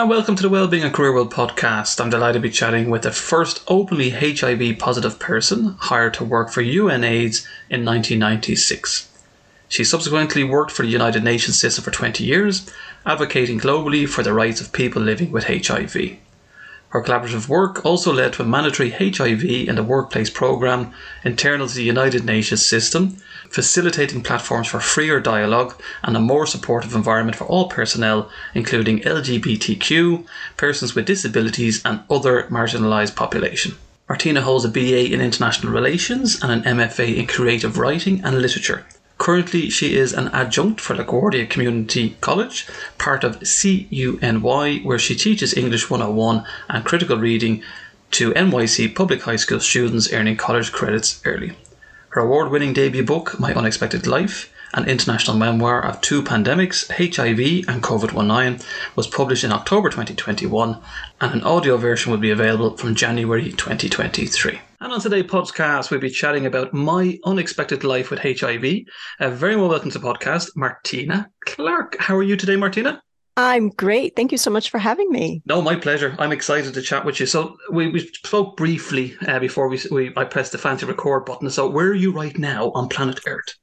and 0.00 0.08
welcome 0.08 0.34
to 0.34 0.42
the 0.42 0.48
Wellbeing 0.48 0.82
and 0.82 0.94
Career 0.94 1.12
World 1.12 1.30
podcast. 1.30 2.00
I'm 2.00 2.08
delighted 2.08 2.40
to 2.40 2.48
be 2.48 2.50
chatting 2.50 2.88
with 2.88 3.02
the 3.02 3.10
first 3.10 3.62
openly 3.68 4.08
HIV 4.08 4.78
positive 4.78 5.18
person 5.18 5.76
hired 5.78 6.14
to 6.14 6.24
work 6.24 6.50
for 6.50 6.62
UNAIDS 6.62 7.46
in 7.68 7.84
1996. 7.84 9.10
She 9.68 9.84
subsequently 9.84 10.42
worked 10.42 10.70
for 10.70 10.86
the 10.86 10.88
United 10.88 11.22
Nations 11.22 11.58
system 11.58 11.84
for 11.84 11.90
20 11.90 12.24
years, 12.24 12.66
advocating 13.04 13.60
globally 13.60 14.08
for 14.08 14.22
the 14.22 14.32
rights 14.32 14.62
of 14.62 14.72
people 14.72 15.02
living 15.02 15.32
with 15.32 15.44
HIV. 15.44 15.94
Her 16.88 17.02
collaborative 17.02 17.48
work 17.48 17.84
also 17.84 18.10
led 18.10 18.32
to 18.32 18.42
a 18.42 18.46
mandatory 18.46 18.88
HIV 18.88 19.44
in 19.44 19.74
the 19.74 19.84
workplace 19.84 20.30
programme 20.30 20.94
internal 21.24 21.68
to 21.68 21.74
the 21.74 21.84
United 21.84 22.24
Nations 22.24 22.64
system, 22.64 23.18
facilitating 23.50 24.22
platforms 24.22 24.68
for 24.68 24.80
freer 24.80 25.20
dialogue 25.20 25.74
and 26.02 26.16
a 26.16 26.20
more 26.20 26.46
supportive 26.46 26.94
environment 26.94 27.36
for 27.36 27.44
all 27.44 27.68
personnel, 27.68 28.30
including 28.54 29.00
LGBTQ, 29.00 30.24
persons 30.56 30.94
with 30.94 31.04
disabilities, 31.04 31.84
and 31.84 32.00
other 32.08 32.44
marginalised 32.44 33.16
population. 33.16 33.76
Martina 34.08 34.40
holds 34.40 34.64
a 34.64 34.68
BA 34.68 35.12
in 35.12 35.20
International 35.20 35.72
Relations 35.72 36.42
and 36.42 36.50
an 36.50 36.78
MFA 36.78 37.16
in 37.16 37.26
Creative 37.26 37.76
Writing 37.76 38.20
and 38.24 38.40
Literature. 38.40 38.86
Currently, 39.18 39.68
she 39.68 39.96
is 39.96 40.14
an 40.14 40.28
adjunct 40.28 40.80
for 40.80 40.96
LaGuardia 40.96 41.50
Community 41.50 42.16
College, 42.20 42.66
part 42.96 43.22
of 43.22 43.38
CUNY, 43.40 44.82
where 44.82 44.98
she 44.98 45.14
teaches 45.14 45.56
English 45.56 45.90
101 45.90 46.44
and 46.70 46.84
critical 46.84 47.18
reading 47.18 47.62
to 48.12 48.32
NYC 48.32 48.94
public 48.94 49.22
high 49.22 49.36
school 49.36 49.60
students 49.60 50.12
earning 50.12 50.36
college 50.36 50.72
credits 50.72 51.20
early. 51.24 51.52
Her 52.10 52.22
award 52.22 52.50
winning 52.50 52.72
debut 52.72 53.04
book, 53.04 53.38
My 53.38 53.54
Unexpected 53.54 54.04
Life, 54.04 54.52
an 54.74 54.88
international 54.88 55.36
memoir 55.36 55.80
of 55.80 56.00
two 56.00 56.24
pandemics, 56.24 56.90
HIV 56.90 57.68
and 57.68 57.84
COVID 57.84 58.26
19, 58.26 58.66
was 58.96 59.06
published 59.06 59.44
in 59.44 59.52
October 59.52 59.90
2021, 59.90 60.76
and 61.20 61.32
an 61.32 61.44
audio 61.44 61.76
version 61.76 62.10
will 62.10 62.18
be 62.18 62.32
available 62.32 62.76
from 62.76 62.96
January 62.96 63.52
2023. 63.52 64.60
And 64.80 64.92
on 64.92 65.00
today's 65.00 65.30
podcast, 65.30 65.92
we'll 65.92 66.00
be 66.00 66.10
chatting 66.10 66.46
about 66.46 66.74
my 66.74 67.16
unexpected 67.24 67.84
life 67.84 68.10
with 68.10 68.18
HIV. 68.18 68.64
Uh, 69.20 69.30
very 69.30 69.54
well 69.54 69.68
welcome 69.68 69.92
to 69.92 69.98
the 70.00 70.04
podcast, 70.04 70.56
Martina 70.56 71.30
Clark. 71.46 71.96
How 72.00 72.16
are 72.16 72.24
you 72.24 72.34
today, 72.34 72.56
Martina? 72.56 73.00
I'm 73.36 73.70
great. 73.70 74.16
Thank 74.16 74.32
you 74.32 74.38
so 74.38 74.50
much 74.50 74.70
for 74.70 74.78
having 74.78 75.10
me. 75.10 75.42
No, 75.46 75.62
my 75.62 75.76
pleasure. 75.76 76.14
I'm 76.18 76.32
excited 76.32 76.74
to 76.74 76.82
chat 76.82 77.04
with 77.04 77.20
you. 77.20 77.26
So 77.26 77.56
we, 77.70 77.88
we 77.88 78.00
spoke 78.24 78.56
briefly 78.56 79.16
uh, 79.26 79.38
before 79.38 79.68
we, 79.68 79.80
we 79.90 80.12
I 80.16 80.24
pressed 80.24 80.52
the 80.52 80.58
fancy 80.58 80.86
record 80.86 81.24
button. 81.24 81.48
So 81.50 81.68
where 81.68 81.86
are 81.86 81.94
you 81.94 82.12
right 82.12 82.36
now 82.38 82.70
on 82.72 82.88
planet 82.88 83.20
Earth? 83.26 83.54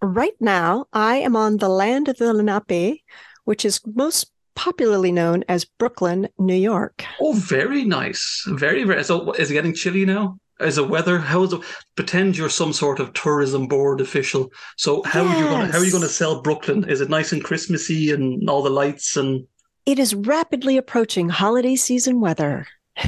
Right 0.00 0.36
now, 0.40 0.86
I 0.92 1.16
am 1.16 1.34
on 1.34 1.56
the 1.56 1.68
land 1.68 2.08
of 2.08 2.18
the 2.18 2.32
Lenape, 2.32 3.02
which 3.44 3.64
is 3.64 3.80
most 3.84 4.30
popularly 4.54 5.12
known 5.12 5.44
as 5.48 5.64
Brooklyn, 5.64 6.28
New 6.38 6.54
York. 6.54 7.04
Oh, 7.20 7.32
very 7.32 7.84
nice. 7.84 8.44
Very, 8.48 8.84
very. 8.84 9.04
So 9.04 9.32
is 9.32 9.50
it 9.50 9.54
getting 9.54 9.74
chilly 9.74 10.04
now? 10.04 10.38
Is 10.60 10.76
the 10.76 10.84
weather? 10.84 11.18
How 11.18 11.44
is 11.44 11.52
it? 11.52 11.60
Pretend 11.94 12.36
you're 12.36 12.48
some 12.48 12.72
sort 12.72 12.98
of 12.98 13.12
tourism 13.12 13.68
board 13.68 14.00
official. 14.00 14.50
So 14.76 15.02
how 15.04 15.22
yes. 15.22 15.36
are 15.36 15.38
you 15.38 15.48
going? 15.48 15.66
To, 15.66 15.72
how 15.72 15.78
are 15.78 15.84
you 15.84 15.92
going 15.92 16.02
to 16.02 16.08
sell 16.08 16.42
Brooklyn? 16.42 16.88
Is 16.88 17.00
it 17.00 17.08
nice 17.08 17.32
and 17.32 17.44
Christmassy 17.44 18.10
and 18.12 18.48
all 18.48 18.62
the 18.62 18.70
lights 18.70 19.16
and? 19.16 19.46
It 19.86 19.98
is 19.98 20.14
rapidly 20.14 20.76
approaching 20.76 21.28
holiday 21.28 21.76
season 21.76 22.20
weather, 22.20 22.66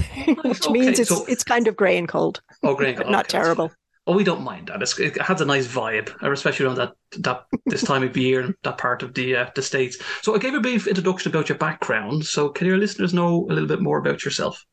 which 0.44 0.62
okay, 0.62 0.72
means 0.72 0.98
it's 0.98 1.10
so, 1.10 1.24
it's 1.26 1.44
kind 1.44 1.66
of 1.66 1.76
grey 1.76 1.98
and 1.98 2.08
cold. 2.08 2.40
Oh, 2.62 2.74
grey 2.74 2.90
and 2.90 2.98
cold. 2.98 3.10
not 3.10 3.26
okay, 3.26 3.38
terrible. 3.38 3.72
Oh, 4.06 4.14
we 4.14 4.24
don't 4.24 4.42
mind 4.42 4.68
that. 4.68 4.82
It's, 4.82 4.98
it 4.98 5.20
has 5.20 5.40
a 5.40 5.44
nice 5.44 5.66
vibe, 5.66 6.10
especially 6.22 6.66
around 6.66 6.76
that 6.76 6.92
that 7.18 7.44
this 7.66 7.82
time 7.82 8.02
of 8.02 8.16
year 8.16 8.40
and 8.40 8.54
that 8.62 8.78
part 8.78 9.02
of 9.02 9.14
the 9.14 9.36
uh, 9.36 9.50
the 9.54 9.62
states. 9.62 9.98
So 10.22 10.34
I 10.34 10.38
gave 10.38 10.54
a 10.54 10.60
brief 10.60 10.86
introduction 10.86 11.30
about 11.30 11.48
your 11.48 11.58
background. 11.58 12.25
So 12.25 12.48
can 12.48 12.66
your 12.66 12.78
listeners 12.78 13.12
know 13.12 13.46
a 13.50 13.52
little 13.52 13.69
bit 13.69 13.82
more 13.82 13.98
about 13.98 14.25
yourself? 14.25 14.64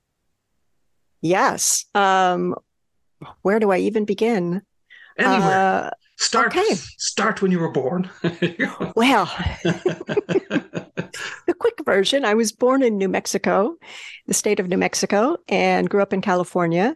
Yes. 1.21 1.85
Um, 1.93 2.55
where 3.41 3.59
do 3.59 3.71
I 3.71 3.77
even 3.79 4.05
begin? 4.05 4.61
Anywhere. 5.17 5.39
Uh, 5.39 5.89
start. 6.17 6.55
Okay. 6.55 6.75
Start 6.97 7.41
when 7.41 7.51
you 7.51 7.59
were 7.59 7.71
born. 7.71 8.09
well, 8.95 9.25
the 9.63 11.55
quick 11.57 11.79
version: 11.85 12.25
I 12.25 12.33
was 12.33 12.51
born 12.51 12.83
in 12.83 12.97
New 12.97 13.09
Mexico, 13.09 13.75
the 14.27 14.33
state 14.33 14.59
of 14.59 14.67
New 14.67 14.77
Mexico, 14.77 15.37
and 15.47 15.89
grew 15.89 16.01
up 16.01 16.13
in 16.13 16.21
California 16.21 16.95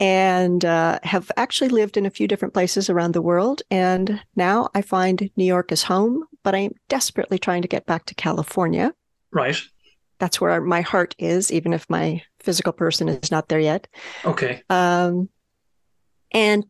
and 0.00 0.64
uh, 0.64 0.98
have 1.02 1.30
actually 1.36 1.68
lived 1.68 1.96
in 1.96 2.06
a 2.06 2.10
few 2.10 2.28
different 2.28 2.54
places 2.54 2.88
around 2.88 3.12
the 3.12 3.22
world. 3.22 3.62
And 3.70 4.20
now 4.36 4.68
I 4.74 4.82
find 4.82 5.30
New 5.36 5.44
York 5.44 5.72
is 5.72 5.82
home, 5.82 6.24
but 6.44 6.54
I'm 6.54 6.72
desperately 6.88 7.38
trying 7.38 7.62
to 7.62 7.68
get 7.68 7.86
back 7.86 8.04
to 8.06 8.14
California. 8.14 8.94
Right. 9.32 9.60
That's 10.18 10.40
where 10.40 10.60
my 10.60 10.82
heart 10.82 11.14
is, 11.18 11.52
even 11.52 11.72
if 11.72 11.88
my 11.90 12.22
physical 12.48 12.72
person 12.72 13.10
is 13.10 13.30
not 13.30 13.50
there 13.50 13.60
yet. 13.60 13.86
Okay. 14.24 14.62
Um, 14.70 15.28
and 16.32 16.64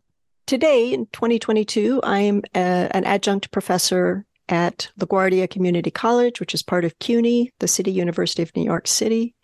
today 0.45 0.93
in 0.93 1.07
2022, 1.13 2.01
I'm 2.03 2.43
a, 2.53 2.91
an 2.91 3.05
adjunct 3.05 3.53
professor 3.53 4.27
at 4.49 4.91
LaGuardia 4.99 5.49
Community 5.49 5.93
College, 5.93 6.41
which 6.41 6.53
is 6.53 6.65
part 6.65 6.85
of 6.85 6.99
CUNY, 6.99 7.53
the 7.61 7.69
City 7.69 7.93
University 7.93 8.43
of 8.43 8.51
New 8.57 8.65
York 8.65 8.89
City. 8.89 9.37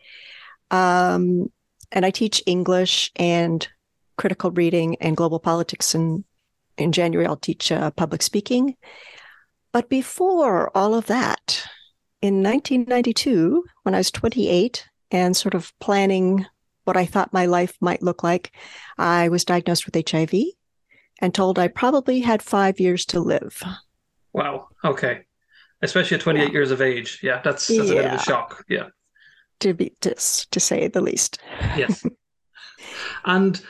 Um, 0.73 1.53
and 1.93 2.05
I 2.05 2.11
teach 2.11 2.43
English 2.47 3.13
and 3.15 3.69
critical 4.19 4.51
reading 4.51 4.97
and 5.01 5.17
global 5.17 5.39
politics. 5.39 5.95
And 5.95 6.25
in 6.79 6.91
January, 6.91 7.29
I'll 7.29 7.37
teach 7.37 7.71
uh, 7.71 7.93
public 7.93 8.23
speaking. 8.23 8.75
But 9.73 9.89
before 9.89 10.77
all 10.77 10.95
of 10.95 11.07
that, 11.07 11.65
in 12.21 12.43
1992, 12.43 13.65
when 13.85 13.95
I 13.95 13.99
was 13.99 14.11
28 14.11 14.89
and 15.15 15.37
sort 15.37 15.55
of 15.55 15.73
planning 15.79 16.45
what 16.83 16.97
I 16.97 17.07
thought 17.07 17.33
my 17.33 17.47
life 17.47 17.77
might 17.81 18.03
look 18.03 18.25
like, 18.25 18.53
I 18.99 19.29
was 19.29 19.45
diagnosed 19.45 19.87
with 19.87 20.11
HIV 20.11 20.35
and 21.21 21.33
told 21.33 21.59
I 21.59 21.69
probably 21.69 22.21
had 22.21 22.43
five 22.43 22.81
years 22.81 23.07
to 23.07 23.21
live. 23.21 23.63
Wow. 24.33 24.69
Okay. 24.85 25.21
Especially 25.83 26.17
at 26.17 26.21
28 26.21 26.47
yeah. 26.47 26.53
years 26.53 26.73
of 26.73 26.83
age. 26.83 27.21
Yeah, 27.23 27.41
that's, 27.45 27.69
that's 27.69 27.89
yeah. 27.89 27.93
a 27.93 28.03
bit 28.03 28.05
of 28.07 28.21
a 28.21 28.23
shock. 28.25 28.65
Yeah. 28.69 28.89
To 29.61 29.73
be 29.73 29.95
to, 30.01 30.15
to 30.15 30.61
say 30.61 30.89
the 30.89 31.01
least. 31.01 31.39
yes. 31.77 32.05
And 33.25 33.61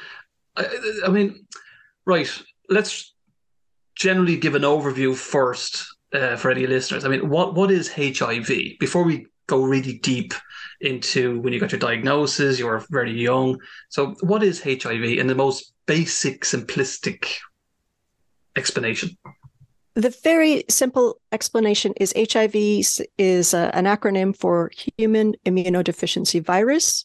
I, 0.56 0.64
I 1.06 1.08
mean, 1.10 1.46
right. 2.06 2.30
Let's 2.70 3.14
generally 3.94 4.38
give 4.38 4.54
an 4.54 4.62
overview 4.62 5.14
first 5.14 5.84
uh, 6.14 6.36
for 6.36 6.50
any 6.50 6.66
listeners. 6.66 7.04
I 7.04 7.08
mean, 7.08 7.28
what 7.28 7.54
what 7.54 7.70
is 7.70 7.92
HIV? 7.92 8.48
Before 8.80 9.04
we 9.04 9.26
go 9.46 9.62
really 9.62 9.98
deep 9.98 10.32
into 10.84 11.40
when 11.40 11.52
you 11.52 11.60
got 11.60 11.72
your 11.72 11.78
diagnosis, 11.78 12.58
you 12.58 12.66
were 12.66 12.84
very 12.90 13.12
young. 13.12 13.58
So, 13.88 14.14
what 14.20 14.42
is 14.42 14.62
HIV 14.62 15.02
in 15.02 15.26
the 15.26 15.34
most 15.34 15.72
basic, 15.86 16.42
simplistic 16.42 17.36
explanation? 18.56 19.16
The 19.94 20.14
very 20.24 20.64
simple 20.68 21.20
explanation 21.30 21.94
is 21.96 22.12
HIV 22.16 22.54
is 23.16 23.54
a, 23.54 23.70
an 23.74 23.84
acronym 23.84 24.36
for 24.36 24.70
Human 24.98 25.34
Immunodeficiency 25.46 26.44
Virus. 26.44 27.04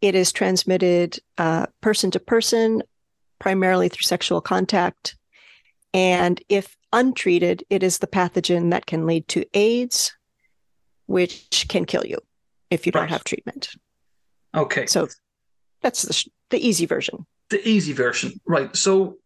It 0.00 0.14
is 0.14 0.32
transmitted 0.32 1.18
uh, 1.38 1.66
person 1.80 2.10
to 2.10 2.20
person, 2.20 2.82
primarily 3.38 3.88
through 3.88 4.02
sexual 4.02 4.40
contact. 4.40 5.16
And 5.94 6.42
if 6.48 6.76
untreated, 6.92 7.64
it 7.70 7.82
is 7.82 7.98
the 7.98 8.06
pathogen 8.06 8.70
that 8.70 8.86
can 8.86 9.06
lead 9.06 9.28
to 9.28 9.46
AIDS, 9.54 10.14
which 11.06 11.66
can 11.68 11.84
kill 11.84 12.04
you 12.04 12.18
if 12.70 12.86
you 12.86 12.92
right. 12.94 13.02
don't 13.02 13.10
have 13.10 13.24
treatment. 13.24 13.70
Okay. 14.54 14.86
So 14.86 15.08
that's 15.82 16.02
the, 16.02 16.30
the 16.50 16.66
easy 16.66 16.86
version. 16.86 17.26
The 17.50 17.66
easy 17.68 17.92
version. 17.92 18.40
Right. 18.46 18.74
So 18.74 19.18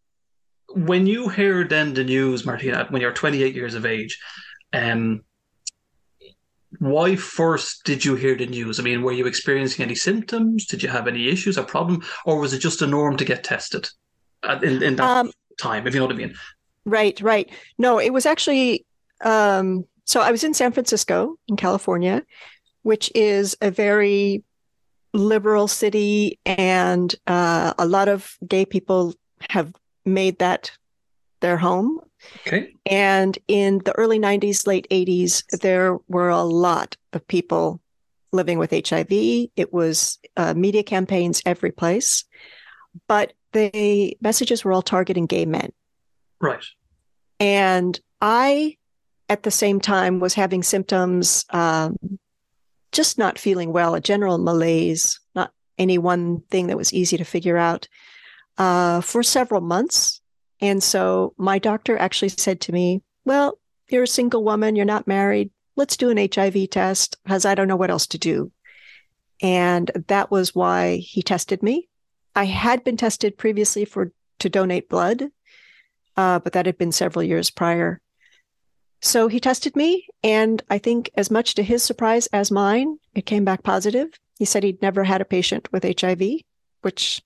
when 0.69 1.07
you 1.07 1.29
hear 1.29 1.63
then 1.63 1.93
the 1.93 2.03
news, 2.03 2.45
Martina, 2.45 2.85
when 2.89 3.01
you're 3.01 3.13
28 3.13 3.55
years 3.55 3.73
of 3.73 3.85
age, 3.85 4.19
um, 4.73 5.23
why 6.79 7.15
first 7.15 7.83
did 7.83 8.03
you 8.05 8.15
hear 8.15 8.35
the 8.35 8.45
news? 8.45 8.79
I 8.79 8.83
mean, 8.83 9.01
were 9.01 9.11
you 9.11 9.25
experiencing 9.25 9.83
any 9.83 9.95
symptoms? 9.95 10.65
Did 10.65 10.81
you 10.81 10.89
have 10.89 11.07
any 11.07 11.27
issues 11.27 11.57
or 11.57 11.63
problem, 11.63 12.01
or 12.25 12.39
was 12.39 12.53
it 12.53 12.59
just 12.59 12.81
a 12.81 12.87
norm 12.87 13.17
to 13.17 13.25
get 13.25 13.43
tested 13.43 13.89
in, 14.63 14.81
in 14.81 14.95
that 14.95 15.17
um, 15.17 15.31
time? 15.59 15.85
If 15.85 15.93
you 15.93 15.99
know 15.99 16.05
what 16.05 16.15
I 16.15 16.17
mean. 16.17 16.33
Right, 16.85 17.19
right. 17.21 17.49
No, 17.77 17.99
it 17.99 18.13
was 18.13 18.25
actually. 18.25 18.85
Um, 19.23 19.85
so 20.05 20.21
I 20.21 20.31
was 20.31 20.43
in 20.43 20.53
San 20.53 20.71
Francisco, 20.71 21.35
in 21.47 21.57
California, 21.57 22.23
which 22.83 23.11
is 23.15 23.57
a 23.61 23.71
very 23.71 24.43
liberal 25.13 25.67
city, 25.67 26.39
and 26.45 27.13
uh, 27.27 27.73
a 27.77 27.85
lot 27.85 28.07
of 28.07 28.35
gay 28.47 28.65
people 28.65 29.13
have 29.49 29.73
made 30.05 30.39
that 30.39 30.71
their 31.41 31.57
home. 31.57 31.99
Okay. 32.47 32.75
And 32.85 33.37
in 33.47 33.79
the 33.79 33.93
early 33.97 34.19
90s, 34.19 34.67
late 34.67 34.87
80s, 34.91 35.43
there 35.61 35.97
were 36.07 36.29
a 36.29 36.43
lot 36.43 36.95
of 37.13 37.27
people 37.27 37.81
living 38.31 38.57
with 38.57 38.71
HIV. 38.71 39.07
It 39.09 39.73
was 39.73 40.19
uh, 40.37 40.53
media 40.53 40.83
campaigns 40.83 41.41
every 41.45 41.71
place, 41.71 42.23
but 43.07 43.33
the 43.53 44.15
messages 44.21 44.63
were 44.63 44.71
all 44.71 44.81
targeting 44.81 45.25
gay 45.25 45.45
men. 45.45 45.71
Right. 46.39 46.63
And 47.39 47.99
I, 48.21 48.77
at 49.27 49.43
the 49.43 49.51
same 49.51 49.81
time, 49.81 50.19
was 50.19 50.33
having 50.33 50.63
symptoms 50.63 51.45
um, 51.49 51.97
just 52.91 53.17
not 53.17 53.39
feeling 53.39 53.71
well, 53.71 53.95
a 53.95 54.01
general 54.01 54.37
malaise, 54.37 55.19
not 55.35 55.51
any 55.77 55.97
one 55.97 56.41
thing 56.49 56.67
that 56.67 56.77
was 56.77 56.93
easy 56.93 57.17
to 57.17 57.23
figure 57.23 57.57
out 57.57 57.87
uh, 58.57 59.01
for 59.01 59.23
several 59.23 59.61
months. 59.61 60.21
And 60.59 60.83
so 60.83 61.33
my 61.37 61.57
doctor 61.57 61.97
actually 61.97 62.29
said 62.29 62.61
to 62.61 62.71
me, 62.71 63.01
Well, 63.25 63.57
you're 63.89 64.03
a 64.03 64.07
single 64.07 64.43
woman, 64.43 64.75
you're 64.75 64.85
not 64.85 65.07
married. 65.07 65.49
Let's 65.75 65.97
do 65.97 66.09
an 66.09 66.17
HIV 66.17 66.69
test 66.69 67.17
because 67.23 67.45
I 67.45 67.55
don't 67.55 67.67
know 67.67 67.75
what 67.75 67.89
else 67.89 68.07
to 68.07 68.17
do. 68.17 68.51
And 69.41 69.89
that 70.07 70.29
was 70.29 70.53
why 70.53 70.97
he 70.97 71.21
tested 71.21 71.63
me. 71.63 71.89
I 72.35 72.45
had 72.45 72.83
been 72.83 72.97
tested 72.97 73.37
previously 73.37 73.85
for 73.85 74.11
to 74.39 74.49
donate 74.49 74.89
blood, 74.89 75.29
uh, 76.15 76.39
but 76.39 76.53
that 76.53 76.65
had 76.65 76.77
been 76.77 76.91
several 76.91 77.23
years 77.23 77.49
prior. 77.49 78.01
So 79.01 79.27
he 79.27 79.39
tested 79.39 79.75
me, 79.75 80.07
and 80.23 80.61
I 80.69 80.77
think, 80.77 81.09
as 81.15 81.31
much 81.31 81.55
to 81.55 81.63
his 81.63 81.81
surprise 81.81 82.27
as 82.27 82.51
mine, 82.51 82.99
it 83.15 83.25
came 83.25 83.43
back 83.43 83.63
positive. 83.63 84.09
He 84.37 84.45
said 84.45 84.63
he'd 84.63 84.81
never 84.81 85.03
had 85.03 85.21
a 85.21 85.25
patient 85.25 85.67
with 85.71 85.99
HIV, 85.99 86.21
which, 86.81 87.19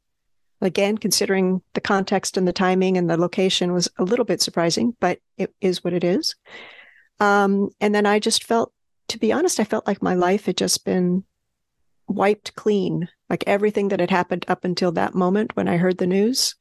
again, 0.62 0.98
considering 0.98 1.62
the 1.74 1.81
context 1.81 2.38
and 2.38 2.48
the 2.48 2.54
timing 2.54 2.98
and 2.98 3.10
the 3.10 3.18
location, 3.18 3.74
was 3.74 3.89
a 3.98 4.06
little 4.06 4.24
bit 4.24 4.42
surprising, 4.42 4.95
but 5.01 5.19
it 5.38 5.54
is 5.60 5.83
what 5.83 5.92
it 5.92 6.06
is. 6.06 6.36
Um, 7.19 7.69
and 7.81 7.94
then 7.94 8.06
I 8.06 8.19
just 8.19 8.45
felt, 8.45 8.71
to 9.10 9.19
be 9.19 9.33
honest, 9.33 9.60
I 9.60 9.66
felt 9.66 9.86
like 9.86 10.01
my 10.01 10.16
life 10.16 10.45
had 10.45 10.56
just 10.56 10.86
been 10.86 11.25
wiped 12.07 12.56
clean. 12.56 13.10
Like 13.30 13.44
everything 13.48 13.89
that 13.89 14.00
had 14.00 14.12
happened 14.12 14.45
up 14.48 14.63
until 14.63 14.94
that 14.94 15.13
moment 15.13 15.57
when 15.57 15.68
I 15.68 15.75
heard 15.75 15.98
the 15.98 16.07
news 16.07 16.56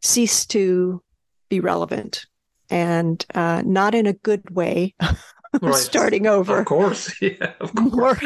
ceased 0.00 0.50
to 0.52 1.02
be 1.50 1.60
relevant 1.60 2.24
and 2.70 3.24
uh, 3.34 3.62
not 3.64 3.94
in 3.94 4.06
a 4.06 4.12
good 4.12 4.50
way. 4.50 4.94
right. 5.60 5.74
Starting 5.74 6.26
over, 6.26 6.58
of 6.58 6.66
course, 6.66 7.14
yeah, 7.22 7.54
of 7.60 7.74
course. 7.92 8.22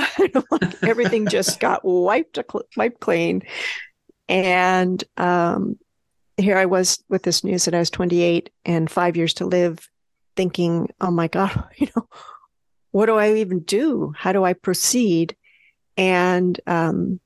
everything 0.82 1.28
just 1.28 1.60
got 1.60 1.84
wiped 1.84 2.38
wiped 2.76 3.00
clean, 3.00 3.42
and 4.28 5.02
um, 5.16 5.78
here 6.36 6.56
I 6.56 6.66
was 6.66 7.02
with 7.08 7.22
this 7.22 7.44
news 7.44 7.64
that 7.64 7.74
I 7.74 7.78
was 7.78 7.90
28 7.90 8.50
and 8.64 8.90
five 8.90 9.16
years 9.16 9.34
to 9.34 9.46
live, 9.46 9.88
thinking, 10.36 10.88
"Oh 11.00 11.10
my 11.10 11.28
God, 11.28 11.68
you 11.76 11.88
know, 11.94 12.08
what 12.90 13.06
do 13.06 13.16
I 13.16 13.34
even 13.34 13.60
do? 13.60 14.12
How 14.16 14.32
do 14.32 14.44
I 14.44 14.52
proceed?" 14.54 15.36
And 15.96 16.58
um, 16.66 17.20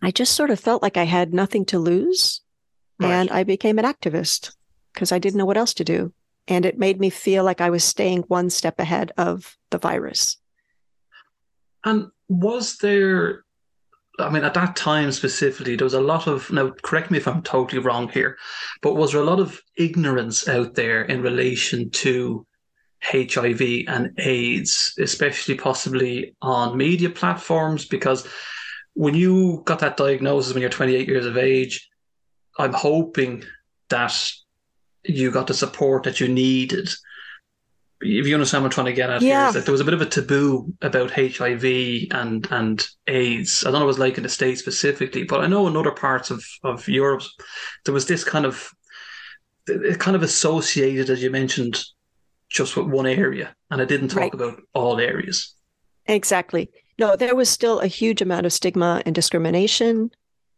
I 0.00 0.10
just 0.10 0.34
sort 0.34 0.50
of 0.50 0.60
felt 0.60 0.82
like 0.82 0.96
I 0.96 1.04
had 1.04 1.34
nothing 1.34 1.64
to 1.66 1.78
lose, 1.78 2.40
right. 3.00 3.10
and 3.10 3.30
I 3.30 3.42
became 3.44 3.78
an 3.78 3.84
activist 3.84 4.52
because 4.92 5.12
I 5.12 5.18
didn't 5.18 5.38
know 5.38 5.46
what 5.46 5.56
else 5.56 5.74
to 5.74 5.84
do. 5.84 6.12
And 6.48 6.64
it 6.64 6.78
made 6.78 6.98
me 6.98 7.10
feel 7.10 7.44
like 7.44 7.60
I 7.60 7.70
was 7.70 7.84
staying 7.84 8.22
one 8.22 8.50
step 8.50 8.80
ahead 8.80 9.12
of 9.16 9.56
the 9.70 9.78
virus. 9.78 10.36
And 11.84 12.08
was 12.28 12.78
there, 12.78 13.44
I 14.18 14.28
mean, 14.30 14.44
at 14.44 14.54
that 14.54 14.76
time 14.76 15.12
specifically, 15.12 15.76
there 15.76 15.84
was 15.84 15.94
a 15.94 16.00
lot 16.00 16.26
of, 16.26 16.50
now 16.50 16.70
correct 16.82 17.10
me 17.10 17.18
if 17.18 17.28
I'm 17.28 17.42
totally 17.42 17.80
wrong 17.80 18.08
here, 18.08 18.38
but 18.80 18.96
was 18.96 19.12
there 19.12 19.20
a 19.20 19.24
lot 19.24 19.40
of 19.40 19.60
ignorance 19.76 20.48
out 20.48 20.74
there 20.74 21.02
in 21.02 21.22
relation 21.22 21.90
to 21.90 22.46
HIV 23.02 23.84
and 23.88 24.18
AIDS, 24.18 24.94
especially 24.98 25.56
possibly 25.56 26.34
on 26.40 26.76
media 26.76 27.10
platforms? 27.10 27.84
Because 27.84 28.26
when 28.94 29.14
you 29.14 29.62
got 29.64 29.80
that 29.80 29.96
diagnosis 29.96 30.52
when 30.52 30.60
you're 30.60 30.70
28 30.70 31.08
years 31.08 31.26
of 31.26 31.36
age, 31.36 31.88
I'm 32.58 32.72
hoping 32.72 33.44
that 33.88 34.32
you 35.04 35.30
got 35.30 35.46
the 35.46 35.54
support 35.54 36.04
that 36.04 36.20
you 36.20 36.28
needed. 36.28 36.88
If 38.00 38.26
you 38.26 38.34
understand 38.34 38.64
what 38.64 38.68
I'm 38.68 38.72
trying 38.72 38.86
to 38.86 38.92
get 38.92 39.10
at 39.10 39.22
yeah. 39.22 39.40
here, 39.40 39.48
is 39.48 39.54
that 39.54 39.64
there 39.64 39.72
was 39.72 39.80
a 39.80 39.84
bit 39.84 39.94
of 39.94 40.00
a 40.00 40.06
taboo 40.06 40.72
about 40.82 41.12
HIV 41.12 41.64
and 42.10 42.46
and 42.50 42.86
AIDS. 43.06 43.64
I 43.64 43.70
don't 43.70 43.74
know 43.74 43.78
what 43.80 43.84
it 43.84 43.86
was 43.86 43.98
like 43.98 44.16
in 44.16 44.24
the 44.24 44.28
States 44.28 44.60
specifically, 44.60 45.24
but 45.24 45.40
I 45.40 45.46
know 45.46 45.68
in 45.68 45.76
other 45.76 45.92
parts 45.92 46.30
of, 46.30 46.44
of 46.64 46.88
Europe 46.88 47.22
there 47.84 47.94
was 47.94 48.06
this 48.06 48.24
kind 48.24 48.44
of 48.44 48.72
it 49.66 50.00
kind 50.00 50.16
of 50.16 50.22
associated, 50.22 51.10
as 51.10 51.22
you 51.22 51.30
mentioned, 51.30 51.84
just 52.48 52.76
with 52.76 52.86
one 52.86 53.06
area, 53.06 53.54
and 53.70 53.80
it 53.80 53.88
didn't 53.88 54.08
talk 54.08 54.20
right. 54.20 54.34
about 54.34 54.60
all 54.74 54.98
areas. 54.98 55.54
Exactly. 56.06 56.70
No, 56.98 57.16
there 57.16 57.34
was 57.34 57.48
still 57.48 57.80
a 57.80 57.86
huge 57.86 58.20
amount 58.20 58.46
of 58.46 58.52
stigma 58.52 59.02
and 59.06 59.14
discrimination. 59.14 60.10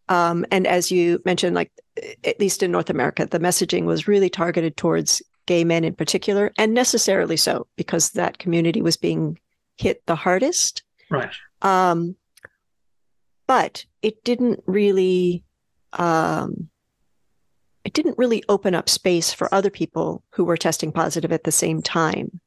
Um, 0.08 0.44
and 0.50 0.66
as 0.66 0.90
you 0.90 1.20
mentioned, 1.24 1.54
like 1.54 1.72
at 2.24 2.38
least 2.40 2.62
in 2.62 2.70
North 2.70 2.90
America, 2.90 3.26
the 3.26 3.38
messaging 3.38 3.84
was 3.84 4.08
really 4.08 4.28
targeted 4.28 4.76
towards 4.76 5.22
gay 5.46 5.64
men 5.64 5.84
in 5.84 5.94
particular, 5.94 6.52
and 6.58 6.74
necessarily 6.74 7.36
so 7.36 7.66
because 7.76 8.10
that 8.10 8.38
community 8.38 8.82
was 8.82 8.96
being 8.96 9.38
hit 9.76 10.04
the 10.06 10.16
hardest. 10.16 10.82
Right. 11.10 11.34
Um, 11.62 12.16
but 13.46 13.84
it 14.02 14.24
didn't 14.24 14.62
really, 14.66 15.44
um, 15.92 16.68
it 17.84 17.92
didn't 17.92 18.18
really 18.18 18.42
open 18.48 18.74
up 18.74 18.88
space 18.88 19.32
for 19.32 19.54
other 19.54 19.70
people 19.70 20.22
who 20.30 20.44
were 20.44 20.56
testing 20.56 20.92
positive 20.92 21.32
at 21.32 21.44
the 21.44 21.52
same 21.52 21.82
time, 21.82 22.40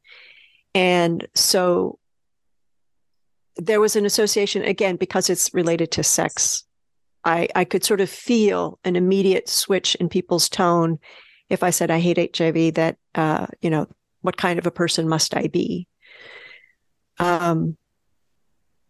and 0.76 1.28
so 1.34 2.00
there 3.56 3.80
was 3.80 3.96
an 3.96 4.06
association 4.06 4.64
again 4.64 4.96
because 4.96 5.30
it's 5.32 5.52
related 5.54 5.92
to 5.92 6.04
sex 6.04 6.64
I, 7.24 7.48
I 7.56 7.66
could 7.66 7.84
sort 7.84 8.02
of 8.02 8.10
feel 8.10 8.80
an 8.84 8.96
immediate 8.96 9.50
switch 9.50 9.96
in 9.96 10.10
people's 10.10 10.50
tone 10.50 11.00
if 11.50 11.64
I 11.64 11.70
said 11.70 11.92
I 11.92 12.00
hate 12.00 12.38
HIV. 12.38 12.76
That 12.76 12.98
uh, 13.16 13.48
you 13.62 13.70
know, 13.70 13.88
what 14.22 14.38
kind 14.38 14.60
of 14.60 14.68
a 14.68 14.72
person 14.72 15.08
must 15.08 15.36
I 15.36 15.48
be? 15.48 15.88
Um, 17.20 17.78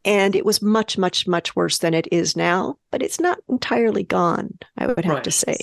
and 0.06 0.36
it 0.36 0.46
was 0.46 0.62
much, 0.62 0.98
much, 0.98 1.28
much 1.28 1.56
worse 1.56 1.80
than 1.80 1.94
it 1.94 2.08
is 2.12 2.36
now. 2.36 2.78
But 2.92 3.02
it's 3.02 3.20
not 3.20 3.40
entirely 3.50 4.04
gone. 4.04 4.58
I 4.78 4.88
would 4.88 5.04
have 5.06 5.16
right. 5.16 5.24
to 5.24 5.32
say. 5.32 5.58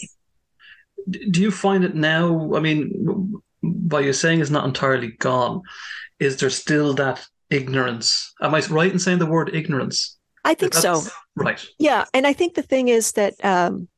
Do 1.31 1.41
you 1.41 1.51
find 1.51 1.85
it 1.85 1.95
now? 1.95 2.55
I 2.55 2.61
mean, 2.61 3.35
by 3.63 4.01
you 4.01 4.13
saying 4.13 4.41
it's 4.41 4.51
not 4.51 4.67
entirely 4.67 5.13
gone, 5.19 5.63
is 6.19 6.39
there 6.39 6.51
still 6.51 6.95
that 6.95 7.25
ignorance? 7.51 8.33
Am 8.41 8.55
I 8.55 8.61
right 8.71 8.93
in 8.93 8.99
saying 8.99 9.19
the 9.19 9.27
word 9.27 9.55
ignorance? 9.55 10.19
I 10.45 10.55
think 10.55 10.75
so. 10.75 11.03
Right. 11.37 11.65
Yeah. 11.79 12.05
And 12.15 12.27
I 12.27 12.33
think 12.33 12.55
the 12.55 12.63
thing 12.63 12.89
is 12.89 13.13
that, 13.13 13.43
um, 13.45 13.89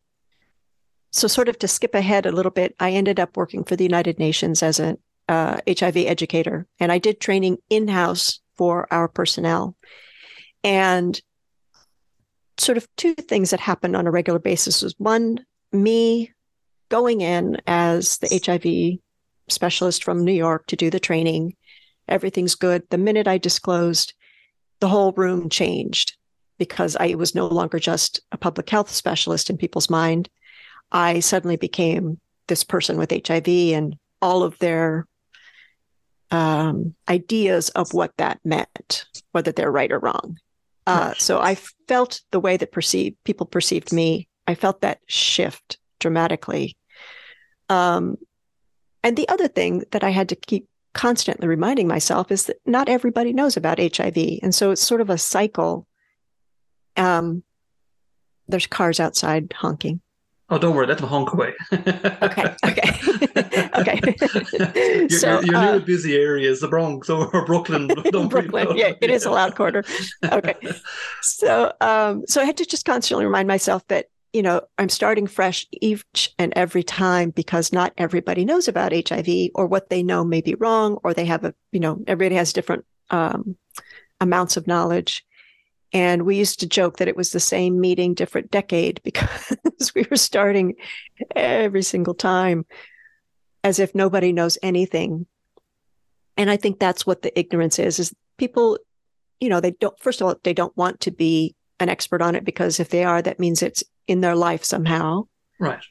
so 1.11 1.29
sort 1.29 1.49
of 1.49 1.59
to 1.61 1.69
skip 1.69 1.95
ahead 1.95 2.27
a 2.27 2.33
little 2.33 2.51
bit, 2.51 2.75
I 2.81 2.91
ended 2.91 3.21
up 3.21 3.37
working 3.37 3.65
for 3.65 3.77
the 3.77 3.85
United 3.85 4.19
Nations 4.19 4.63
as 4.63 4.79
an 4.79 4.99
uh, 5.29 5.61
HIV 5.67 5.97
educator, 5.97 6.67
and 6.79 6.93
I 6.93 6.99
did 6.99 7.21
training 7.21 7.59
in 7.71 7.89
house 7.89 8.41
for 8.57 8.87
our 8.93 9.09
personnel. 9.09 9.77
And 10.63 11.21
sort 12.59 12.79
of 12.79 12.89
two 12.97 13.15
things 13.15 13.51
that 13.51 13.61
happened 13.61 13.97
on 13.97 14.07
a 14.07 14.11
regular 14.11 14.39
basis 14.39 14.83
was 14.83 14.95
one, 14.99 15.45
me 15.73 16.33
going 16.89 17.21
in 17.21 17.59
as 17.67 18.19
the 18.19 18.41
HIV 18.45 19.01
specialist 19.49 20.05
from 20.05 20.25
New 20.25 20.33
York 20.33 20.67
to 20.67 20.77
do 20.77 20.91
the 20.91 21.01
training. 21.01 21.55
Everything's 22.09 22.55
good. 22.55 22.83
The 22.91 22.99
minute 22.99 23.29
I 23.29 23.39
disclosed, 23.39 24.15
the 24.81 24.89
whole 24.89 25.13
room 25.13 25.49
changed 25.49 26.17
because 26.59 26.97
I 26.97 27.15
was 27.15 27.35
no 27.35 27.47
longer 27.47 27.79
just 27.79 28.21
a 28.33 28.37
public 28.37 28.69
health 28.71 28.91
specialist 28.91 29.51
in 29.51 29.57
people's 29.57 29.91
mind. 29.91 30.29
I 30.93 31.21
suddenly 31.21 31.57
became 31.57 32.21
this 32.47 32.65
person 32.65 32.97
with 32.97 33.11
HIV 33.11 33.49
and 33.49 33.97
all 34.23 34.43
of 34.43 34.59
their 34.59 35.07
um, 36.31 36.95
ideas 37.09 37.69
of 37.71 37.93
what 37.93 38.13
that 38.17 38.41
meant, 38.45 39.07
whether 39.33 39.53
they're 39.53 39.71
right 39.71 39.93
or 39.93 39.99
wrong. 39.99 40.39
Uh, 40.87 41.13
so 41.19 41.41
I 41.41 41.57
felt 41.89 42.21
the 42.31 42.41
way 42.41 42.57
that 42.57 42.71
perceived 42.71 43.17
people 43.25 43.47
perceived 43.47 43.93
me. 43.93 44.29
I 44.47 44.55
felt 44.55 44.83
that 44.83 45.01
shift 45.09 45.79
dramatically. 45.99 46.77
Um, 47.69 48.17
and 49.03 49.17
the 49.17 49.29
other 49.29 49.49
thing 49.49 49.85
that 49.91 50.05
I 50.05 50.11
had 50.11 50.29
to 50.29 50.37
keep 50.37 50.69
constantly 50.95 51.49
reminding 51.49 51.89
myself 51.89 52.31
is 52.31 52.45
that 52.45 52.61
not 52.67 52.89
everybody 52.89 53.33
knows 53.33 53.57
about 53.57 53.79
HIV, 53.79 54.17
and 54.43 54.55
so 54.55 54.71
it's 54.71 54.81
sort 54.81 55.01
of 55.01 55.11
a 55.11 55.19
cycle 55.19 55.87
um, 56.97 57.43
there's 58.49 58.67
cars 58.67 59.01
outside 59.01 59.53
honking. 59.57 60.01
Oh, 60.49 60.59
don't 60.59 60.77
worry, 60.77 60.87
let 60.87 60.99
them 60.99 61.09
honk 61.09 61.33
away. 61.33 61.55
okay, 61.73 62.55
okay, 62.65 62.91
okay. 63.75 64.01
you're, 65.01 65.09
so, 65.09 65.41
you're, 65.41 65.45
you're 65.45 65.57
uh, 65.57 65.71
near 65.73 65.81
busy 65.81 66.15
areas, 66.15 66.61
the 66.61 66.69
Bronx 66.69 67.11
or 67.11 67.27
Brooklyn. 67.47 67.89
Don't 67.89 68.29
Brooklyn, 68.29 68.77
yeah, 68.77 68.93
it 69.01 69.11
is 69.11 69.25
a 69.25 69.31
loud 69.31 69.57
quarter. 69.57 69.85
Okay, 70.25 70.55
so 71.21 71.73
um, 71.81 72.25
so 72.29 72.41
I 72.41 72.45
had 72.45 72.57
to 72.59 72.65
just 72.65 72.85
constantly 72.85 73.25
remind 73.25 73.49
myself 73.49 73.85
that 73.89 74.07
you 74.33 74.41
know 74.41 74.61
I'm 74.79 74.89
starting 74.89 75.27
fresh 75.27 75.67
each 75.73 76.33
and 76.39 76.53
every 76.55 76.85
time 76.85 77.31
because 77.31 77.73
not 77.73 77.93
everybody 77.99 78.45
knows 78.45 78.69
about 78.69 78.93
HIV 78.93 79.51
or 79.57 79.67
what 79.67 79.91
they 79.91 80.05
know 80.05 80.23
may 80.25 80.43
be 80.43 80.55
wrong 80.55 80.99
or 81.03 81.13
they 81.13 81.25
have 81.25 81.45
a 81.45 81.55
you 81.73 81.81
know 81.81 81.99
everybody 82.07 82.37
has 82.37 82.53
different 82.53 82.85
um, 83.11 83.57
amounts 84.21 84.57
of 84.57 84.69
knowledge 84.69 85.26
and 85.97 86.27
we 86.27 86.37
used 86.37 86.61
to 86.61 86.67
joke 86.67 86.99
that 86.99 87.09
it 87.09 87.17
was 87.17 87.31
the 87.31 87.41
same 87.41 87.81
meeting, 87.81 88.13
different 88.13 88.51
decade, 88.51 89.01
because 89.05 89.95
we 89.95 90.07
were 90.11 90.19
starting 90.19 90.75
every 91.35 91.83
single 91.83 92.15
time 92.15 92.67
as 93.65 93.79
if 93.79 93.95
nobody 93.95 94.31
knows 94.31 94.59
anything. 94.63 95.25
And 96.37 96.51
I 96.51 96.59
think 96.59 96.79
that's 96.79 97.07
what 97.07 97.23
the 97.23 97.37
ignorance 97.39 97.79
is, 97.79 97.99
is 97.99 98.15
people 98.37 98.79
you 99.41 99.49
know, 99.49 99.61
they 99.61 99.73
don't, 99.73 99.99
first 100.01 100.21
of 100.21 100.27
all, 100.27 100.35
they 100.43 100.55
don't 100.55 100.77
want 100.77 101.01
to 101.01 101.11
be 101.11 101.55
an 101.79 101.89
expert 101.89 102.23
on 102.23 102.35
it 102.35 102.45
because 102.45 102.81
if 102.81 102.89
they 102.89 103.05
are, 103.05 103.21
that 103.21 103.39
means 103.39 103.63
it's 103.63 103.85
in 104.07 104.21
their 104.21 104.37
life 104.37 104.65
somehow. 104.65 105.27
Right. 105.59 105.83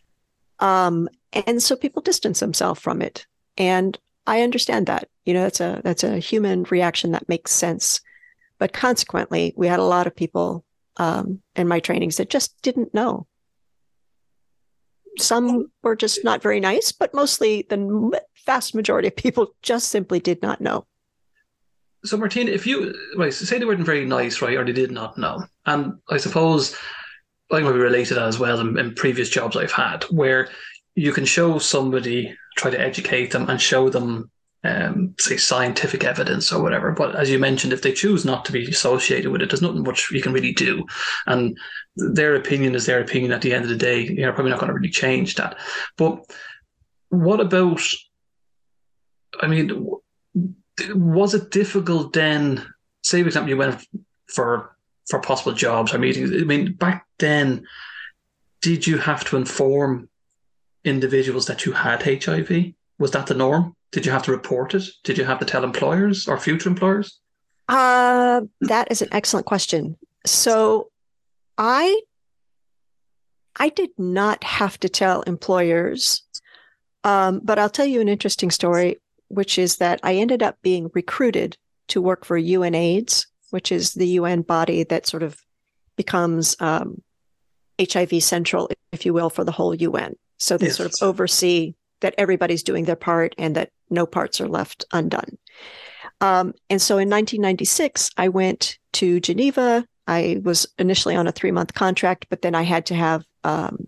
Um, 0.60 1.10
and 1.34 1.62
so 1.62 1.76
people 1.76 2.02
distance 2.02 2.40
themselves 2.40 2.80
from 2.80 3.02
it. 3.02 3.28
And 3.58 3.98
I 4.26 4.42
understand 4.42 4.88
that. 4.88 5.10
You 5.26 5.34
know, 5.34 5.44
that's 5.44 5.60
a 5.60 5.82
that's 5.84 6.04
a 6.04 6.18
human 6.18 6.64
reaction 6.64 7.12
that 7.12 7.30
makes 7.30 7.52
sense. 7.52 8.02
But 8.60 8.74
consequently, 8.74 9.54
we 9.58 9.68
had 9.68 9.80
a 9.80 9.84
lot 9.84 10.08
of 10.08 10.16
people 10.16 10.64
um, 10.98 11.42
in 11.56 11.68
my 11.68 11.80
trainings 11.80 12.18
that 12.18 12.30
just 12.30 12.62
didn't 12.62 12.94
know. 12.94 13.28
Some 15.18 15.72
were 15.82 15.96
just 15.96 16.24
not 16.24 16.42
very 16.42 16.60
nice, 16.60 16.92
but 16.92 17.14
mostly 17.14 17.66
the 17.70 18.22
vast 18.46 18.76
majority 18.76 19.08
of 19.08 19.16
people 19.16 19.56
just 19.62 19.90
simply 19.90 20.20
did 20.20 20.42
not 20.42 20.62
know. 20.62 20.86
So, 22.04 22.18
Martina, 22.18 22.52
if 22.52 22.68
you 22.68 22.94
right, 23.18 23.34
say 23.34 23.58
they 23.58 23.66
weren't 23.66 23.86
very 23.86 24.06
nice, 24.06 24.42
right, 24.42 24.58
or 24.58 24.64
they 24.64 24.74
did 24.74 24.92
not 24.92 25.18
know, 25.18 25.44
and 25.66 25.94
I 26.10 26.18
suppose 26.18 26.76
I 27.52 27.62
might 27.62 27.72
be 27.72 27.80
related 27.80 28.10
to 28.10 28.14
that 28.16 28.28
as 28.28 28.38
well 28.38 28.60
in, 28.60 28.78
in 28.78 28.94
previous 28.94 29.30
jobs 29.30 29.58
I've 29.58 29.72
had, 29.72 30.04
where 30.06 30.50
you 30.96 31.12
can 31.12 31.26
show 31.26 31.58
somebody, 31.58 32.36
try 32.58 32.70
to 32.70 32.80
educate 32.80 33.32
them, 33.32 33.50
and 33.50 33.60
show 33.60 33.90
them 33.90 34.30
um, 34.66 35.16
say 35.20 35.38
scientific 35.38 36.04
evidence 36.04 36.52
or 36.52 36.62
whatever. 36.62 36.92
But 36.92 37.16
as 37.16 37.30
you 37.30 37.40
mentioned, 37.40 37.74
if 37.74 37.82
they 37.82 37.94
choose 37.94 38.26
not 38.26 38.46
to 38.46 38.52
be 38.52 38.68
associated 38.68 39.32
with 39.32 39.42
it, 39.42 39.50
there's 39.50 39.62
nothing 39.62 39.84
much 39.84 40.12
you 40.12 40.22
can 40.22 40.34
really 40.34 40.54
do. 40.54 40.86
And 41.28 41.58
their 41.96 42.36
opinion 42.36 42.76
is 42.76 42.86
their 42.86 43.02
opinion 43.02 43.32
at 43.32 43.42
the 43.42 43.54
end 43.54 43.64
of 43.64 43.70
the 43.70 43.76
day. 43.76 44.02
You're 44.02 44.34
probably 44.34 44.52
not 44.52 44.60
going 44.60 44.70
to 44.70 44.76
really 44.76 44.90
change 44.90 45.36
that. 45.36 45.58
But 45.98 46.26
what 47.10 47.40
about, 47.40 47.82
I 49.42 49.48
mean, 49.48 49.88
was 50.90 51.34
it 51.34 51.52
difficult 51.52 52.14
then? 52.14 52.66
Say, 53.04 53.22
for 53.22 53.28
example, 53.28 53.50
you 53.50 53.58
went 53.58 53.86
for 54.28 54.76
for 55.08 55.20
possible 55.20 55.54
jobs 55.54 55.94
or 55.94 56.00
meetings. 56.00 56.32
I 56.32 56.46
mean, 56.46 56.74
back 56.74 57.06
then, 57.20 57.66
did 58.62 58.88
you 58.88 58.98
have 58.98 59.24
to 59.26 59.38
inform 59.38 60.10
individuals 60.84 61.46
that 61.46 61.66
you 61.66 61.74
had 61.74 62.02
HIV? 62.02 62.74
Was 62.98 63.12
that 63.12 63.28
the 63.28 63.36
norm? 63.36 63.76
Did 63.96 64.06
you 64.06 64.12
have 64.12 64.24
to 64.24 64.32
report 64.32 64.76
it? 64.76 64.84
Did 65.06 65.18
you 65.18 65.24
have 65.24 65.40
to 65.40 65.46
tell 65.46 65.64
employers 65.64 66.28
or 66.28 66.38
future 66.38 66.68
employers? 66.68 67.18
Uh, 67.70 68.42
that 68.60 68.92
is 68.92 69.02
an 69.02 69.08
excellent 69.14 69.46
question. 69.46 69.96
So 70.26 70.92
I 71.58 72.02
I 73.56 73.70
did 73.70 73.92
not 73.98 74.44
have 74.44 74.78
to 74.82 74.90
tell 74.90 75.22
employers, 75.22 76.24
um, 77.06 77.40
but 77.42 77.58
I'll 77.58 77.70
tell 77.70 77.86
you 77.86 78.02
an 78.02 78.10
interesting 78.10 78.52
story, 78.52 78.98
which 79.30 79.58
is 79.58 79.78
that 79.78 80.02
I 80.04 80.16
ended 80.16 80.44
up 80.44 80.58
being 80.62 80.92
recruited 80.94 81.56
to 81.88 82.02
work 82.02 82.26
for 82.26 82.38
UNAIDS, 82.38 83.28
which 83.52 83.72
is 83.72 83.94
the 83.94 84.08
UN 84.20 84.42
body 84.42 84.84
that 84.84 85.08
sort 85.08 85.24
of 85.24 85.40
becomes 85.96 86.58
um, 86.60 87.02
HIV 87.80 88.22
central, 88.22 88.70
if 88.92 89.06
you 89.06 89.14
will, 89.14 89.30
for 89.30 89.46
the 89.46 89.54
whole 89.54 89.74
UN. 89.74 90.18
So 90.38 90.58
they 90.58 90.66
yes. 90.66 90.76
sort 90.76 90.88
of 90.90 90.96
oversee 91.02 91.76
that 92.06 92.14
everybody's 92.20 92.62
doing 92.62 92.86
their 92.86 92.96
part 92.96 93.34
and 93.40 93.56
that 93.56 93.72
no 93.90 94.06
parts 94.06 94.40
are 94.40 94.48
left 94.48 94.86
undone. 94.94 95.40
Um, 96.22 96.54
and 96.70 96.80
so 96.80 97.00
in 97.00 97.10
1996, 97.10 98.12
I 98.16 98.30
went 98.30 98.78
to 98.94 99.20
Geneva. 99.20 99.84
I 100.08 100.40
was 100.44 100.68
initially 100.78 101.16
on 101.16 101.26
a 101.26 101.32
three 101.32 101.50
month 101.50 101.74
contract, 101.74 102.28
but 102.30 102.44
then 102.44 102.54
I 102.54 102.62
had 102.62 102.86
to 102.86 102.94
have 102.94 103.26
um, 103.44 103.88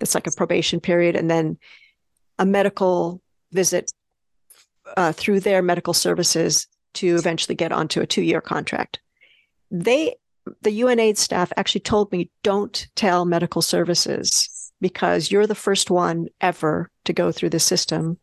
it's 0.00 0.14
like 0.14 0.26
a 0.26 0.30
probation 0.32 0.80
period 0.80 1.14
and 1.14 1.30
then 1.30 1.58
a 2.38 2.46
medical 2.46 3.20
visit 3.52 3.92
uh, 4.96 5.12
through 5.12 5.40
their 5.40 5.60
medical 5.60 5.92
services 5.92 6.68
to 6.94 7.16
eventually 7.16 7.54
get 7.54 7.70
onto 7.70 8.00
a 8.00 8.06
two 8.06 8.22
year 8.22 8.40
contract. 8.40 9.00
They, 9.70 10.14
the 10.62 10.80
UNAIDS 10.80 11.18
staff 11.18 11.52
actually 11.58 11.82
told 11.82 12.12
me, 12.12 12.30
don't 12.42 12.88
tell 12.94 13.26
medical 13.26 13.60
services 13.60 14.57
because 14.80 15.30
you're 15.30 15.46
the 15.46 15.54
first 15.54 15.90
one 15.90 16.28
ever 16.40 16.90
to 17.04 17.12
go 17.12 17.32
through 17.32 17.50
the 17.50 17.60
system 17.60 18.18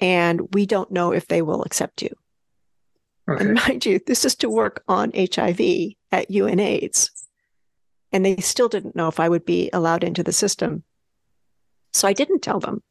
and 0.00 0.54
we 0.54 0.66
don't 0.66 0.90
know 0.90 1.12
if 1.12 1.28
they 1.28 1.42
will 1.42 1.62
accept 1.62 2.02
you. 2.02 2.10
Okay. 3.28 3.44
And 3.44 3.54
mind 3.54 3.86
you, 3.86 4.00
this 4.06 4.24
is 4.24 4.34
to 4.36 4.50
work 4.50 4.82
on 4.88 5.12
HIV 5.14 5.60
at 6.12 6.30
UNAIDS. 6.30 7.10
And 8.12 8.24
they 8.24 8.36
still 8.36 8.68
didn't 8.68 8.96
know 8.96 9.08
if 9.08 9.18
I 9.18 9.28
would 9.28 9.44
be 9.44 9.70
allowed 9.72 10.04
into 10.04 10.22
the 10.22 10.32
system. 10.32 10.84
So 11.92 12.06
I 12.06 12.12
didn't 12.12 12.42
tell 12.42 12.60
them. 12.60 12.82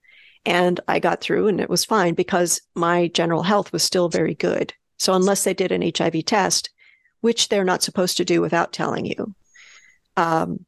And 0.46 0.80
I 0.88 1.00
got 1.00 1.22
through 1.22 1.48
and 1.48 1.62
it 1.62 1.70
was 1.70 1.86
fine 1.86 2.16
because 2.16 2.62
my 2.76 3.08
general 3.08 3.44
health 3.44 3.72
was 3.72 3.84
still 3.84 4.10
very 4.10 4.36
good. 4.36 4.74
So 4.98 5.14
unless 5.14 5.44
they 5.44 5.54
did 5.54 5.72
an 5.72 5.92
HIV 5.96 6.26
test, 6.26 6.70
which 7.22 7.48
they're 7.48 7.64
not 7.64 7.84
supposed 7.84 8.18
to 8.18 8.26
do 8.26 8.42
without 8.42 8.74
telling 8.74 9.06
you, 9.06 9.34
um, 10.18 10.66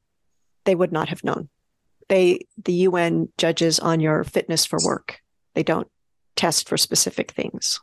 they 0.64 0.76
would 0.76 0.94
not 0.94 1.10
have 1.10 1.24
known 1.24 1.50
they 2.08 2.40
the 2.64 2.74
UN 2.74 3.30
judges 3.38 3.80
on 3.80 4.00
your 4.00 4.24
fitness 4.24 4.66
for 4.66 4.80
work. 4.84 5.20
They 5.54 5.64
don't 5.64 5.90
test 6.36 6.68
for 6.68 6.78
specific 6.78 7.32
things. 7.32 7.80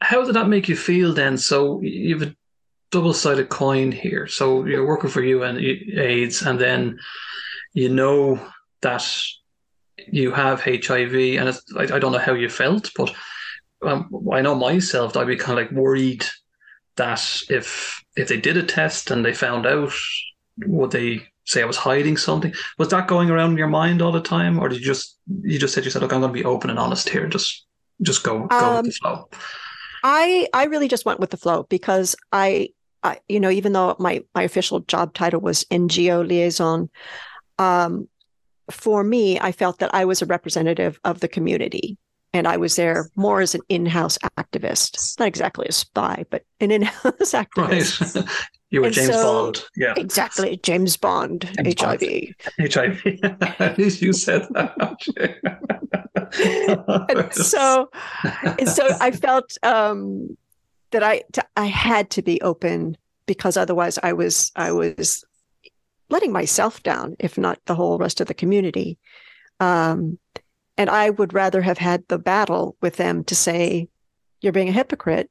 How 0.00 0.24
did 0.24 0.34
that 0.34 0.48
make 0.48 0.68
you 0.68 0.76
feel 0.76 1.12
then? 1.12 1.38
So 1.38 1.80
you 1.80 2.18
have 2.18 2.28
a 2.28 2.36
double-sided 2.90 3.48
coin 3.48 3.92
here. 3.92 4.26
So 4.26 4.64
you're 4.66 4.86
working 4.86 5.10
for 5.10 5.22
UN 5.22 5.58
AIDS, 5.58 6.42
and 6.42 6.60
then 6.60 6.98
you 7.72 7.88
know 7.88 8.40
that 8.82 9.08
you 10.08 10.32
have 10.32 10.62
HIV, 10.62 11.14
and 11.14 11.48
I, 11.76 11.94
I, 11.94 11.98
don't 11.98 12.12
know 12.12 12.18
how 12.18 12.34
you 12.34 12.48
felt, 12.48 12.90
but 12.96 13.14
um, 13.82 14.10
I 14.32 14.40
know 14.40 14.54
myself 14.54 15.16
I'd 15.16 15.26
be 15.26 15.36
kind 15.36 15.58
of 15.58 15.66
like 15.66 15.72
worried 15.72 16.24
that 16.96 17.22
if 17.48 18.02
if 18.16 18.28
they 18.28 18.36
did 18.36 18.56
a 18.56 18.62
test 18.62 19.10
and 19.10 19.24
they 19.24 19.32
found 19.32 19.66
out, 19.66 19.92
would 20.66 20.90
they 20.90 21.26
say 21.44 21.62
I 21.62 21.66
was 21.66 21.76
hiding 21.76 22.16
something. 22.16 22.52
Was 22.78 22.88
that 22.88 23.08
going 23.08 23.30
around 23.30 23.52
in 23.52 23.58
your 23.58 23.68
mind 23.68 24.02
all 24.02 24.12
the 24.12 24.20
time, 24.20 24.58
or 24.58 24.68
did 24.68 24.80
you 24.80 24.86
just 24.86 25.18
you 25.42 25.58
just 25.58 25.74
said 25.74 25.84
you 25.84 25.90
said, 25.90 26.02
"Look, 26.02 26.12
I'm 26.12 26.20
going 26.20 26.32
to 26.32 26.38
be 26.38 26.44
open 26.44 26.70
and 26.70 26.78
honest 26.78 27.08
here. 27.08 27.26
Just 27.28 27.66
just 28.00 28.24
go 28.24 28.46
go 28.46 28.56
um, 28.56 28.76
with 28.76 28.86
the 28.86 28.92
flow." 28.92 29.28
I 30.02 30.48
I 30.52 30.64
really 30.64 30.88
just 30.88 31.04
went 31.04 31.20
with 31.20 31.30
the 31.30 31.36
flow 31.36 31.64
because 31.64 32.16
I, 32.32 32.70
I 33.02 33.20
you 33.28 33.40
know 33.40 33.50
even 33.50 33.72
though 33.72 33.96
my 33.98 34.24
my 34.34 34.42
official 34.42 34.80
job 34.80 35.14
title 35.14 35.40
was 35.40 35.64
NGO 35.64 36.26
liaison, 36.26 36.90
um, 37.58 38.08
for 38.70 39.04
me 39.04 39.38
I 39.40 39.52
felt 39.52 39.78
that 39.78 39.94
I 39.94 40.04
was 40.04 40.22
a 40.22 40.26
representative 40.26 41.00
of 41.04 41.20
the 41.20 41.28
community 41.28 41.98
and 42.32 42.48
I 42.48 42.56
was 42.56 42.76
there 42.76 43.10
more 43.14 43.40
as 43.40 43.54
an 43.54 43.60
in-house 43.68 44.18
activist, 44.38 45.18
not 45.18 45.28
exactly 45.28 45.66
a 45.68 45.72
spy, 45.72 46.24
but 46.30 46.44
an 46.60 46.70
in-house 46.70 47.02
activist. 47.32 48.16
Right. 48.16 48.24
You 48.72 48.80
were 48.80 48.86
and 48.86 48.94
James 48.94 49.14
so, 49.14 49.22
Bond. 49.22 49.64
Yeah. 49.76 49.92
Exactly. 49.98 50.56
James 50.62 50.96
Bond, 50.96 51.42
James 51.62 51.74
HIV. 51.78 52.00
Bond. 52.00 52.74
HIV. 52.74 53.02
At 53.60 53.76
least 53.76 54.00
you 54.00 54.14
said 54.14 54.48
that. 54.52 54.98
and 57.10 57.34
so, 57.34 57.90
and 58.58 58.68
so 58.68 58.88
I 58.98 59.10
felt 59.10 59.58
um, 59.62 60.38
that 60.90 61.02
I 61.02 61.22
I 61.54 61.66
had 61.66 62.08
to 62.10 62.22
be 62.22 62.40
open 62.40 62.96
because 63.26 63.58
otherwise 63.58 63.98
I 64.02 64.14
was 64.14 64.50
I 64.56 64.72
was 64.72 65.22
letting 66.08 66.32
myself 66.32 66.82
down, 66.82 67.14
if 67.18 67.36
not 67.36 67.58
the 67.66 67.74
whole 67.74 67.98
rest 67.98 68.22
of 68.22 68.26
the 68.26 68.34
community. 68.34 68.98
Um, 69.60 70.18
and 70.78 70.88
I 70.88 71.10
would 71.10 71.34
rather 71.34 71.60
have 71.60 71.76
had 71.76 72.08
the 72.08 72.18
battle 72.18 72.76
with 72.80 72.96
them 72.96 73.22
to 73.24 73.34
say, 73.34 73.88
"You're 74.40 74.54
being 74.54 74.70
a 74.70 74.72
hypocrite 74.72 75.30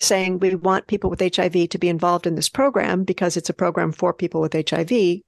saying 0.00 0.38
we 0.38 0.54
want 0.54 0.86
people 0.86 1.10
with 1.10 1.20
HIV 1.20 1.68
to 1.68 1.78
be 1.78 1.88
involved 1.88 2.26
in 2.26 2.34
this 2.34 2.48
program 2.48 3.04
because 3.04 3.36
it's 3.36 3.50
a 3.50 3.54
program 3.54 3.92
for 3.92 4.12
people 4.12 4.40
with 4.40 4.54
HIV. 4.54 5.20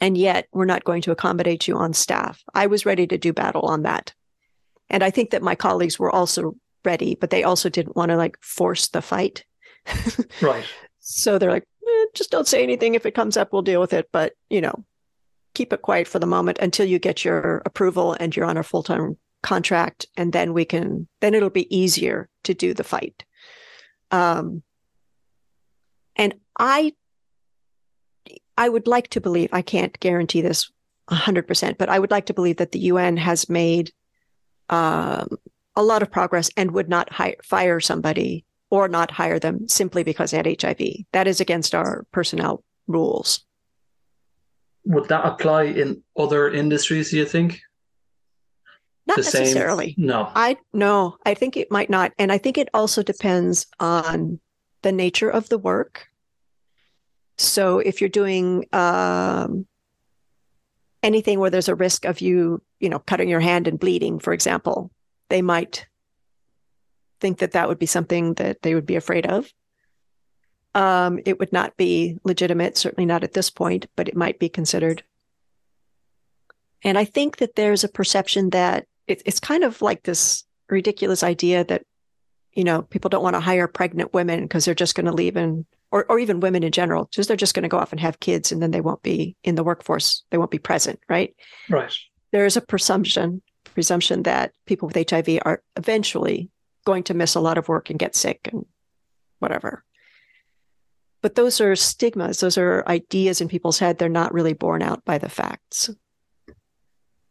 And 0.00 0.18
yet 0.18 0.46
we're 0.52 0.66
not 0.66 0.84
going 0.84 1.02
to 1.02 1.10
accommodate 1.10 1.66
you 1.66 1.76
on 1.76 1.94
staff. 1.94 2.42
I 2.54 2.66
was 2.66 2.84
ready 2.84 3.06
to 3.06 3.16
do 3.16 3.32
battle 3.32 3.62
on 3.62 3.82
that. 3.82 4.12
And 4.90 5.02
I 5.02 5.10
think 5.10 5.30
that 5.30 5.42
my 5.42 5.54
colleagues 5.54 5.98
were 5.98 6.10
also 6.10 6.56
ready, 6.84 7.14
but 7.14 7.30
they 7.30 7.42
also 7.42 7.70
didn't 7.70 7.96
want 7.96 8.10
to 8.10 8.16
like 8.16 8.36
force 8.42 8.88
the 8.88 9.00
fight. 9.00 9.44
right. 10.42 10.64
So 11.00 11.38
they're 11.38 11.50
like, 11.50 11.66
eh, 11.86 12.04
just 12.14 12.30
don't 12.30 12.46
say 12.46 12.62
anything. 12.62 12.94
If 12.94 13.06
it 13.06 13.14
comes 13.14 13.38
up, 13.38 13.52
we'll 13.52 13.62
deal 13.62 13.80
with 13.80 13.94
it. 13.94 14.08
But, 14.12 14.34
you 14.50 14.60
know, 14.60 14.84
keep 15.54 15.72
it 15.72 15.82
quiet 15.82 16.06
for 16.06 16.18
the 16.18 16.26
moment 16.26 16.58
until 16.60 16.86
you 16.86 16.98
get 16.98 17.24
your 17.24 17.62
approval 17.64 18.14
and 18.18 18.36
you're 18.36 18.44
on 18.44 18.58
a 18.58 18.62
full 18.62 18.82
time 18.82 19.16
contract 19.44 20.06
and 20.16 20.32
then 20.32 20.52
we 20.52 20.64
can 20.64 21.06
then 21.20 21.34
it'll 21.34 21.50
be 21.50 21.74
easier 21.74 22.28
to 22.42 22.54
do 22.54 22.74
the 22.74 22.84
fight. 22.84 23.24
Um, 24.10 24.62
and 26.16 26.34
i 26.58 26.92
i 28.56 28.68
would 28.68 28.86
like 28.86 29.08
to 29.08 29.20
believe 29.20 29.48
i 29.52 29.62
can't 29.62 29.98
guarantee 30.00 30.40
this 30.40 30.70
100% 31.10 31.76
but 31.76 31.88
i 31.88 31.98
would 31.98 32.10
like 32.10 32.26
to 32.26 32.34
believe 32.34 32.56
that 32.56 32.72
the 32.72 32.80
un 32.90 33.16
has 33.16 33.48
made 33.48 33.92
um, 34.70 35.28
a 35.76 35.82
lot 35.82 36.02
of 36.02 36.10
progress 36.10 36.50
and 36.56 36.70
would 36.70 36.88
not 36.88 37.12
hire, 37.12 37.36
fire 37.42 37.80
somebody 37.80 38.44
or 38.70 38.88
not 38.88 39.10
hire 39.10 39.38
them 39.38 39.68
simply 39.68 40.02
because 40.02 40.30
they 40.30 40.38
had 40.38 40.62
hiv 40.62 40.80
that 41.12 41.26
is 41.26 41.40
against 41.40 41.74
our 41.74 42.06
personnel 42.12 42.64
rules. 42.86 43.44
Would 44.86 45.08
that 45.08 45.26
apply 45.26 45.64
in 45.64 46.02
other 46.16 46.50
industries 46.50 47.10
do 47.10 47.18
you 47.18 47.26
think 47.26 47.60
Not 49.06 49.16
the 49.18 49.24
same? 49.24 49.42
necessarily. 49.42 49.94
No. 49.98 50.30
I 50.34 50.56
no, 50.72 51.16
I 51.26 51.34
think 51.34 51.56
it 51.56 51.70
might 51.70 51.90
not. 51.90 52.12
And 52.18 52.32
I 52.32 52.38
think 52.38 52.56
it 52.56 52.68
also 52.72 53.02
depends 53.02 53.66
on 53.78 54.40
the 54.82 54.92
nature 54.92 55.30
of 55.30 55.48
the 55.48 55.58
work. 55.58 56.08
So 57.36 57.80
if 57.80 58.00
you're 58.00 58.08
doing 58.08 58.66
um, 58.72 59.66
anything 61.02 61.38
where 61.38 61.50
there's 61.50 61.68
a 61.68 61.74
risk 61.74 62.04
of 62.04 62.20
you, 62.20 62.62
you 62.80 62.88
know, 62.88 62.98
cutting 62.98 63.28
your 63.28 63.40
hand 63.40 63.68
and 63.68 63.78
bleeding, 63.78 64.18
for 64.18 64.32
example, 64.32 64.90
they 65.28 65.42
might 65.42 65.86
think 67.20 67.38
that 67.38 67.52
that 67.52 67.68
would 67.68 67.78
be 67.78 67.86
something 67.86 68.34
that 68.34 68.62
they 68.62 68.74
would 68.74 68.86
be 68.86 68.96
afraid 68.96 69.26
of. 69.26 69.52
Um, 70.74 71.20
it 71.24 71.38
would 71.38 71.52
not 71.52 71.76
be 71.76 72.18
legitimate, 72.24 72.76
certainly 72.76 73.06
not 73.06 73.22
at 73.22 73.32
this 73.32 73.50
point, 73.50 73.86
but 73.96 74.08
it 74.08 74.16
might 74.16 74.38
be 74.38 74.48
considered. 74.48 75.04
And 76.82 76.98
I 76.98 77.04
think 77.04 77.38
that 77.38 77.54
there's 77.54 77.84
a 77.84 77.88
perception 77.88 78.50
that 78.50 78.86
it, 79.06 79.22
it's 79.24 79.40
kind 79.40 79.64
of 79.64 79.82
like 79.82 80.02
this 80.02 80.44
ridiculous 80.68 81.22
idea 81.22 81.64
that, 81.64 81.82
you 82.52 82.64
know, 82.64 82.82
people 82.82 83.08
don't 83.08 83.22
want 83.22 83.34
to 83.34 83.40
hire 83.40 83.66
pregnant 83.66 84.14
women 84.14 84.42
because 84.42 84.64
they're 84.64 84.74
just 84.74 84.94
going 84.94 85.06
to 85.06 85.12
leave 85.12 85.36
and, 85.36 85.66
or, 85.90 86.06
or 86.08 86.18
even 86.18 86.40
women 86.40 86.62
in 86.62 86.72
general, 86.72 87.08
just 87.12 87.28
they're 87.28 87.36
just 87.36 87.54
going 87.54 87.62
to 87.64 87.68
go 87.68 87.78
off 87.78 87.92
and 87.92 88.00
have 88.00 88.20
kids 88.20 88.52
and 88.52 88.62
then 88.62 88.70
they 88.70 88.80
won't 88.80 89.02
be 89.02 89.36
in 89.44 89.54
the 89.54 89.64
workforce. 89.64 90.24
They 90.30 90.38
won't 90.38 90.50
be 90.50 90.58
present, 90.58 91.00
right? 91.08 91.34
Right. 91.68 91.92
There 92.32 92.46
is 92.46 92.56
a 92.56 92.60
presumption, 92.60 93.42
presumption 93.74 94.22
that 94.24 94.52
people 94.66 94.88
with 94.88 95.10
HIV 95.10 95.40
are 95.42 95.62
eventually 95.76 96.50
going 96.84 97.02
to 97.04 97.14
miss 97.14 97.34
a 97.34 97.40
lot 97.40 97.58
of 97.58 97.68
work 97.68 97.90
and 97.90 97.98
get 97.98 98.14
sick 98.14 98.48
and 98.52 98.64
whatever. 99.38 99.84
But 101.22 101.36
those 101.36 101.60
are 101.60 101.74
stigmas. 101.74 102.40
Those 102.40 102.58
are 102.58 102.84
ideas 102.86 103.40
in 103.40 103.48
people's 103.48 103.78
head. 103.78 103.98
They're 103.98 104.08
not 104.10 104.34
really 104.34 104.52
borne 104.52 104.82
out 104.82 105.04
by 105.04 105.18
the 105.18 105.28
facts. 105.28 105.90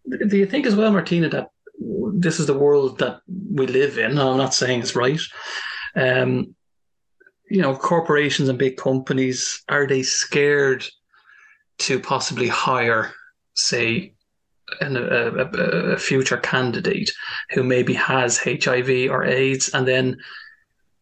Do 0.10 0.38
you 0.38 0.48
think 0.48 0.66
as 0.66 0.76
well, 0.76 0.92
Martina, 0.92 1.30
that 1.30 1.50
this 1.80 2.40
is 2.40 2.48
the 2.48 2.58
world 2.58 3.00
that 3.00 3.22
we 3.28 3.68
live 3.68 3.98
in? 3.98 4.18
I'm 4.18 4.38
not 4.38 4.54
saying 4.54 4.82
it's 4.82 4.96
right. 4.96 5.20
Um, 5.96 6.56
you 7.50 7.62
know, 7.62 7.76
corporations 7.76 8.50
and 8.50 8.58
big 8.58 8.78
companies 8.78 9.64
are 9.70 9.86
they 9.86 10.04
scared 10.04 10.86
to 11.80 12.00
possibly 12.00 12.48
hire, 12.48 13.14
say, 13.56 14.14
an, 14.82 14.96
a, 14.98 15.28
a, 15.94 15.98
future 15.98 16.38
candidate 16.38 17.12
who 17.52 17.64
maybe 17.64 17.94
has 17.94 18.40
HIV 18.40 19.12
or 19.12 19.24
AIDS, 19.24 19.70
and 19.70 19.88
then 19.88 20.18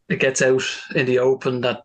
it 0.09 0.19
gets 0.19 0.41
out 0.41 0.63
in 0.95 1.05
the 1.05 1.19
open 1.19 1.61
that 1.61 1.83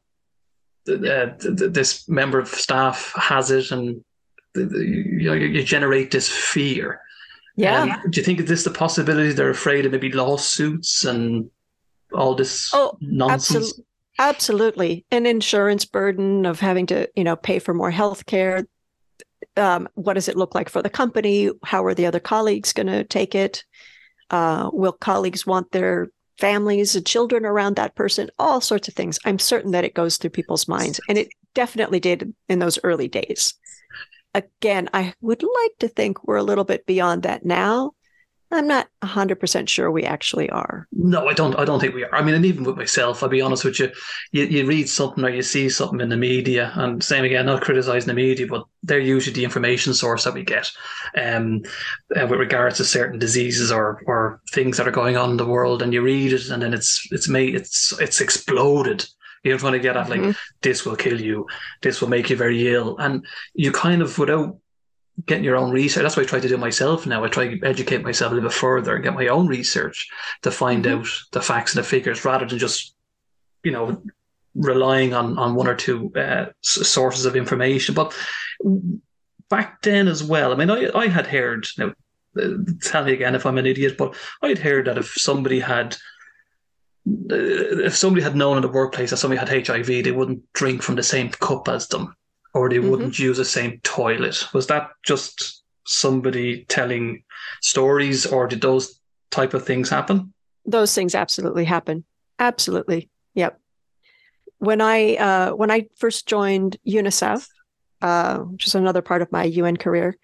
uh, 0.89 1.35
this 1.39 2.09
member 2.09 2.39
of 2.39 2.49
staff 2.49 3.13
has 3.17 3.51
it, 3.51 3.71
and 3.71 4.05
you 4.55 5.29
know 5.29 5.33
you 5.33 5.63
generate 5.63 6.11
this 6.11 6.29
fear. 6.29 7.01
Yeah. 7.57 7.83
Um, 7.83 8.11
do 8.11 8.21
you 8.21 8.25
think 8.25 8.41
is 8.41 8.47
this 8.47 8.65
the 8.65 8.71
possibility 8.71 9.33
they're 9.33 9.51
afraid 9.51 9.87
of 9.87 9.93
maybe 9.93 10.13
lawsuits 10.13 11.05
and 11.05 11.51
all 12.13 12.35
this 12.35 12.71
oh, 12.75 12.97
nonsense? 13.01 13.57
Absolutely. 13.57 13.85
Absolutely. 14.19 15.05
An 15.11 15.27
insurance 15.27 15.85
burden 15.85 16.47
of 16.47 16.61
having 16.61 16.87
to, 16.87 17.09
you 17.17 17.25
know, 17.25 17.37
pay 17.37 17.59
for 17.59 17.75
more 17.75 17.91
health 17.91 18.27
care. 18.27 18.67
Um, 19.57 19.89
what 19.95 20.15
does 20.15 20.29
it 20.29 20.37
look 20.37 20.55
like 20.55 20.69
for 20.69 20.83
the 20.83 20.91
company? 20.91 21.51
How 21.65 21.85
are 21.85 21.95
the 21.95 22.07
other 22.07 22.21
colleagues 22.21 22.73
going 22.73 22.87
to 22.87 23.05
take 23.05 23.35
it? 23.35 23.65
Uh, 24.31 24.71
will 24.73 24.93
colleagues 24.93 25.47
want 25.47 25.71
their 25.73 26.09
families 26.39 26.97
and 26.97 27.07
children 27.07 27.45
around 27.45 27.77
that 27.77 27.95
person? 27.95 28.31
All 28.39 28.61
sorts 28.61 28.89
of 28.89 28.95
things. 28.95 29.19
I'm 29.25 29.39
certain 29.39 29.73
that 29.73 29.85
it 29.85 29.95
goes 29.95 30.17
through 30.17 30.31
people's 30.31 30.67
minds, 30.67 31.01
and 31.09 31.19
it 31.19 31.29
definitely 31.55 32.01
did 32.01 32.35
in 32.49 32.59
those 32.59 32.79
early 32.85 33.09
days. 33.09 33.55
Again, 34.37 34.91
I 34.93 35.15
would 35.23 35.43
like 35.43 35.79
to 35.79 35.89
think 35.89 36.23
we're 36.25 36.37
a 36.37 36.43
little 36.43 36.65
bit 36.65 36.85
beyond 36.85 37.23
that 37.23 37.47
now, 37.47 37.93
I'm 38.53 38.69
not 38.69 38.89
100% 39.03 39.69
sure 39.69 39.91
we 39.91 40.05
actually 40.05 40.49
are. 40.51 40.87
No, 40.93 41.27
I 41.27 41.33
don't 41.33 41.59
I 41.59 41.65
don't 41.65 41.81
think 41.81 41.95
we 41.95 42.05
are. 42.05 42.15
I 42.15 42.23
mean, 42.23 42.35
and 42.35 42.45
even 42.45 42.63
with 42.63 42.77
myself, 42.77 43.23
I'll 43.23 43.29
be 43.29 43.41
honest 43.41 43.65
with 43.65 43.81
you, 43.81 43.91
you, 44.31 44.45
you 44.45 44.67
read 44.67 44.89
something 44.89 45.25
or 45.25 45.31
you 45.31 45.43
see 45.43 45.69
something 45.69 46.01
in 46.01 46.11
the 46.11 46.17
media, 46.17 46.73
and 46.77 47.03
same 47.03 47.25
again, 47.25 47.47
not 47.47 47.63
criticizing 47.63 48.07
the 48.07 48.15
media, 48.15 48.47
but 48.47 48.65
they're 48.85 49.01
usually 49.01 49.35
the 49.35 49.43
information 49.43 49.95
source 49.95 50.25
that 50.25 50.35
we 50.35 50.45
get 50.45 50.71
um, 51.19 51.63
uh, 52.15 52.27
with 52.27 52.39
regards 52.39 52.77
to 52.77 52.85
certain 52.85 53.19
diseases 53.19 53.73
or 53.73 54.01
or 54.07 54.41
things 54.53 54.77
that 54.77 54.87
are 54.87 54.93
going 54.93 55.17
on 55.17 55.31
in 55.31 55.37
the 55.39 55.47
world, 55.47 55.83
and 55.83 55.93
you 55.93 56.01
read 56.01 56.33
it, 56.33 56.49
and 56.49 56.63
then 56.63 56.73
it's 56.73 57.09
it's 57.11 57.29
made 57.29 57.55
it's 57.57 57.99
it's 58.01 58.21
exploded. 58.21 59.05
You're 59.47 59.59
trying 59.59 59.73
to 59.75 59.79
get 59.79 59.97
at 59.97 60.11
like 60.11 60.21
mm-hmm. 60.21 60.31
this 60.61 60.85
will 60.85 60.97
kill 60.97 61.21
you, 61.21 61.47
this 61.83 62.01
will 62.01 62.09
make 62.09 62.31
you 62.31 62.37
very 62.37 62.69
ill, 62.75 62.97
and 62.99 63.25
you 63.55 63.73
kind 63.73 64.03
of 64.03 64.19
without 64.19 64.59
getting 65.25 65.45
your 65.45 65.57
own 65.57 65.71
research. 65.71 66.03
That's 66.03 66.17
what 66.17 66.27
I 66.27 66.29
try 66.29 66.41
to 66.41 66.49
do 66.49 66.59
myself 66.59 67.07
now. 67.07 67.25
I 67.25 67.29
try 67.29 67.49
to 67.49 67.67
educate 67.67 68.03
myself 68.03 68.33
a 68.33 68.35
little 68.35 68.51
bit 68.51 68.57
further 68.57 68.95
and 68.95 69.05
get 69.05 69.15
my 69.15 69.29
own 69.29 69.47
research 69.47 70.09
to 70.43 70.51
find 70.51 70.85
mm-hmm. 70.85 71.01
out 71.01 71.09
the 71.33 71.41
facts 71.41 71.75
and 71.75 71.83
the 71.83 71.89
figures 71.89 72.25
rather 72.25 72.45
than 72.45 72.59
just, 72.59 72.95
you 73.65 73.73
know, 73.73 74.03
relying 74.55 75.15
on, 75.15 75.39
on 75.39 75.55
one 75.55 75.69
or 75.69 75.75
two 75.75 76.13
uh, 76.17 76.47
sources 76.61 77.25
of 77.25 77.37
information. 77.37 77.95
But 77.95 78.15
back 79.49 79.81
then 79.83 80.09
as 80.09 80.23
well, 80.23 80.53
I 80.53 80.57
mean, 80.57 80.71
I, 80.71 80.91
I 80.95 81.07
had 81.09 81.27
heard, 81.27 81.67
now, 81.79 81.93
uh, 82.39 82.49
tell 82.83 83.05
me 83.05 83.13
again 83.13 83.35
if 83.35 83.47
I'm 83.47 83.59
an 83.59 83.67
idiot, 83.67 83.97
but 83.97 84.15
I'd 84.43 84.59
heard 84.59 84.87
that 84.87 84.99
if 84.99 85.15
somebody 85.17 85.61
had 85.61 85.97
if 87.07 87.97
somebody 87.97 88.23
had 88.23 88.37
known 88.37 88.57
in 88.57 88.63
the 88.63 88.69
workplace 88.69 89.11
that 89.11 89.19
somebody 89.19 89.39
had 89.39 89.67
HIV, 89.67 89.87
they 89.87 90.13
wouldn't 90.13 90.43
drink 90.53 90.83
from 90.83 90.97
the 90.97 91.03
same 91.03 91.31
cup 91.31 91.69
as 91.69 91.89
them 91.89 92.15
or 92.57 92.71
they 92.71 92.77
mm-hmm. 92.77 92.91
wouldn't 92.91 93.19
use 93.19 93.37
the 93.37 93.45
same 93.45 93.79
toilet. 93.83 94.53
Was 94.55 94.67
that 94.69 94.89
just 95.05 95.63
somebody 95.85 96.65
telling 96.65 97.23
stories, 97.61 98.25
or 98.25 98.49
did 98.49 98.63
those 98.63 98.99
type 99.31 99.53
of 99.53 99.65
things 99.65 99.91
happen? 99.91 100.33
Those 100.65 100.95
things 100.95 101.15
absolutely 101.15 101.65
happen. 101.65 102.05
Absolutely. 102.39 103.11
Yep. 103.35 103.61
When 104.59 104.81
I 104.81 105.17
uh, 105.17 105.51
when 105.51 105.71
I 105.71 105.87
first 105.97 106.27
joined 106.27 106.79
UNICEF, 106.87 107.47
uh, 108.01 108.39
which 108.39 108.67
is 108.67 108.75
another 108.75 109.03
part 109.03 109.21
of 109.21 109.31
my 109.31 109.45
UN 109.45 109.77
career, 109.77 110.17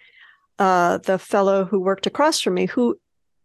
uh, 0.58 0.98
the 0.98 1.18
fellow 1.18 1.66
who 1.66 1.80
worked 1.80 2.06
across 2.06 2.40
from 2.40 2.54
me, 2.54 2.64
who 2.64 2.98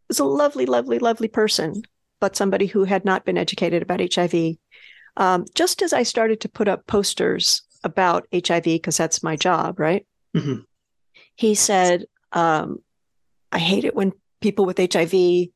was 0.08 0.20
a 0.20 0.26
lovely, 0.26 0.66
lovely, 0.66 1.00
lovely 1.00 1.28
person, 1.28 1.84
but 2.20 2.36
somebody 2.36 2.66
who 2.66 2.84
had 2.84 3.06
not 3.06 3.26
been 3.26 3.38
educated 3.38 3.82
about 3.82 4.14
HIV. 4.14 4.58
Um, 5.16 5.46
just 5.56 5.82
as 5.82 5.94
I 5.94 6.04
started 6.04 6.42
to 6.42 6.50
put 6.50 6.68
up 6.68 6.86
posters 6.88 7.64
about 7.84 8.28
HIV 8.34 8.64
because 8.64 8.98
that's 8.98 9.24
my 9.24 9.36
job, 9.36 9.80
right? 9.80 10.06
Mm-hmm. 10.36 10.62
He 11.36 11.56
said, 11.56 12.06
um, 12.32 12.80
I 13.52 13.60
hate 13.60 13.86
it 13.86 13.96
when 13.96 14.14
people 14.42 14.66
with 14.66 14.78
HIV 14.78 15.50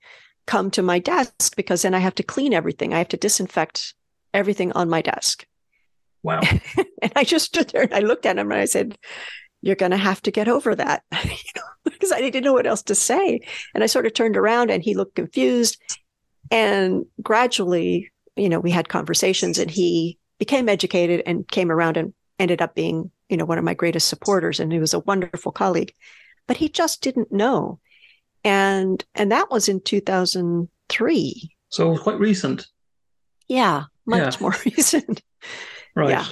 come 0.47 0.71
to 0.71 0.81
my 0.81 0.99
desk 0.99 1.55
because 1.55 1.81
then 1.81 1.93
I 1.93 1.99
have 1.99 2.15
to 2.15 2.23
clean 2.23 2.53
everything. 2.53 2.93
I 2.93 2.97
have 2.99 3.09
to 3.09 3.17
disinfect 3.17 3.93
everything 4.33 4.71
on 4.73 4.89
my 4.89 5.01
desk. 5.01 5.45
Wow. 6.23 6.41
and 7.01 7.11
I 7.15 7.23
just 7.23 7.45
stood 7.45 7.69
there 7.69 7.83
and 7.83 7.93
I 7.93 7.99
looked 7.99 8.25
at 8.25 8.37
him 8.37 8.51
and 8.51 8.59
I 8.59 8.65
said, 8.65 8.97
You're 9.61 9.75
going 9.75 9.91
to 9.91 9.97
have 9.97 10.21
to 10.23 10.31
get 10.31 10.47
over 10.47 10.75
that 10.75 11.03
because 11.83 12.11
I 12.11 12.21
didn't 12.21 12.43
know 12.43 12.53
what 12.53 12.67
else 12.67 12.83
to 12.83 12.95
say. 12.95 13.41
And 13.73 13.83
I 13.83 13.87
sort 13.87 14.05
of 14.05 14.13
turned 14.13 14.37
around 14.37 14.71
and 14.71 14.83
he 14.83 14.95
looked 14.95 15.15
confused. 15.15 15.77
And 16.51 17.05
gradually, 17.21 18.11
you 18.35 18.49
know, 18.49 18.59
we 18.59 18.71
had 18.71 18.89
conversations 18.89 19.57
and 19.57 19.71
he 19.71 20.19
became 20.37 20.69
educated 20.69 21.23
and 21.25 21.47
came 21.47 21.71
around 21.71 21.97
and 21.97 22.13
ended 22.37 22.61
up 22.61 22.75
being, 22.75 23.09
you 23.29 23.37
know, 23.37 23.45
one 23.45 23.57
of 23.57 23.63
my 23.63 23.73
greatest 23.73 24.09
supporters 24.09 24.59
and 24.59 24.71
he 24.71 24.79
was 24.79 24.93
a 24.93 24.99
wonderful 24.99 25.51
colleague. 25.51 25.93
But 26.47 26.57
he 26.57 26.67
just 26.67 27.01
didn't 27.01 27.31
know. 27.31 27.79
And 28.43 29.03
and 29.15 29.31
that 29.31 29.49
was 29.49 29.69
in 29.69 29.79
2003. 29.79 31.55
So 31.69 31.97
quite 31.97 32.19
recent. 32.19 32.67
Yeah, 33.47 33.83
much 34.05 34.35
yeah. 34.35 34.41
more 34.41 34.55
recent. 34.65 35.21
Right. 35.95 36.09
Yeah. 36.09 36.25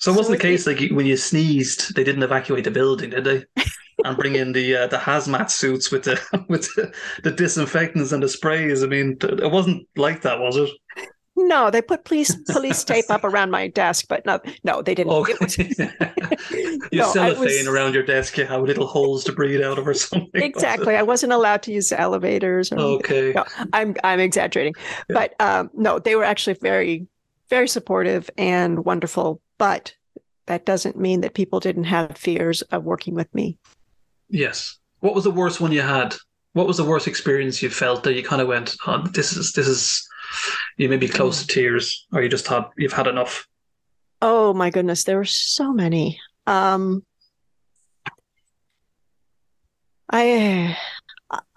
So 0.00 0.12
it 0.12 0.16
wasn't 0.16 0.38
the 0.38 0.42
case 0.42 0.66
like 0.66 0.80
when 0.90 1.06
you 1.06 1.16
sneezed, 1.16 1.94
they 1.94 2.04
didn't 2.04 2.22
evacuate 2.22 2.64
the 2.64 2.70
building, 2.70 3.10
did 3.10 3.24
they? 3.24 3.44
and 4.04 4.16
bring 4.16 4.34
in 4.34 4.52
the 4.52 4.76
uh, 4.76 4.86
the 4.86 4.96
hazmat 4.96 5.50
suits 5.50 5.90
with 5.90 6.04
the 6.04 6.18
with 6.48 6.62
the, 6.74 6.92
the 7.22 7.30
disinfectants 7.30 8.12
and 8.12 8.22
the 8.22 8.28
sprays. 8.28 8.82
I 8.82 8.86
mean, 8.86 9.18
it 9.20 9.50
wasn't 9.50 9.86
like 9.96 10.22
that, 10.22 10.40
was 10.40 10.56
it? 10.56 10.70
No, 11.36 11.70
they 11.70 11.80
put 11.80 12.04
police 12.04 12.34
police 12.50 12.84
tape 12.84 13.10
up 13.10 13.24
around 13.24 13.50
my 13.50 13.68
desk, 13.68 14.06
but 14.08 14.24
no, 14.26 14.40
no, 14.64 14.82
they 14.82 14.94
didn't. 14.94 15.12
Was, 15.12 15.58
you 15.58 16.98
no, 16.98 17.12
cellophane 17.12 17.44
was, 17.44 17.66
around 17.66 17.94
your 17.94 18.02
desk, 18.02 18.36
you 18.36 18.44
have 18.44 18.62
little 18.62 18.86
holes 18.86 19.24
to 19.24 19.32
breathe 19.32 19.62
out 19.62 19.78
of 19.78 19.86
or 19.86 19.94
something. 19.94 20.42
Exactly. 20.42 20.96
I 20.96 21.02
wasn't 21.02 21.32
allowed 21.32 21.62
to 21.62 21.72
use 21.72 21.92
elevators. 21.92 22.72
Or, 22.72 22.78
okay. 22.78 23.32
No, 23.34 23.44
I'm 23.72 23.96
I'm 24.04 24.20
exaggerating, 24.20 24.74
yeah. 25.08 25.14
but 25.14 25.40
um, 25.40 25.70
no, 25.74 25.98
they 25.98 26.14
were 26.14 26.24
actually 26.24 26.54
very 26.54 27.06
very 27.48 27.68
supportive 27.68 28.30
and 28.36 28.84
wonderful. 28.84 29.40
But 29.60 29.94
that 30.46 30.66
doesn't 30.66 30.98
mean 30.98 31.20
that 31.20 31.34
people 31.34 31.60
didn't 31.60 31.84
have 31.84 32.18
fears 32.18 32.62
of 32.62 32.82
working 32.82 33.14
with 33.14 33.32
me. 33.32 33.58
Yes. 34.28 34.78
What 34.98 35.14
was 35.14 35.22
the 35.22 35.30
worst 35.30 35.60
one 35.60 35.70
you 35.70 35.82
had? 35.82 36.16
What 36.54 36.66
was 36.66 36.78
the 36.78 36.84
worst 36.84 37.06
experience 37.06 37.62
you 37.62 37.70
felt 37.70 38.02
that 38.02 38.14
you 38.14 38.24
kind 38.24 38.42
of 38.42 38.48
went, 38.48 38.74
oh, 38.88 39.06
"This 39.12 39.36
is 39.36 39.52
this 39.52 39.68
is." 39.68 40.08
you 40.76 40.88
may 40.88 40.96
be 40.96 41.08
close 41.08 41.40
to 41.40 41.46
tears 41.46 42.06
or 42.12 42.22
you 42.22 42.28
just 42.28 42.46
thought 42.46 42.72
you've 42.76 42.92
had 42.92 43.06
enough? 43.06 43.46
Oh 44.22 44.52
my 44.54 44.70
goodness, 44.70 45.04
there 45.04 45.16
were 45.16 45.24
so 45.24 45.72
many. 45.72 46.20
Um, 46.46 47.04
I 50.10 50.76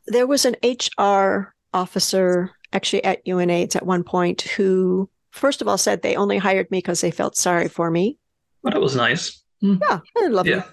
there 0.07 0.27
was 0.27 0.45
an 0.45 0.55
HR 0.63 1.53
officer 1.73 2.51
actually 2.71 3.03
at 3.03 3.25
UNAIDS 3.25 3.75
at 3.75 3.85
one 3.85 4.03
point 4.03 4.41
who, 4.41 5.09
first 5.33 5.61
of 5.61 5.67
all, 5.67 5.77
said 5.77 6.01
they 6.01 6.15
only 6.15 6.37
hired 6.37 6.69
me 6.71 6.77
because 6.77 7.01
they 7.01 7.11
felt 7.11 7.35
sorry 7.35 7.67
for 7.67 7.91
me. 7.91 8.17
That 8.63 8.79
was 8.79 8.95
nice. 8.95 9.41
Mm. 9.61 9.81
Yeah, 9.81 10.27
lovely. 10.29 10.51
Yeah. 10.53 10.63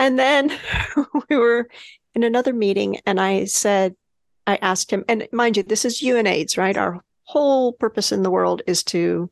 And 0.00 0.18
then 0.18 0.50
we 1.28 1.36
were 1.36 1.68
in 2.14 2.24
another 2.24 2.52
meeting, 2.52 2.98
and 3.06 3.20
I 3.20 3.44
said, 3.44 3.94
I 4.46 4.56
asked 4.56 4.90
him, 4.90 5.04
and 5.06 5.28
mind 5.32 5.56
you, 5.56 5.62
this 5.62 5.84
is 5.84 6.00
UNAIDS, 6.00 6.56
right? 6.56 6.76
Our 6.76 7.04
whole 7.24 7.72
purpose 7.72 8.10
in 8.10 8.22
the 8.22 8.30
world 8.30 8.62
is 8.66 8.82
to, 8.84 9.30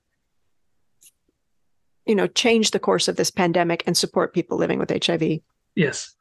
you 2.07 2.15
know, 2.15 2.27
change 2.29 2.71
the 2.71 2.79
course 2.79 3.09
of 3.09 3.17
this 3.17 3.31
pandemic 3.31 3.83
and 3.87 3.97
support 3.97 4.35
people 4.35 4.59
living 4.59 4.79
with 4.79 5.05
HIV. 5.05 5.41
Yes. 5.75 6.15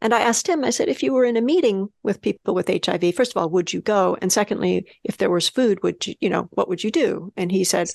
And 0.00 0.14
I 0.14 0.20
asked 0.20 0.46
him, 0.48 0.64
I 0.64 0.70
said, 0.70 0.88
if 0.88 1.02
you 1.02 1.12
were 1.12 1.24
in 1.24 1.36
a 1.36 1.40
meeting 1.42 1.88
with 2.02 2.22
people 2.22 2.54
with 2.54 2.68
HIV, 2.68 3.14
first 3.14 3.32
of 3.32 3.36
all, 3.36 3.50
would 3.50 3.72
you 3.72 3.80
go? 3.80 4.16
And 4.22 4.32
secondly, 4.32 4.86
if 5.02 5.16
there 5.16 5.30
was 5.30 5.48
food, 5.48 5.82
would 5.82 6.06
you, 6.06 6.14
you 6.20 6.30
know, 6.30 6.48
what 6.52 6.68
would 6.68 6.84
you 6.84 6.90
do? 6.90 7.32
And 7.36 7.50
he 7.50 7.64
said, 7.64 7.90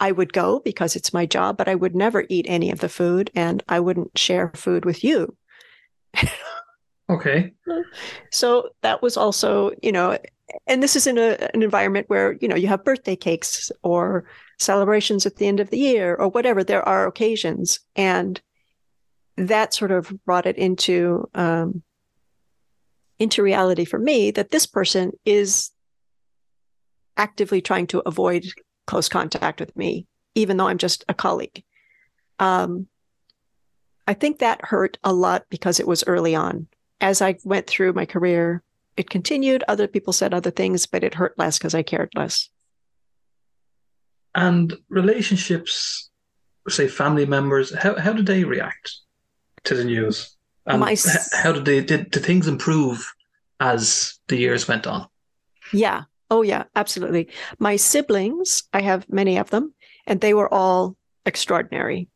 I 0.00 0.10
would 0.10 0.32
go 0.32 0.60
because 0.60 0.96
it's 0.96 1.14
my 1.14 1.26
job, 1.26 1.56
but 1.56 1.68
I 1.68 1.76
would 1.76 1.94
never 1.94 2.24
eat 2.28 2.46
any 2.48 2.70
of 2.70 2.80
the 2.80 2.88
food 2.88 3.30
and 3.34 3.62
I 3.68 3.80
wouldn't 3.80 4.18
share 4.18 4.50
food 4.54 4.84
with 4.84 5.04
you. 5.04 5.36
okay. 7.10 7.52
So 8.30 8.70
that 8.82 9.02
was 9.02 9.16
also, 9.16 9.70
you 9.82 9.92
know, 9.92 10.18
and 10.66 10.82
this 10.82 10.96
is 10.96 11.06
in 11.06 11.16
a, 11.16 11.36
an 11.54 11.62
environment 11.62 12.08
where, 12.08 12.32
you 12.40 12.48
know, 12.48 12.56
you 12.56 12.66
have 12.68 12.84
birthday 12.84 13.16
cakes 13.16 13.70
or 13.82 14.24
celebrations 14.58 15.26
at 15.26 15.36
the 15.36 15.46
end 15.46 15.60
of 15.60 15.70
the 15.70 15.78
year 15.78 16.14
or 16.16 16.28
whatever. 16.28 16.64
There 16.64 16.86
are 16.86 17.06
occasions. 17.06 17.80
And 17.96 18.40
that 19.36 19.74
sort 19.74 19.90
of 19.90 20.12
brought 20.24 20.46
it 20.46 20.56
into 20.56 21.28
um, 21.34 21.82
into 23.18 23.42
reality 23.42 23.84
for 23.84 23.98
me 23.98 24.30
that 24.32 24.50
this 24.50 24.66
person 24.66 25.12
is 25.24 25.70
actively 27.16 27.60
trying 27.60 27.86
to 27.86 28.02
avoid 28.06 28.44
close 28.86 29.08
contact 29.08 29.60
with 29.60 29.74
me, 29.76 30.06
even 30.34 30.56
though 30.56 30.68
I'm 30.68 30.78
just 30.78 31.04
a 31.08 31.14
colleague. 31.14 31.62
Um, 32.38 32.88
I 34.06 34.14
think 34.14 34.38
that 34.38 34.64
hurt 34.64 34.98
a 35.04 35.12
lot 35.12 35.46
because 35.48 35.80
it 35.80 35.86
was 35.86 36.04
early 36.06 36.34
on. 36.34 36.66
As 37.00 37.22
I 37.22 37.36
went 37.44 37.66
through 37.66 37.92
my 37.92 38.04
career, 38.04 38.62
it 38.96 39.10
continued. 39.10 39.64
Other 39.66 39.88
people 39.88 40.12
said 40.12 40.34
other 40.34 40.50
things, 40.50 40.86
but 40.86 41.04
it 41.04 41.14
hurt 41.14 41.38
less 41.38 41.58
because 41.58 41.74
I 41.74 41.82
cared 41.82 42.10
less. 42.14 42.50
And 44.34 44.76
relationships, 44.88 46.10
say 46.68 46.88
family 46.88 47.26
members, 47.26 47.74
how, 47.74 47.98
how 47.98 48.12
did 48.12 48.26
they 48.26 48.44
react? 48.44 48.96
To 49.64 49.74
the 49.74 49.84
news? 49.84 50.36
And 50.66 50.80
My, 50.80 50.96
how 51.32 51.52
did 51.52 51.64
they 51.64 51.82
did, 51.82 52.10
did 52.10 52.24
things 52.24 52.48
improve 52.48 53.12
as 53.60 54.18
the 54.28 54.36
years 54.36 54.66
went 54.66 54.86
on? 54.86 55.06
Yeah. 55.72 56.04
Oh 56.30 56.42
yeah, 56.42 56.64
absolutely. 56.74 57.28
My 57.58 57.76
siblings, 57.76 58.64
I 58.72 58.80
have 58.80 59.08
many 59.08 59.38
of 59.38 59.50
them, 59.50 59.74
and 60.06 60.20
they 60.20 60.34
were 60.34 60.52
all 60.52 60.96
extraordinary. 61.26 62.08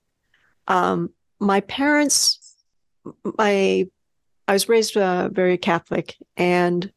Um, 0.67 1.11
my 1.39 1.61
parents, 1.61 2.57
my 3.39 3.87
I 4.47 4.53
was 4.53 4.69
raised 4.69 4.97
uh, 4.97 5.29
very 5.29 5.59
Catholic, 5.59 6.17
and 6.37 6.91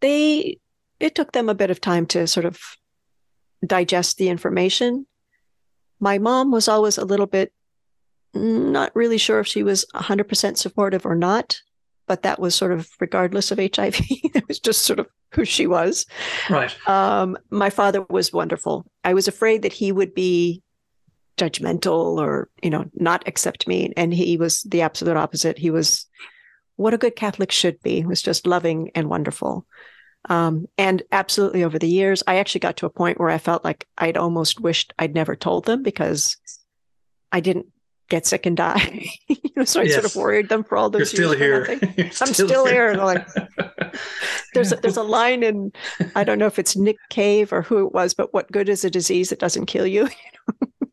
they 0.00 0.58
it 0.98 1.14
took 1.14 1.32
them 1.32 1.48
a 1.48 1.54
bit 1.54 1.70
of 1.70 1.80
time 1.80 2.06
to 2.06 2.26
sort 2.26 2.44
of 2.44 2.58
digest 3.64 4.18
the 4.18 4.28
information. 4.28 5.06
My 6.00 6.18
mom 6.18 6.50
was 6.50 6.68
always 6.68 6.98
a 6.98 7.04
little 7.04 7.26
bit 7.26 7.52
not 8.38 8.94
really 8.94 9.18
sure 9.18 9.40
if 9.40 9.46
she 9.46 9.62
was 9.62 9.84
100% 9.94 10.56
supportive 10.56 11.04
or 11.06 11.14
not, 11.14 11.60
but 12.06 12.22
that 12.22 12.38
was 12.38 12.54
sort 12.54 12.72
of 12.72 12.88
regardless 13.00 13.50
of 13.50 13.58
HIV. 13.58 13.96
it 14.08 14.48
was 14.48 14.58
just 14.58 14.82
sort 14.82 14.98
of 14.98 15.06
who 15.32 15.44
she 15.44 15.66
was. 15.66 16.06
Right. 16.48 16.74
Um, 16.88 17.36
my 17.50 17.70
father 17.70 18.02
was 18.02 18.32
wonderful. 18.32 18.90
I 19.04 19.14
was 19.14 19.28
afraid 19.28 19.62
that 19.62 19.72
he 19.72 19.92
would 19.92 20.14
be 20.14 20.62
judgmental 21.36 22.18
or, 22.18 22.48
you 22.62 22.70
know, 22.70 22.86
not 22.94 23.26
accept 23.28 23.68
me. 23.68 23.92
And 23.96 24.12
he 24.12 24.36
was 24.36 24.62
the 24.62 24.82
absolute 24.82 25.16
opposite. 25.16 25.58
He 25.58 25.70
was 25.70 26.06
what 26.76 26.94
a 26.94 26.98
good 26.98 27.16
Catholic 27.16 27.50
should 27.50 27.80
be, 27.82 27.96
he 27.96 28.06
was 28.06 28.22
just 28.22 28.46
loving 28.46 28.90
and 28.94 29.10
wonderful. 29.10 29.66
Um, 30.28 30.66
and 30.78 31.02
absolutely 31.10 31.64
over 31.64 31.78
the 31.78 31.88
years, 31.88 32.22
I 32.26 32.38
actually 32.38 32.60
got 32.60 32.76
to 32.78 32.86
a 32.86 32.90
point 32.90 33.18
where 33.18 33.30
I 33.30 33.38
felt 33.38 33.64
like 33.64 33.86
I'd 33.98 34.16
almost 34.16 34.60
wished 34.60 34.92
I'd 34.98 35.14
never 35.14 35.34
told 35.34 35.64
them 35.64 35.82
because 35.82 36.36
I 37.32 37.40
didn't 37.40 37.66
get 38.08 38.26
sick 38.26 38.46
and 38.46 38.56
die. 38.56 39.10
you 39.28 39.36
know, 39.56 39.64
so 39.64 39.80
I 39.80 39.84
yes. 39.84 39.94
sort 39.94 40.04
of 40.06 40.16
worried 40.16 40.48
them 40.48 40.64
for 40.64 40.76
all 40.76 40.90
those 40.90 41.12
years. 41.12 41.38
You're 41.38 41.38
years. 41.38 41.64
Still 41.64 41.86
here. 41.86 42.12
I'm 42.20 42.34
still, 42.34 42.48
still 42.48 42.66
here. 42.66 42.94
Like 42.94 43.26
there's 44.54 44.72
a, 44.72 44.76
there's 44.76 44.96
a 44.96 45.02
line 45.02 45.42
in 45.42 45.72
I 46.14 46.24
don't 46.24 46.38
know 46.38 46.46
if 46.46 46.58
it's 46.58 46.76
Nick 46.76 46.98
Cave 47.10 47.52
or 47.52 47.62
who 47.62 47.86
it 47.86 47.92
was, 47.92 48.14
but 48.14 48.32
what 48.32 48.50
good 48.50 48.68
is 48.68 48.84
a 48.84 48.90
disease 48.90 49.30
that 49.30 49.38
doesn't 49.38 49.66
kill 49.66 49.86
you? 49.86 50.08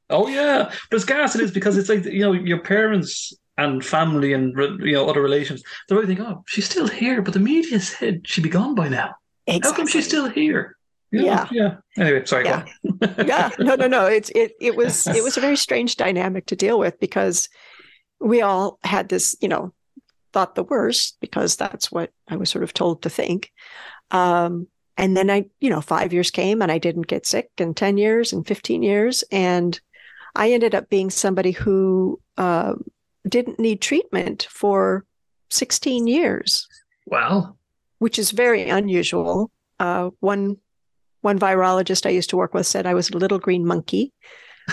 oh 0.10 0.28
yeah, 0.28 0.72
but 0.90 0.96
it's 0.96 1.06
gas. 1.06 1.36
It 1.36 1.42
is 1.42 1.52
because 1.52 1.78
it's 1.78 1.90
like 1.90 2.06
you 2.06 2.22
know 2.22 2.34
your 2.34 2.60
parents 2.60 3.34
and 3.58 3.86
family 3.86 4.34
and 4.34 4.54
you 4.82 4.94
know 4.94 5.10
other 5.10 5.22
relations. 5.22 5.64
They're 5.88 5.98
really 5.98 6.16
think, 6.16 6.28
oh, 6.28 6.44
she's 6.48 6.66
still 6.66 6.88
here, 6.88 7.22
but 7.22 7.34
the 7.34 7.40
media 7.40 7.80
said 7.80 8.28
she'd 8.28 8.42
be 8.42 8.50
gone 8.50 8.76
by 8.76 8.90
now. 8.90 9.16
Exactly. 9.48 9.72
How 9.72 9.78
come 9.78 9.88
she's 9.88 10.08
still 10.08 10.30
here? 10.30 10.76
Yeah 11.24 11.48
yeah. 11.52 11.76
anyway 11.98 12.26
sorry 12.26 12.46
yeah. 12.46 12.66
yeah 13.26 13.50
no 13.60 13.76
no 13.76 13.88
no. 13.88 14.06
It's 14.06 14.30
it 14.36 14.54
it 14.60 14.76
was 14.76 15.08
it 15.08 15.24
was 15.24 15.38
a 15.38 15.42
very 15.42 15.58
strange 15.58 15.96
dynamic 15.96 16.48
to 16.48 16.56
deal 16.56 16.80
with 16.80 17.00
because 17.00 17.50
we 18.20 18.42
all 18.42 18.80
had 18.84 19.10
this 19.10 19.36
you 19.42 19.48
know 19.48 19.74
thought 20.34 20.56
the 20.56 20.64
worst 20.64 21.18
because 21.22 21.56
that's 21.56 21.92
what 21.92 22.12
i 22.28 22.36
was 22.36 22.50
sort 22.50 22.64
of 22.64 22.74
told 22.74 23.02
to 23.04 23.10
think. 23.10 23.52
Um, 24.12 24.68
and 24.98 25.16
then 25.16 25.30
i 25.30 25.46
you 25.60 25.70
know 25.70 25.82
five 25.82 26.14
years 26.14 26.32
came 26.32 26.62
and 26.62 26.72
i 26.72 26.78
didn't 26.78 27.08
get 27.08 27.26
sick 27.26 27.50
and 27.58 27.76
10 27.76 27.98
years 27.98 28.34
and 28.34 28.48
15 28.48 28.84
years. 28.84 29.24
And 29.32 29.80
i 30.36 30.52
ended 30.52 30.76
up 30.76 30.90
being 30.90 31.10
somebody 31.10 31.52
who 31.52 32.20
uh, 32.38 32.74
didn't 33.28 33.60
need 33.60 33.82
treatment 33.82 34.48
for 34.50 35.06
16 35.50 36.08
years. 36.08 36.68
Wow 37.06 37.56
which 38.00 38.20
is 38.20 38.32
very 38.32 38.70
unusual. 38.70 39.52
Uh, 39.80 40.10
one 40.20 40.58
one 41.26 41.40
virologist 41.40 42.06
I 42.06 42.12
used 42.12 42.30
to 42.30 42.38
work 42.38 42.54
with 42.54 42.68
said 42.68 42.86
I 42.86 42.94
was 42.94 43.10
a 43.10 43.18
little 43.18 43.40
green 43.40 43.66
monkey. 43.66 44.14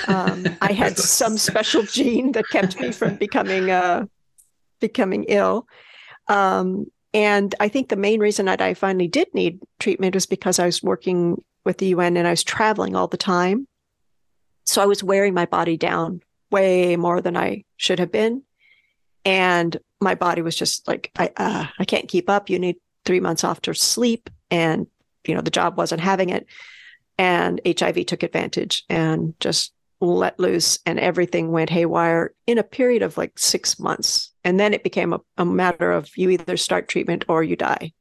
Um, 0.06 0.44
I 0.60 0.72
had 0.84 0.98
some 0.98 1.38
special 1.38 1.82
gene 1.82 2.32
that 2.32 2.48
kept 2.50 2.78
me 2.78 2.92
from 2.92 3.16
becoming 3.16 3.70
uh, 3.70 4.04
becoming 4.78 5.24
ill. 5.24 5.66
Um, 6.28 6.86
and 7.14 7.54
I 7.58 7.68
think 7.68 7.88
the 7.88 7.96
main 7.96 8.20
reason 8.20 8.46
that 8.46 8.60
I 8.60 8.74
finally 8.74 9.08
did 9.08 9.28
need 9.34 9.60
treatment 9.80 10.14
was 10.14 10.26
because 10.26 10.58
I 10.58 10.66
was 10.66 10.82
working 10.82 11.42
with 11.64 11.78
the 11.78 11.86
UN 11.86 12.16
and 12.18 12.28
I 12.28 12.32
was 12.32 12.44
traveling 12.44 12.94
all 12.94 13.08
the 13.08 13.16
time. 13.16 13.66
So 14.64 14.82
I 14.82 14.86
was 14.86 15.02
wearing 15.02 15.34
my 15.34 15.46
body 15.46 15.76
down 15.76 16.20
way 16.50 16.96
more 16.96 17.20
than 17.22 17.36
I 17.36 17.64
should 17.76 17.98
have 17.98 18.12
been. 18.12 18.42
And 19.24 19.76
my 20.00 20.14
body 20.14 20.42
was 20.42 20.56
just 20.56 20.86
like, 20.86 21.10
I, 21.18 21.30
uh, 21.36 21.66
I 21.78 21.84
can't 21.84 22.08
keep 22.08 22.28
up. 22.28 22.50
You 22.50 22.58
need 22.58 22.76
three 23.04 23.20
months 23.20 23.44
off 23.44 23.60
to 23.62 23.74
sleep 23.74 24.28
and 24.50 24.86
you 25.26 25.34
know, 25.34 25.40
the 25.40 25.50
job 25.50 25.76
wasn't 25.76 26.00
having 26.00 26.30
it. 26.30 26.46
And 27.18 27.60
HIV 27.66 28.06
took 28.06 28.22
advantage 28.22 28.84
and 28.88 29.34
just 29.40 29.72
let 30.00 30.40
loose 30.40 30.78
and 30.84 30.98
everything 30.98 31.52
went 31.52 31.70
haywire 31.70 32.34
in 32.46 32.58
a 32.58 32.64
period 32.64 33.02
of 33.02 33.16
like 33.16 33.38
six 33.38 33.78
months. 33.78 34.32
And 34.44 34.58
then 34.58 34.74
it 34.74 34.82
became 34.82 35.12
a, 35.12 35.20
a 35.38 35.44
matter 35.44 35.92
of 35.92 36.10
you 36.16 36.30
either 36.30 36.56
start 36.56 36.88
treatment 36.88 37.24
or 37.28 37.44
you 37.44 37.54
die. 37.54 37.92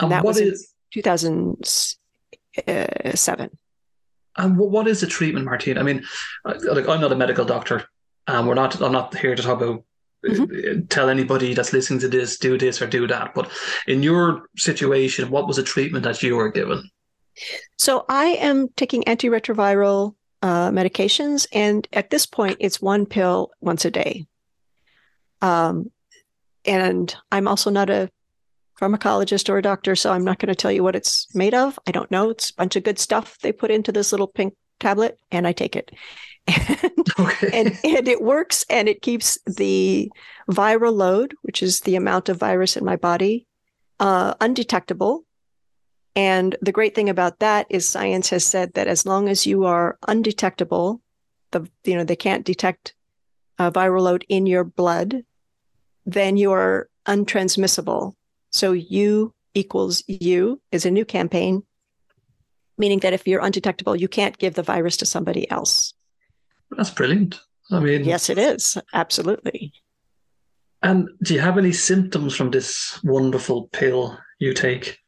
And 0.00 0.12
that 0.12 0.24
was 0.24 0.38
is, 0.38 0.72
2007. 0.92 3.58
And 4.38 4.58
what 4.58 4.86
is 4.86 5.00
the 5.00 5.06
treatment, 5.06 5.46
Martine? 5.46 5.78
I 5.78 5.82
mean, 5.82 6.04
like 6.44 6.88
I'm 6.88 7.00
not 7.00 7.12
a 7.12 7.16
medical 7.16 7.44
doctor. 7.44 7.84
Um, 8.26 8.46
we're 8.46 8.54
not. 8.54 8.80
I'm 8.82 8.92
not 8.92 9.16
here 9.16 9.34
to 9.34 9.42
talk 9.42 9.60
about 9.60 9.84
mm-hmm. 10.28 10.86
tell 10.86 11.08
anybody 11.08 11.54
that's 11.54 11.72
listening 11.72 12.00
to 12.00 12.08
this 12.08 12.38
do 12.38 12.58
this 12.58 12.80
or 12.80 12.86
do 12.86 13.06
that. 13.06 13.34
But 13.34 13.50
in 13.86 14.02
your 14.02 14.48
situation, 14.56 15.30
what 15.30 15.46
was 15.46 15.56
the 15.56 15.62
treatment 15.62 16.04
that 16.04 16.22
you 16.22 16.36
were 16.36 16.50
given? 16.50 16.88
So 17.76 18.04
I 18.08 18.26
am 18.26 18.68
taking 18.76 19.02
antiretroviral 19.04 20.14
uh, 20.42 20.70
medications, 20.70 21.46
and 21.52 21.86
at 21.92 22.10
this 22.10 22.26
point, 22.26 22.56
it's 22.60 22.80
one 22.80 23.06
pill 23.06 23.50
once 23.60 23.84
a 23.84 23.90
day. 23.90 24.26
Um, 25.42 25.90
and 26.64 27.14
I'm 27.30 27.46
also 27.46 27.70
not 27.70 27.90
a 27.90 28.10
pharmacologist 28.80 29.48
or 29.48 29.58
a 29.58 29.62
doctor, 29.62 29.96
so 29.96 30.12
I'm 30.12 30.24
not 30.24 30.38
going 30.38 30.48
to 30.48 30.54
tell 30.54 30.72
you 30.72 30.82
what 30.82 30.96
it's 30.96 31.34
made 31.34 31.54
of. 31.54 31.78
I 31.86 31.92
don't 31.92 32.10
know. 32.10 32.30
It's 32.30 32.50
a 32.50 32.54
bunch 32.54 32.76
of 32.76 32.84
good 32.84 32.98
stuff 32.98 33.38
they 33.38 33.52
put 33.52 33.70
into 33.70 33.92
this 33.92 34.12
little 34.12 34.26
pink 34.26 34.54
tablet, 34.80 35.18
and 35.30 35.46
I 35.46 35.52
take 35.52 35.76
it. 35.76 35.90
And, 36.46 37.12
okay. 37.18 37.50
and, 37.52 37.78
and 37.84 38.08
it 38.08 38.22
works 38.22 38.64
and 38.70 38.88
it 38.88 39.02
keeps 39.02 39.38
the 39.46 40.10
viral 40.50 40.94
load, 40.94 41.34
which 41.42 41.62
is 41.62 41.80
the 41.80 41.96
amount 41.96 42.28
of 42.28 42.38
virus 42.38 42.76
in 42.76 42.84
my 42.84 42.96
body, 42.96 43.46
uh, 44.00 44.34
undetectable. 44.40 45.24
And 46.14 46.56
the 46.62 46.72
great 46.72 46.94
thing 46.94 47.10
about 47.10 47.40
that 47.40 47.66
is 47.68 47.88
science 47.88 48.30
has 48.30 48.44
said 48.44 48.72
that 48.74 48.88
as 48.88 49.04
long 49.04 49.28
as 49.28 49.46
you 49.46 49.64
are 49.64 49.98
undetectable, 50.08 51.02
the 51.50 51.68
you 51.84 51.94
know 51.94 52.04
they 52.04 52.16
can't 52.16 52.44
detect 52.44 52.94
a 53.58 53.70
viral 53.70 54.02
load 54.02 54.24
in 54.28 54.46
your 54.46 54.64
blood, 54.64 55.24
then 56.06 56.36
you 56.36 56.52
are 56.52 56.88
untransmissible. 57.06 58.14
So 58.50 58.72
U 58.72 59.34
equals 59.54 60.02
U 60.06 60.60
is 60.72 60.86
a 60.86 60.90
new 60.90 61.04
campaign, 61.04 61.62
meaning 62.78 63.00
that 63.00 63.12
if 63.12 63.26
you're 63.26 63.44
undetectable, 63.44 63.96
you 63.96 64.08
can't 64.08 64.38
give 64.38 64.54
the 64.54 64.62
virus 64.62 64.98
to 64.98 65.06
somebody 65.06 65.50
else. 65.50 65.94
That's 66.70 66.90
brilliant. 66.90 67.40
I 67.70 67.80
mean, 67.80 68.04
yes, 68.04 68.30
it 68.30 68.38
is. 68.38 68.78
Absolutely. 68.94 69.72
And 70.82 71.08
do 71.22 71.34
you 71.34 71.40
have 71.40 71.58
any 71.58 71.72
symptoms 71.72 72.36
from 72.36 72.50
this 72.50 73.00
wonderful 73.02 73.68
pill 73.72 74.18
you 74.38 74.52
take? 74.52 74.98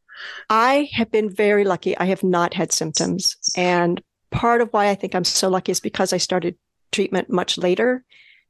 I 0.49 0.89
have 0.93 1.11
been 1.11 1.33
very 1.33 1.63
lucky. 1.63 1.97
I 1.97 2.05
have 2.05 2.23
not 2.23 2.53
had 2.53 2.71
symptoms. 2.71 3.37
And 3.55 4.01
part 4.31 4.61
of 4.61 4.69
why 4.71 4.89
I 4.89 4.95
think 4.95 5.15
I'm 5.15 5.23
so 5.23 5.49
lucky 5.49 5.71
is 5.71 5.79
because 5.79 6.11
I 6.11 6.17
started 6.17 6.55
treatment 6.91 7.29
much 7.29 7.57
later. 7.57 8.03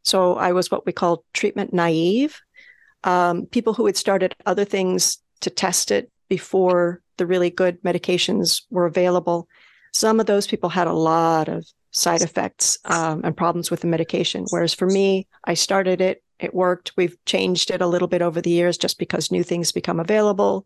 So 0.04 0.36
I 0.36 0.54
was 0.54 0.72
what 0.72 0.86
we 0.86 0.92
call 0.92 1.24
treatment 1.34 1.74
naive. 1.74 2.40
Um, 3.04 3.46
people 3.46 3.74
who 3.74 3.86
had 3.86 3.98
started 3.98 4.36
other 4.46 4.66
things 4.66 5.20
to 5.42 5.50
test 5.50 5.92
it 5.92 6.12
before 6.30 7.02
the 7.18 7.26
really 7.26 7.50
good 7.50 7.82
medications 7.84 8.64
were 8.70 8.86
available. 8.86 9.48
Some 9.94 10.20
of 10.20 10.26
those 10.26 10.48
people 10.48 10.70
had 10.70 10.88
a 10.88 10.94
lot 10.94 11.48
of 11.48 11.66
side 11.92 12.22
effects 12.22 12.78
um, 12.86 13.22
and 13.24 13.36
problems 13.36 13.72
with 13.72 13.82
the 13.82 13.88
medication. 13.88 14.46
Whereas 14.50 14.74
for 14.74 14.88
me, 14.88 15.28
I 15.44 15.54
started 15.56 16.02
it, 16.02 16.24
it 16.40 16.54
worked. 16.54 16.94
We've 16.96 17.18
changed 17.26 17.72
it 17.72 17.82
a 17.82 17.88
little 17.88 18.08
bit 18.08 18.22
over 18.22 18.42
the 18.42 18.50
years 18.50 18.78
just 18.78 19.00
because 19.00 19.32
new 19.32 19.44
things 19.44 19.72
become 19.72 20.00
available. 20.00 20.66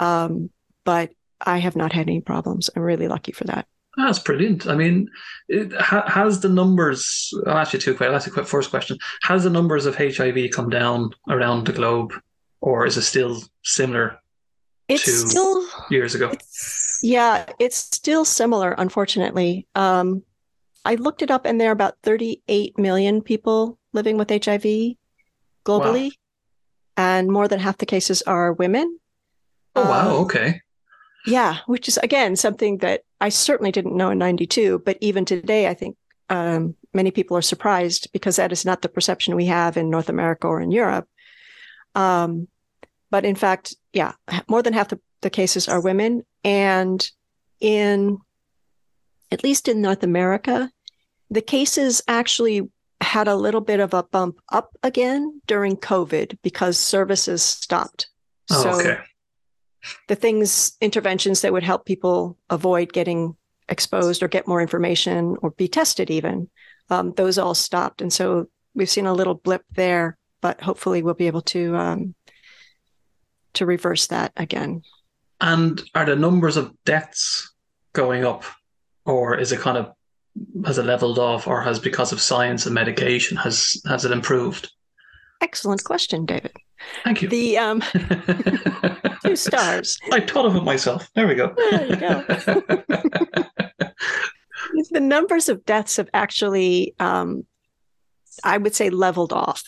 Um, 0.00 0.50
but 0.84 1.10
I 1.40 1.58
have 1.58 1.76
not 1.76 1.92
had 1.92 2.08
any 2.08 2.20
problems. 2.20 2.70
I'm 2.74 2.82
really 2.82 3.08
lucky 3.08 3.32
for 3.32 3.44
that. 3.44 3.66
That's 3.96 4.18
brilliant. 4.18 4.66
I 4.66 4.74
mean, 4.74 5.08
it, 5.48 5.72
ha, 5.72 6.06
has 6.06 6.40
the 6.40 6.50
numbers? 6.50 7.32
I'll 7.46 7.58
ask 7.58 7.72
you 7.72 7.78
two 7.78 7.94
questions. 7.94 8.10
I'll 8.10 8.16
ask 8.16 8.26
you 8.26 8.42
a 8.42 8.44
first 8.44 8.70
question. 8.70 8.98
Has 9.22 9.44
the 9.44 9.50
numbers 9.50 9.86
of 9.86 9.96
HIV 9.96 10.50
come 10.52 10.68
down 10.68 11.10
around 11.30 11.66
the 11.66 11.72
globe, 11.72 12.12
or 12.60 12.86
is 12.86 12.98
it 12.98 13.02
still 13.02 13.42
similar 13.64 14.18
it's 14.88 15.04
to 15.04 15.10
still 15.10 15.66
years 15.90 16.14
ago? 16.14 16.28
It's, 16.30 17.00
yeah, 17.02 17.46
it's 17.58 17.76
still 17.76 18.26
similar. 18.26 18.72
Unfortunately, 18.72 19.66
um, 19.74 20.22
I 20.86 20.94
looked 20.94 21.22
it 21.22 21.30
up, 21.30 21.44
and 21.44 21.60
there 21.60 21.70
are 21.70 21.72
about 21.72 21.98
38 22.02 22.78
million 22.78 23.20
people 23.20 23.78
living 23.92 24.16
with 24.16 24.30
HIV 24.30 24.94
globally, 25.64 26.10
wow. 26.10 26.10
and 26.96 27.28
more 27.28 27.48
than 27.48 27.58
half 27.58 27.78
the 27.78 27.86
cases 27.86 28.22
are 28.22 28.52
women. 28.52 28.98
Oh 29.74 29.82
wow! 29.82 30.10
Um, 30.10 30.22
okay. 30.24 30.62
Yeah, 31.26 31.58
which 31.66 31.88
is 31.88 31.98
again 31.98 32.36
something 32.36 32.78
that 32.78 33.02
I 33.20 33.30
certainly 33.30 33.72
didn't 33.72 33.96
know 33.96 34.10
in 34.10 34.18
92, 34.18 34.82
but 34.84 34.96
even 35.00 35.24
today, 35.24 35.66
I 35.66 35.74
think 35.74 35.96
um, 36.30 36.76
many 36.94 37.10
people 37.10 37.36
are 37.36 37.42
surprised 37.42 38.12
because 38.12 38.36
that 38.36 38.52
is 38.52 38.64
not 38.64 38.82
the 38.82 38.88
perception 38.88 39.36
we 39.36 39.46
have 39.46 39.76
in 39.76 39.90
North 39.90 40.08
America 40.08 40.46
or 40.46 40.60
in 40.60 40.70
Europe. 40.70 41.08
Um, 41.94 42.48
but 43.10 43.24
in 43.24 43.34
fact, 43.34 43.76
yeah, 43.92 44.12
more 44.48 44.62
than 44.62 44.72
half 44.72 44.88
the, 44.88 45.00
the 45.20 45.30
cases 45.30 45.68
are 45.68 45.80
women. 45.80 46.24
And 46.44 47.08
in, 47.60 48.18
at 49.30 49.42
least 49.44 49.68
in 49.68 49.80
North 49.80 50.02
America, 50.02 50.70
the 51.30 51.42
cases 51.42 52.02
actually 52.08 52.68
had 53.00 53.28
a 53.28 53.36
little 53.36 53.60
bit 53.60 53.80
of 53.80 53.94
a 53.94 54.02
bump 54.02 54.40
up 54.50 54.76
again 54.82 55.40
during 55.46 55.76
COVID 55.76 56.38
because 56.42 56.78
services 56.78 57.42
stopped. 57.42 58.08
Oh, 58.50 58.62
so 58.62 58.80
okay 58.80 59.00
the 60.08 60.14
things, 60.14 60.76
interventions 60.80 61.40
that 61.42 61.52
would 61.52 61.62
help 61.62 61.84
people 61.84 62.36
avoid 62.50 62.92
getting 62.92 63.36
exposed 63.68 64.22
or 64.22 64.28
get 64.28 64.46
more 64.46 64.60
information 64.60 65.36
or 65.42 65.50
be 65.50 65.68
tested 65.68 66.10
even, 66.10 66.48
um, 66.90 67.12
those 67.16 67.38
all 67.38 67.54
stopped. 67.54 68.00
And 68.00 68.12
so 68.12 68.48
we've 68.74 68.90
seen 68.90 69.06
a 69.06 69.12
little 69.12 69.34
blip 69.34 69.62
there, 69.72 70.16
but 70.40 70.60
hopefully 70.60 71.02
we'll 71.02 71.14
be 71.14 71.26
able 71.26 71.42
to 71.42 71.76
um, 71.76 72.14
to 73.54 73.66
reverse 73.66 74.08
that 74.08 74.32
again. 74.36 74.82
And 75.40 75.82
are 75.94 76.04
the 76.04 76.16
numbers 76.16 76.56
of 76.56 76.72
deaths 76.84 77.52
going 77.92 78.24
up, 78.24 78.44
or 79.04 79.36
is 79.36 79.52
it 79.52 79.60
kind 79.60 79.78
of 79.78 79.92
has 80.64 80.78
it 80.78 80.84
leveled 80.84 81.18
off, 81.18 81.46
or 81.46 81.62
has 81.62 81.78
because 81.78 82.12
of 82.12 82.20
science 82.20 82.66
and 82.66 82.74
medication 82.74 83.36
has 83.36 83.80
has 83.86 84.04
it 84.04 84.12
improved? 84.12 84.70
Excellent 85.40 85.84
question, 85.84 86.26
David. 86.26 86.52
Thank 87.04 87.22
you. 87.22 87.28
The 87.28 87.58
um, 87.58 87.82
two 89.24 89.36
stars. 89.36 89.98
I 90.12 90.20
thought 90.20 90.46
of 90.46 90.56
it 90.56 90.64
myself. 90.64 91.10
There 91.14 91.26
we 91.26 91.34
go. 91.34 91.54
There 91.56 91.86
you 91.86 91.96
go. 91.96 92.24
the 94.90 95.00
numbers 95.00 95.48
of 95.48 95.64
deaths 95.64 95.96
have 95.96 96.08
actually, 96.14 96.94
um, 96.98 97.44
I 98.44 98.58
would 98.58 98.74
say, 98.74 98.90
leveled 98.90 99.32
off, 99.32 99.64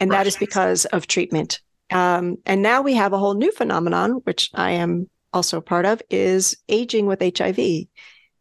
and 0.00 0.10
right. 0.10 0.18
that 0.18 0.26
is 0.26 0.36
because 0.36 0.84
of 0.86 1.06
treatment. 1.06 1.60
Um, 1.90 2.36
and 2.44 2.62
now 2.62 2.82
we 2.82 2.94
have 2.94 3.12
a 3.12 3.18
whole 3.18 3.34
new 3.34 3.52
phenomenon, 3.52 4.20
which 4.24 4.50
I 4.54 4.72
am 4.72 5.08
also 5.32 5.60
part 5.60 5.86
of, 5.86 6.02
is 6.10 6.56
aging 6.68 7.06
with 7.06 7.20
HIV. 7.20 7.86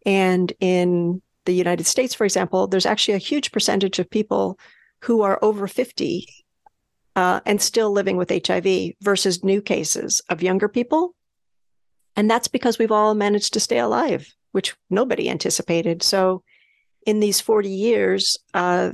And 0.05 0.53
in 0.59 1.21
the 1.47 1.53
United 1.53 1.87
States, 1.87 2.13
for 2.13 2.25
example, 2.25 2.67
there's 2.67 2.85
actually 2.85 3.15
a 3.15 3.29
huge 3.29 3.51
percentage 3.51 3.97
of 3.97 4.09
people 4.09 4.59
who 5.01 5.21
are 5.21 5.39
over 5.41 5.67
50 5.67 6.27
uh, 7.15 7.39
and 7.45 7.59
still 7.59 7.91
living 7.91 8.17
with 8.17 8.29
HIV 8.45 8.93
versus 9.01 9.43
new 9.43 9.61
cases 9.61 10.21
of 10.29 10.43
younger 10.43 10.67
people. 10.67 11.15
And 12.15 12.29
that's 12.29 12.47
because 12.47 12.77
we've 12.77 12.91
all 12.91 13.15
managed 13.15 13.53
to 13.53 13.59
stay 13.59 13.79
alive, 13.79 14.27
which 14.51 14.75
nobody 14.89 15.29
anticipated. 15.29 16.03
So, 16.03 16.43
in 17.05 17.21
these 17.21 17.39
40 17.39 17.69
years, 17.69 18.37
uh, 18.53 18.91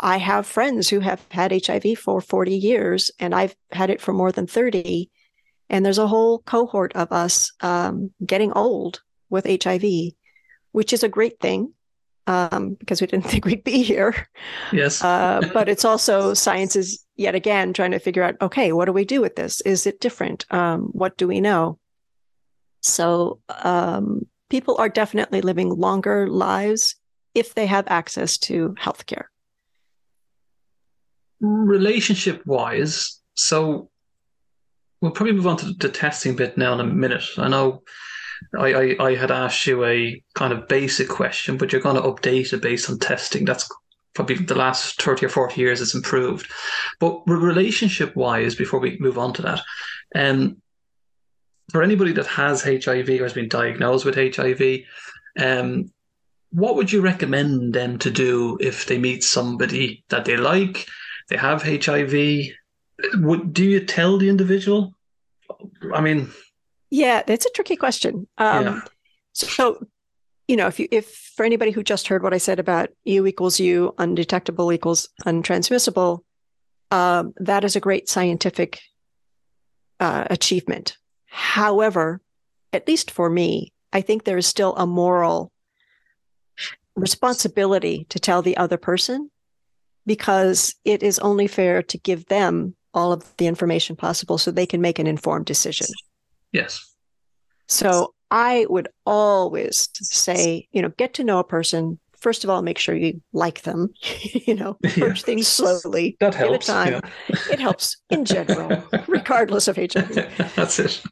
I 0.00 0.16
have 0.16 0.46
friends 0.46 0.88
who 0.88 1.00
have 1.00 1.24
had 1.30 1.52
HIV 1.52 1.98
for 1.98 2.20
40 2.20 2.56
years, 2.56 3.10
and 3.18 3.34
I've 3.34 3.54
had 3.70 3.90
it 3.90 4.00
for 4.00 4.12
more 4.14 4.32
than 4.32 4.46
30. 4.46 5.10
And 5.68 5.84
there's 5.84 5.98
a 5.98 6.06
whole 6.06 6.38
cohort 6.40 6.94
of 6.94 7.12
us 7.12 7.52
um, 7.60 8.12
getting 8.24 8.52
old 8.52 9.02
with 9.28 9.46
HIV, 9.46 9.82
which 10.74 10.92
is 10.92 11.04
a 11.04 11.08
great 11.08 11.38
thing 11.38 11.72
um, 12.26 12.74
because 12.80 13.00
we 13.00 13.06
didn't 13.06 13.26
think 13.30 13.44
we'd 13.44 13.62
be 13.62 13.82
here. 13.82 14.28
Yes. 14.72 15.02
Uh, 15.02 15.40
but 15.52 15.68
it's 15.68 15.84
also 15.84 16.34
science 16.34 16.74
is 16.74 17.04
yet 17.16 17.36
again 17.36 17.72
trying 17.72 17.92
to 17.92 18.00
figure 18.00 18.24
out 18.24 18.34
okay, 18.42 18.72
what 18.72 18.86
do 18.86 18.92
we 18.92 19.04
do 19.04 19.20
with 19.20 19.36
this? 19.36 19.60
Is 19.60 19.86
it 19.86 20.00
different? 20.00 20.44
Um, 20.50 20.88
what 20.92 21.16
do 21.16 21.28
we 21.28 21.40
know? 21.40 21.78
So 22.80 23.40
um, 23.62 24.26
people 24.50 24.76
are 24.78 24.88
definitely 24.88 25.42
living 25.42 25.70
longer 25.70 26.26
lives 26.26 26.96
if 27.36 27.54
they 27.54 27.66
have 27.66 27.84
access 27.86 28.36
to 28.38 28.74
healthcare. 28.80 29.26
Relationship 31.40 32.44
wise, 32.46 33.20
so 33.34 33.90
we'll 35.00 35.12
probably 35.12 35.34
move 35.34 35.46
on 35.46 35.56
to 35.58 35.72
the 35.72 35.88
testing 35.88 36.34
bit 36.34 36.58
now 36.58 36.72
in 36.72 36.80
a 36.80 36.84
minute. 36.84 37.24
I 37.38 37.48
know 37.48 37.82
I, 38.58 38.74
I, 38.74 38.96
I 39.00 39.14
had 39.14 39.30
asked 39.30 39.66
you 39.66 39.84
a 39.84 40.22
kind 40.34 40.52
of 40.52 40.68
basic 40.68 41.08
question, 41.08 41.56
but 41.56 41.72
you're 41.72 41.80
going 41.80 41.96
to 41.96 42.02
update 42.02 42.52
it 42.52 42.62
based 42.62 42.90
on 42.90 42.98
testing. 42.98 43.44
That's 43.44 43.68
probably 44.14 44.36
the 44.36 44.54
last 44.54 45.00
30 45.02 45.26
or 45.26 45.28
40 45.28 45.60
years 45.60 45.80
it's 45.80 45.94
improved. 45.94 46.50
But 47.00 47.22
relationship 47.26 48.14
wise, 48.16 48.54
before 48.54 48.80
we 48.80 48.96
move 48.98 49.18
on 49.18 49.32
to 49.34 49.42
that, 49.42 49.62
um, 50.14 50.62
for 51.70 51.82
anybody 51.82 52.12
that 52.12 52.26
has 52.26 52.62
HIV 52.62 53.08
or 53.08 53.24
has 53.24 53.32
been 53.32 53.48
diagnosed 53.48 54.04
with 54.04 54.14
HIV, 54.14 54.80
um, 55.38 55.90
what 56.50 56.76
would 56.76 56.92
you 56.92 57.00
recommend 57.00 57.74
them 57.74 57.98
to 57.98 58.10
do 58.10 58.56
if 58.60 58.86
they 58.86 58.98
meet 58.98 59.24
somebody 59.24 60.04
that 60.08 60.24
they 60.24 60.36
like, 60.36 60.86
they 61.28 61.36
have 61.36 61.62
HIV? 61.62 62.52
Would 63.14 63.52
do 63.52 63.64
you 63.64 63.84
tell 63.84 64.18
the 64.18 64.28
individual? 64.28 64.94
I 65.92 66.00
mean, 66.00 66.30
yeah, 66.94 67.24
that's 67.26 67.44
a 67.44 67.50
tricky 67.50 67.74
question. 67.74 68.28
Um, 68.38 68.64
yeah. 68.64 68.80
So, 69.32 69.84
you 70.46 70.56
know, 70.56 70.68
if 70.68 70.78
you 70.78 70.86
if 70.92 71.32
for 71.34 71.44
anybody 71.44 71.72
who 71.72 71.82
just 71.82 72.06
heard 72.06 72.22
what 72.22 72.32
I 72.32 72.38
said 72.38 72.60
about 72.60 72.90
U 73.04 73.26
equals 73.26 73.58
U, 73.58 73.92
undetectable 73.98 74.72
equals 74.72 75.08
untransmissible, 75.26 76.20
um, 76.92 77.34
that 77.38 77.64
is 77.64 77.74
a 77.74 77.80
great 77.80 78.08
scientific 78.08 78.80
uh, 79.98 80.28
achievement. 80.30 80.96
However, 81.26 82.20
at 82.72 82.86
least 82.86 83.10
for 83.10 83.28
me, 83.28 83.72
I 83.92 84.00
think 84.00 84.22
there 84.22 84.38
is 84.38 84.46
still 84.46 84.76
a 84.76 84.86
moral 84.86 85.50
responsibility 86.94 88.06
to 88.10 88.20
tell 88.20 88.40
the 88.40 88.56
other 88.56 88.76
person 88.76 89.32
because 90.06 90.76
it 90.84 91.02
is 91.02 91.18
only 91.18 91.48
fair 91.48 91.82
to 91.82 91.98
give 91.98 92.26
them 92.26 92.76
all 92.92 93.12
of 93.12 93.36
the 93.38 93.48
information 93.48 93.96
possible 93.96 94.38
so 94.38 94.52
they 94.52 94.64
can 94.64 94.80
make 94.80 95.00
an 95.00 95.08
informed 95.08 95.46
decision. 95.46 95.88
Yes. 96.54 96.94
So 97.68 98.14
I 98.30 98.66
would 98.70 98.88
always 99.04 99.88
say, 99.92 100.68
you 100.72 100.80
know, 100.80 100.90
get 100.96 101.12
to 101.14 101.24
know 101.24 101.40
a 101.40 101.44
person. 101.44 101.98
First 102.18 102.44
of 102.44 102.48
all, 102.48 102.62
make 102.62 102.78
sure 102.78 102.94
you 102.94 103.20
like 103.34 103.62
them. 103.62 103.92
you 104.46 104.54
know, 104.54 104.78
approach 104.84 105.20
yeah. 105.20 105.26
things 105.26 105.48
slowly. 105.48 106.16
That 106.20 106.34
helps. 106.34 106.66
Time. 106.66 106.92
Yeah. 106.92 107.36
it 107.50 107.58
helps 107.60 107.96
in 108.08 108.24
general, 108.24 108.82
regardless 109.08 109.68
of 109.68 109.76
HIV. 109.76 110.14
That's 110.54 110.78
it. 110.78 111.02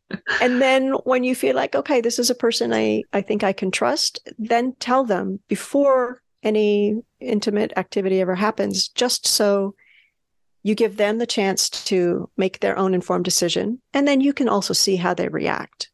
and 0.40 0.62
then 0.62 0.92
when 1.04 1.24
you 1.24 1.34
feel 1.34 1.56
like, 1.56 1.74
okay, 1.74 2.00
this 2.00 2.18
is 2.18 2.30
a 2.30 2.34
person 2.34 2.72
I, 2.72 3.02
I 3.12 3.20
think 3.20 3.42
I 3.42 3.52
can 3.52 3.70
trust, 3.70 4.20
then 4.38 4.74
tell 4.78 5.04
them 5.04 5.40
before 5.48 6.22
any 6.42 7.02
intimate 7.20 7.72
activity 7.76 8.20
ever 8.20 8.34
happens, 8.34 8.88
just 8.88 9.26
so 9.26 9.74
you 10.62 10.74
give 10.74 10.96
them 10.96 11.18
the 11.18 11.26
chance 11.26 11.68
to 11.68 12.30
make 12.36 12.60
their 12.60 12.78
own 12.78 12.94
informed 12.94 13.24
decision, 13.24 13.80
and 13.92 14.06
then 14.06 14.20
you 14.20 14.32
can 14.32 14.48
also 14.48 14.74
see 14.74 14.96
how 14.96 15.14
they 15.14 15.28
react. 15.28 15.90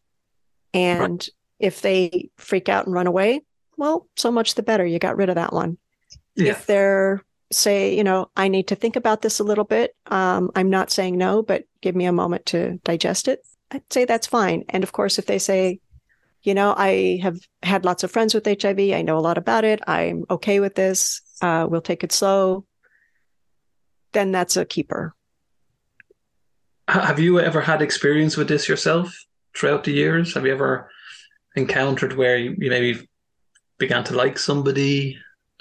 And 0.74 1.12
right. 1.12 1.28
if 1.58 1.80
they 1.80 2.30
freak 2.36 2.68
out 2.68 2.86
and 2.86 2.94
run 2.94 3.06
away, 3.06 3.42
well, 3.76 4.08
so 4.16 4.30
much 4.30 4.54
the 4.54 4.62
better. 4.62 4.84
You 4.84 4.98
got 4.98 5.16
rid 5.16 5.28
of 5.28 5.36
that 5.36 5.52
one. 5.52 5.78
Yeah. 6.34 6.52
If 6.52 6.66
they're 6.66 7.22
say, 7.50 7.96
you 7.96 8.04
know, 8.04 8.30
I 8.36 8.48
need 8.48 8.68
to 8.68 8.74
think 8.74 8.96
about 8.96 9.22
this 9.22 9.38
a 9.38 9.44
little 9.44 9.64
bit. 9.64 9.94
Um, 10.06 10.50
I'm 10.54 10.70
not 10.70 10.90
saying 10.90 11.16
no, 11.16 11.42
but 11.42 11.64
give 11.80 11.96
me 11.96 12.04
a 12.04 12.12
moment 12.12 12.46
to 12.46 12.78
digest 12.84 13.28
it. 13.28 13.40
I'd 13.70 13.90
say 13.92 14.04
that's 14.04 14.26
fine. 14.26 14.64
And 14.68 14.82
of 14.82 14.92
course, 14.92 15.18
if 15.18 15.26
they 15.26 15.38
say, 15.38 15.80
you 16.42 16.54
know, 16.54 16.74
I 16.76 17.20
have 17.22 17.38
had 17.62 17.84
lots 17.84 18.04
of 18.04 18.10
friends 18.10 18.34
with 18.34 18.46
HIV. 18.46 18.78
I 18.78 19.02
know 19.02 19.18
a 19.18 19.20
lot 19.20 19.38
about 19.38 19.64
it. 19.64 19.80
I'm 19.86 20.24
okay 20.30 20.60
with 20.60 20.74
this. 20.74 21.20
Uh, 21.42 21.66
we'll 21.68 21.80
take 21.80 22.04
it 22.04 22.12
slow. 22.12 22.64
Then 24.12 24.32
that's 24.32 24.56
a 24.56 24.64
keeper. 24.64 25.14
Have 26.88 27.18
you 27.18 27.38
ever 27.38 27.60
had 27.60 27.82
experience 27.82 28.36
with 28.36 28.48
this 28.48 28.68
yourself 28.68 29.14
throughout 29.54 29.84
the 29.84 29.92
years? 29.92 30.34
Have 30.34 30.46
you 30.46 30.52
ever 30.52 30.90
encountered 31.54 32.14
where 32.14 32.36
you, 32.36 32.54
maybe 32.56 33.06
began 33.78 34.04
to 34.04 34.16
like 34.16 34.38
somebody 34.38 35.18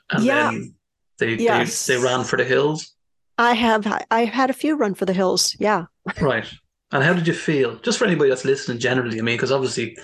and 0.10 0.24
yeah. 0.24 0.52
then 0.52 0.74
they, 1.20 1.36
yes. 1.36 1.86
they 1.86 1.96
they 1.96 2.02
ran 2.02 2.24
for 2.24 2.38
the 2.38 2.46
hills? 2.46 2.94
I 3.38 3.54
have. 3.54 3.86
I've 4.10 4.30
had 4.30 4.50
a 4.50 4.54
few 4.54 4.76
run 4.76 4.94
for 4.94 5.06
the 5.06 5.14
hills. 5.14 5.56
Yeah. 5.60 5.86
Right. 6.22 6.48
And 6.94 7.04
how 7.04 7.12
did 7.12 7.28
you 7.28 7.34
feel? 7.34 7.76
Just 7.80 8.00
for 8.00 8.06
anybody 8.06 8.30
that's 8.30 8.46
listening, 8.46 8.80
generally, 8.80 9.20
I 9.20 9.22
mean, 9.22 9.36
because 9.36 9.52
obviously 9.52 9.98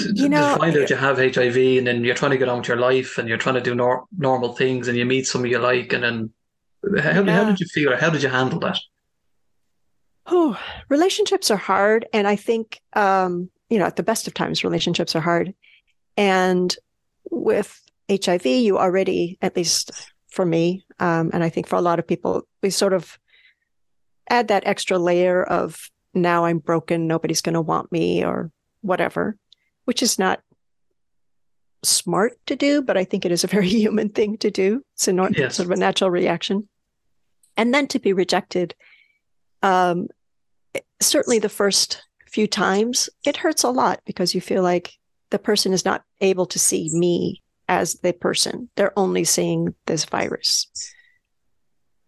you 0.00 0.28
know, 0.28 0.54
to 0.54 0.58
find 0.58 0.76
out 0.76 0.90
you 0.90 0.96
have 0.96 1.18
HIV 1.18 1.56
and 1.56 1.86
then 1.86 2.04
you're 2.04 2.14
trying 2.14 2.30
to 2.30 2.38
get 2.38 2.48
on 2.48 2.58
with 2.58 2.68
your 2.68 2.78
life 2.78 3.18
and 3.18 3.28
you're 3.28 3.38
trying 3.38 3.54
to 3.56 3.60
do 3.60 3.74
nor- 3.74 4.06
normal 4.16 4.54
things 4.54 4.88
and 4.88 4.96
you 4.96 5.04
meet 5.04 5.26
somebody 5.26 5.52
you 5.52 5.58
like 5.58 5.92
and 5.92 6.02
then 6.02 6.30
how, 6.98 7.22
yeah. 7.22 7.32
how 7.32 7.44
did 7.44 7.60
you 7.60 7.66
feel 7.66 7.96
how 7.96 8.10
did 8.10 8.22
you 8.22 8.28
handle 8.28 8.58
that? 8.60 8.78
Oh, 10.26 10.58
relationships 10.88 11.50
are 11.50 11.56
hard. 11.56 12.06
And 12.12 12.28
I 12.28 12.36
think, 12.36 12.80
um, 12.92 13.50
you 13.68 13.78
know, 13.78 13.86
at 13.86 13.96
the 13.96 14.02
best 14.02 14.26
of 14.26 14.34
times, 14.34 14.62
relationships 14.62 15.16
are 15.16 15.20
hard. 15.20 15.52
And 16.16 16.74
with 17.30 17.80
HIV, 18.08 18.46
you 18.46 18.78
already, 18.78 19.38
at 19.42 19.56
least 19.56 19.90
for 20.28 20.44
me, 20.44 20.84
um, 21.00 21.30
and 21.32 21.42
I 21.42 21.48
think 21.48 21.66
for 21.66 21.76
a 21.76 21.82
lot 21.82 21.98
of 21.98 22.06
people, 22.06 22.46
we 22.62 22.70
sort 22.70 22.92
of 22.92 23.18
add 24.30 24.48
that 24.48 24.66
extra 24.66 24.96
layer 24.98 25.42
of 25.42 25.90
now 26.14 26.44
I'm 26.44 26.58
broken, 26.58 27.06
nobody's 27.06 27.40
going 27.40 27.54
to 27.54 27.60
want 27.60 27.90
me 27.90 28.24
or 28.24 28.52
whatever 28.82 29.36
which 29.84 30.02
is 30.02 30.18
not 30.18 30.40
smart 31.82 32.34
to 32.46 32.56
do, 32.56 32.82
but 32.82 32.96
I 32.96 33.04
think 33.04 33.24
it 33.24 33.32
is 33.32 33.44
a 33.44 33.48
very 33.48 33.68
human 33.68 34.08
thing 34.10 34.38
to 34.38 34.50
do. 34.50 34.82
It's 34.94 35.08
a 35.08 35.12
nor- 35.12 35.30
yes. 35.30 35.56
sort 35.56 35.66
of 35.66 35.72
a 35.72 35.76
natural 35.76 36.10
reaction. 36.10 36.68
And 37.56 37.72
then 37.72 37.86
to 37.88 37.98
be 37.98 38.12
rejected, 38.12 38.74
um, 39.62 40.08
certainly 41.00 41.38
the 41.38 41.48
first 41.48 42.02
few 42.28 42.46
times, 42.46 43.10
it 43.24 43.36
hurts 43.36 43.62
a 43.62 43.70
lot 43.70 44.00
because 44.06 44.34
you 44.34 44.40
feel 44.40 44.62
like 44.62 44.92
the 45.30 45.38
person 45.38 45.72
is 45.72 45.84
not 45.84 46.02
able 46.20 46.46
to 46.46 46.58
see 46.58 46.90
me 46.92 47.42
as 47.68 47.94
the 47.96 48.12
person. 48.12 48.68
They're 48.76 48.98
only 48.98 49.24
seeing 49.24 49.74
this 49.86 50.04
virus. 50.04 50.66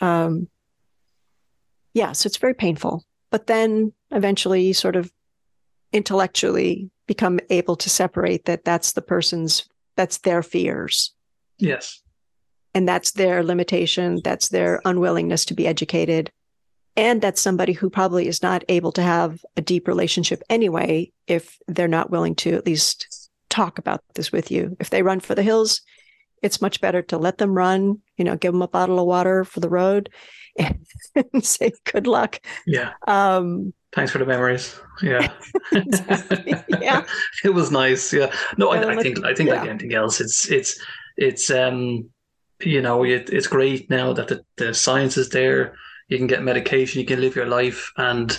Um, 0.00 0.48
yeah, 1.92 2.12
so 2.12 2.26
it's 2.26 2.38
very 2.38 2.54
painful. 2.54 3.04
But 3.30 3.46
then 3.46 3.92
eventually, 4.10 4.62
you 4.66 4.74
sort 4.74 4.96
of 4.96 5.12
intellectually 5.92 6.90
become 7.06 7.38
able 7.50 7.76
to 7.76 7.88
separate 7.88 8.46
that 8.46 8.64
that's 8.64 8.92
the 8.92 9.02
person's 9.02 9.68
that's 9.96 10.18
their 10.18 10.42
fears 10.42 11.14
yes 11.58 12.02
and 12.74 12.88
that's 12.88 13.12
their 13.12 13.42
limitation 13.42 14.20
that's 14.24 14.48
their 14.48 14.80
unwillingness 14.84 15.44
to 15.44 15.54
be 15.54 15.66
educated 15.66 16.30
and 16.96 17.20
that's 17.20 17.40
somebody 17.40 17.72
who 17.72 17.90
probably 17.90 18.28
is 18.28 18.42
not 18.42 18.64
able 18.68 18.92
to 18.92 19.02
have 19.02 19.44
a 19.56 19.60
deep 19.60 19.88
relationship 19.88 20.42
anyway 20.48 21.10
if 21.26 21.58
they're 21.68 21.88
not 21.88 22.10
willing 22.10 22.34
to 22.34 22.52
at 22.54 22.66
least 22.66 23.30
talk 23.48 23.78
about 23.78 24.00
this 24.14 24.32
with 24.32 24.50
you 24.50 24.76
if 24.80 24.90
they 24.90 25.02
run 25.02 25.20
for 25.20 25.34
the 25.34 25.42
hills 25.42 25.80
it's 26.42 26.60
much 26.60 26.80
better 26.80 27.02
to 27.02 27.16
let 27.16 27.38
them 27.38 27.54
run 27.54 28.00
you 28.16 28.24
know 28.24 28.36
give 28.36 28.52
them 28.52 28.62
a 28.62 28.68
bottle 28.68 28.98
of 28.98 29.06
water 29.06 29.44
for 29.44 29.60
the 29.60 29.68
road 29.68 30.10
and 30.58 31.44
say 31.44 31.72
good 31.84 32.06
luck 32.06 32.40
yeah 32.66 32.92
um 33.06 33.72
Thanks 33.94 34.10
for 34.10 34.18
the 34.18 34.26
memories. 34.26 34.78
Yeah. 35.02 35.32
yeah. 36.80 37.04
it 37.44 37.54
was 37.54 37.70
nice. 37.70 38.12
Yeah. 38.12 38.34
No, 38.58 38.70
I, 38.70 38.90
I 38.90 39.00
think 39.00 39.24
I 39.24 39.34
think 39.34 39.48
yeah. 39.48 39.60
like 39.60 39.68
anything 39.68 39.94
else, 39.94 40.20
it's 40.20 40.50
it's 40.50 40.84
it's 41.16 41.48
um 41.48 42.10
you 42.66 42.82
know 42.82 43.04
it, 43.04 43.30
it's 43.30 43.46
great 43.46 43.90
now 43.90 44.12
that 44.12 44.28
the, 44.28 44.44
the 44.56 44.74
science 44.74 45.16
is 45.16 45.28
there. 45.30 45.76
You 46.08 46.18
can 46.18 46.26
get 46.26 46.42
medication. 46.42 47.00
You 47.00 47.06
can 47.06 47.20
live 47.20 47.36
your 47.36 47.46
life, 47.46 47.90
and 47.96 48.36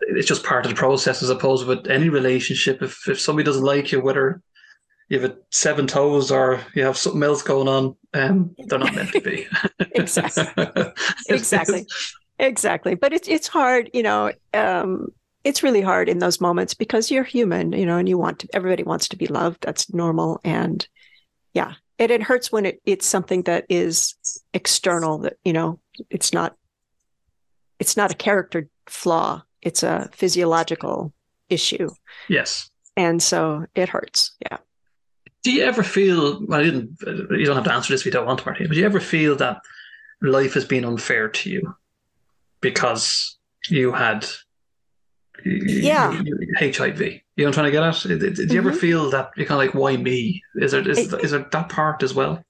it's 0.00 0.28
just 0.28 0.44
part 0.44 0.64
of 0.64 0.70
the 0.70 0.76
process. 0.76 1.22
As 1.22 1.30
opposed 1.30 1.66
with 1.66 1.86
any 1.88 2.08
relationship, 2.08 2.82
if 2.82 3.08
if 3.08 3.20
somebody 3.20 3.44
doesn't 3.44 3.64
like 3.64 3.92
you, 3.92 4.00
whether 4.00 4.42
you 5.08 5.20
have 5.20 5.36
seven 5.50 5.86
toes 5.86 6.30
or 6.30 6.60
you 6.74 6.84
have 6.84 6.96
something 6.96 7.22
else 7.22 7.42
going 7.42 7.68
on, 7.68 7.96
um, 8.14 8.54
they're 8.66 8.78
not 8.78 8.94
meant 8.94 9.12
to 9.12 9.20
be. 9.20 9.46
exactly. 9.94 10.46
exactly. 11.28 11.86
Exactly. 12.38 12.94
But 12.94 13.12
it's 13.12 13.28
it's 13.28 13.46
hard, 13.46 13.90
you 13.92 14.02
know, 14.02 14.32
um, 14.52 15.08
it's 15.44 15.62
really 15.62 15.82
hard 15.82 16.08
in 16.08 16.18
those 16.18 16.40
moments 16.40 16.74
because 16.74 17.10
you're 17.10 17.24
human, 17.24 17.72
you 17.72 17.86
know, 17.86 17.98
and 17.98 18.08
you 18.08 18.18
want 18.18 18.40
to 18.40 18.48
everybody 18.54 18.82
wants 18.82 19.08
to 19.08 19.16
be 19.16 19.26
loved. 19.26 19.62
That's 19.62 19.92
normal. 19.92 20.40
And 20.42 20.86
yeah. 21.52 21.74
It 21.98 22.10
it 22.10 22.22
hurts 22.22 22.50
when 22.50 22.66
it, 22.66 22.80
it's 22.84 23.06
something 23.06 23.42
that 23.42 23.66
is 23.68 24.14
external 24.52 25.18
that, 25.18 25.34
you 25.44 25.52
know, 25.52 25.80
it's 26.10 26.32
not 26.32 26.56
it's 27.78 27.96
not 27.96 28.12
a 28.12 28.16
character 28.16 28.68
flaw. 28.86 29.42
It's 29.62 29.82
a 29.82 30.08
physiological 30.12 31.12
issue. 31.48 31.88
Yes. 32.28 32.70
And 32.96 33.22
so 33.22 33.66
it 33.74 33.88
hurts. 33.88 34.34
Yeah. 34.42 34.58
Do 35.42 35.52
you 35.52 35.64
ever 35.64 35.82
feel 35.82 36.44
well, 36.46 36.60
I 36.60 36.64
didn't 36.64 36.96
you 37.30 37.44
don't 37.44 37.56
have 37.56 37.64
to 37.64 37.72
answer 37.72 37.92
this 37.92 38.02
if 38.02 38.06
you 38.06 38.12
don't 38.12 38.26
want 38.26 38.40
to, 38.40 38.46
Marty, 38.46 38.66
but 38.66 38.74
do 38.74 38.80
you 38.80 38.86
ever 38.86 39.00
feel 39.00 39.36
that 39.36 39.60
life 40.22 40.54
has 40.54 40.64
been 40.64 40.84
unfair 40.84 41.28
to 41.28 41.50
you? 41.50 41.74
because 42.64 43.36
you 43.68 43.92
had 43.92 44.26
yeah 45.44 46.10
HIV. 46.58 47.00
You 47.00 47.44
know 47.44 47.44
what 47.44 47.46
I'm 47.46 47.52
trying 47.52 47.66
to 47.66 47.70
get 47.70 47.82
at? 47.82 48.02
Did 48.02 48.38
you 48.38 48.46
mm-hmm. 48.46 48.56
ever 48.58 48.72
feel 48.72 49.10
that 49.10 49.30
you're 49.36 49.46
kind 49.46 49.60
of 49.60 49.66
like, 49.66 49.74
why 49.74 49.96
me? 49.96 50.42
Is 50.56 50.72
there 50.72 50.88
is, 50.88 51.12
it, 51.12 51.24
is 51.24 51.32
there 51.32 51.46
that 51.50 51.68
part 51.68 52.02
as 52.02 52.14
well? 52.14 52.44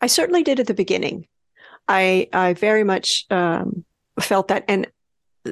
I 0.00 0.06
certainly 0.06 0.42
did 0.42 0.60
at 0.60 0.66
the 0.66 0.74
beginning. 0.74 1.26
I 1.88 2.28
I 2.32 2.54
very 2.54 2.84
much 2.84 3.26
um, 3.30 3.84
felt 4.20 4.48
that. 4.48 4.64
And 4.68 4.86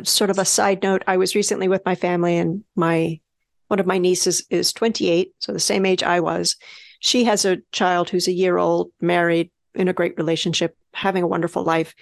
sort 0.05 0.31
of 0.31 0.39
a 0.39 0.45
side 0.45 0.83
note, 0.83 1.03
I 1.07 1.17
was 1.17 1.35
recently 1.35 1.69
with 1.69 1.85
my 1.85 1.95
family, 1.95 2.37
and 2.37 2.65
my 2.75 3.21
one 3.69 3.81
of 3.81 3.87
my 3.87 3.99
nieces 3.99 4.47
is 4.49 4.73
28, 4.73 5.35
so 5.41 5.53
the 5.53 5.61
same 5.61 5.85
age 5.85 6.03
I 6.03 6.21
was. 6.21 6.57
She 7.01 7.25
has 7.25 7.45
a 7.45 7.59
child 7.71 8.09
who's 8.09 8.27
a 8.27 8.33
year 8.33 8.57
old, 8.57 8.91
married, 9.01 9.51
in 9.75 9.89
a 9.89 9.93
great 9.93 10.17
relationship, 10.17 10.77
having 10.95 11.23
a 11.23 11.29
wonderful 11.29 11.63
life. 11.63 11.95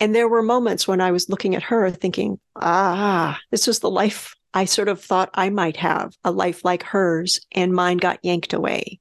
And 0.00 0.14
there 0.14 0.28
were 0.28 0.42
moments 0.42 0.88
when 0.88 1.02
I 1.02 1.10
was 1.10 1.28
looking 1.28 1.54
at 1.54 1.64
her 1.64 1.90
thinking, 1.90 2.40
ah, 2.56 3.38
this 3.50 3.66
was 3.66 3.80
the 3.80 3.90
life 3.90 4.34
I 4.54 4.64
sort 4.64 4.88
of 4.88 5.00
thought 5.00 5.30
I 5.34 5.50
might 5.50 5.76
have, 5.76 6.14
a 6.24 6.30
life 6.30 6.64
like 6.64 6.82
hers, 6.82 7.38
and 7.52 7.72
mine 7.72 7.98
got 7.98 8.24
yanked 8.24 8.54
away. 8.54 8.98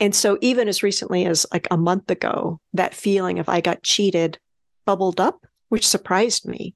And 0.00 0.14
so, 0.14 0.36
even 0.40 0.68
as 0.68 0.82
recently 0.82 1.24
as 1.24 1.46
like 1.52 1.68
a 1.70 1.76
month 1.76 2.10
ago, 2.10 2.60
that 2.74 2.94
feeling 2.94 3.38
of 3.38 3.48
I 3.48 3.60
got 3.60 3.82
cheated 3.82 4.38
bubbled 4.84 5.20
up, 5.20 5.46
which 5.68 5.86
surprised 5.86 6.46
me. 6.46 6.74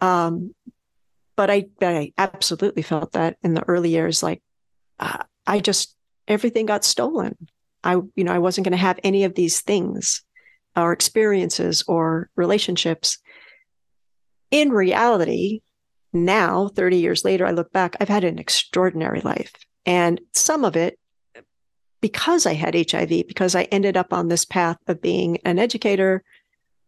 Um, 0.00 0.54
but 1.36 1.50
I, 1.50 1.66
I 1.80 2.12
absolutely 2.18 2.82
felt 2.82 3.12
that 3.12 3.36
in 3.42 3.54
the 3.54 3.64
early 3.66 3.90
years, 3.90 4.22
like 4.22 4.42
uh, 5.00 5.24
I 5.46 5.60
just 5.60 5.96
everything 6.28 6.66
got 6.66 6.84
stolen. 6.84 7.36
I, 7.82 7.94
you 8.14 8.24
know, 8.24 8.32
I 8.32 8.38
wasn't 8.38 8.66
going 8.66 8.72
to 8.72 8.78
have 8.78 9.00
any 9.02 9.24
of 9.24 9.34
these 9.34 9.60
things 9.60 10.22
our 10.76 10.92
experiences 10.92 11.84
or 11.86 12.30
relationships. 12.36 13.18
In 14.50 14.70
reality, 14.70 15.60
now, 16.12 16.68
30 16.68 16.98
years 16.98 17.24
later, 17.24 17.46
I 17.46 17.50
look 17.50 17.72
back, 17.72 17.96
I've 18.00 18.08
had 18.08 18.24
an 18.24 18.38
extraordinary 18.38 19.20
life. 19.20 19.52
And 19.84 20.20
some 20.32 20.64
of 20.64 20.76
it 20.76 20.98
because 22.04 22.44
I 22.44 22.52
had 22.52 22.74
HIV, 22.74 23.08
because 23.26 23.54
I 23.54 23.62
ended 23.62 23.96
up 23.96 24.12
on 24.12 24.28
this 24.28 24.44
path 24.44 24.76
of 24.86 25.00
being 25.00 25.38
an 25.46 25.58
educator, 25.58 26.22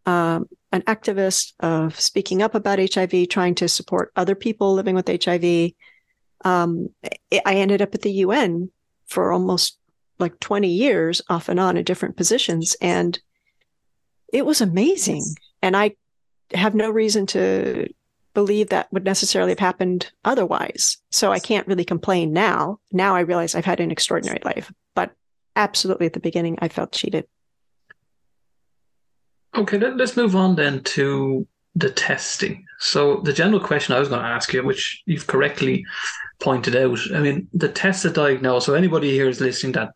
um, 0.05 0.47
an 0.73 0.83
activist, 0.83 1.55
of 1.59 1.99
speaking 1.99 2.43
up 2.43 2.55
about 2.55 2.79
HIV, 2.79 3.31
trying 3.31 3.55
to 3.55 3.67
support 3.67 4.13
other 4.15 4.35
people 4.35 4.75
living 4.75 4.95
with 4.95 5.09
HIV. 5.09 5.73
Um, 6.45 6.91
I 7.33 7.55
ended 7.55 7.81
up 7.81 7.95
at 7.95 8.03
the 8.03 8.13
UN 8.13 8.71
for 9.07 9.33
almost 9.33 9.79
like 10.19 10.39
20 10.39 10.69
years 10.69 11.23
off 11.31 11.49
and 11.49 11.59
on 11.59 11.79
in 11.79 11.85
different 11.85 12.19
positions. 12.19 12.77
And 12.83 13.19
it 14.33 14.45
was 14.45 14.61
amazing. 14.61 15.25
And 15.63 15.77
I 15.77 15.97
have 16.53 16.75
no 16.75 16.91
reason 16.91 17.27
to 17.27 17.89
believe 18.35 18.69
that 18.69 18.93
would 18.93 19.05
necessarily 19.05 19.53
have 19.53 19.59
happened 19.59 20.13
otherwise. 20.25 20.99
So 21.11 21.33
I 21.33 21.39
can't 21.39 21.67
really 21.67 21.85
complain 21.85 22.33
now. 22.33 22.79
Now 22.93 23.17
I 23.17 23.21
realize 23.21 23.55
I've 23.55 23.65
had 23.65 23.81
an 23.81 23.91
extraordinary 23.91 24.41
life, 24.45 24.71
but 24.95 25.13
absolutely 25.57 26.07
at 26.07 26.13
the 26.13 26.21
beginning, 26.21 26.59
I 26.61 26.69
felt 26.69 26.93
cheated. 26.93 27.27
Okay, 29.57 29.79
let, 29.79 29.99
us 29.99 30.17
move 30.17 30.37
on 30.37 30.55
then 30.55 30.83
to 30.83 31.47
the 31.75 31.91
testing. 31.91 32.67
So 32.79 33.21
the 33.21 33.33
general 33.33 33.61
question 33.61 33.95
I 33.95 34.01
was 34.01 34.09
going 34.09 34.21
to 34.21 34.29
ask 34.29 34.53
you, 34.53 34.63
which 34.63 35.03
you've 35.07 35.27
correctly 35.27 35.87
pointed 36.39 36.77
out, 36.77 36.99
I 37.15 37.21
mean, 37.21 37.49
the 37.55 37.71
test 37.71 38.03
to 38.03 38.11
diagnose. 38.11 38.67
So 38.67 38.75
anybody 38.75 39.13
here 39.13 39.29
is 39.29 39.41
listening 39.41 39.73
that 39.73 39.93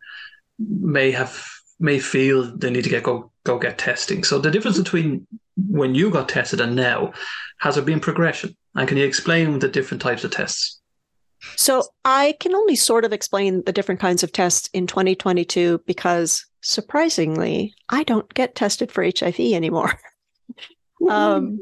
may 0.57 1.11
have 1.11 1.47
may 1.79 1.99
feel 1.99 2.55
they 2.55 2.69
need 2.69 2.83
to 2.83 2.89
get 2.89 3.03
go 3.03 3.30
go 3.43 3.57
get 3.57 3.77
testing. 3.77 4.23
So 4.23 4.39
the 4.39 4.51
difference 4.51 4.77
between 4.77 5.27
when 5.67 5.95
you 5.95 6.09
got 6.09 6.29
tested 6.29 6.61
and 6.61 6.75
now, 6.75 7.13
has 7.59 7.75
there 7.75 7.83
been 7.83 7.99
progression? 7.99 8.55
And 8.75 8.87
can 8.87 8.97
you 8.97 9.05
explain 9.05 9.59
the 9.59 9.67
different 9.67 10.01
types 10.01 10.23
of 10.23 10.31
tests? 10.31 10.79
So 11.55 11.83
I 12.05 12.35
can 12.39 12.53
only 12.53 12.75
sort 12.75 13.03
of 13.03 13.13
explain 13.13 13.63
the 13.65 13.73
different 13.73 13.99
kinds 13.99 14.23
of 14.23 14.31
tests 14.31 14.69
in 14.73 14.87
2022 14.87 15.81
because 15.85 16.45
surprisingly, 16.61 17.73
I 17.89 18.03
don't 18.03 18.31
get 18.33 18.55
tested 18.55 18.91
for 18.91 19.03
HIV 19.03 19.39
anymore. 19.39 19.99
um, 21.09 21.61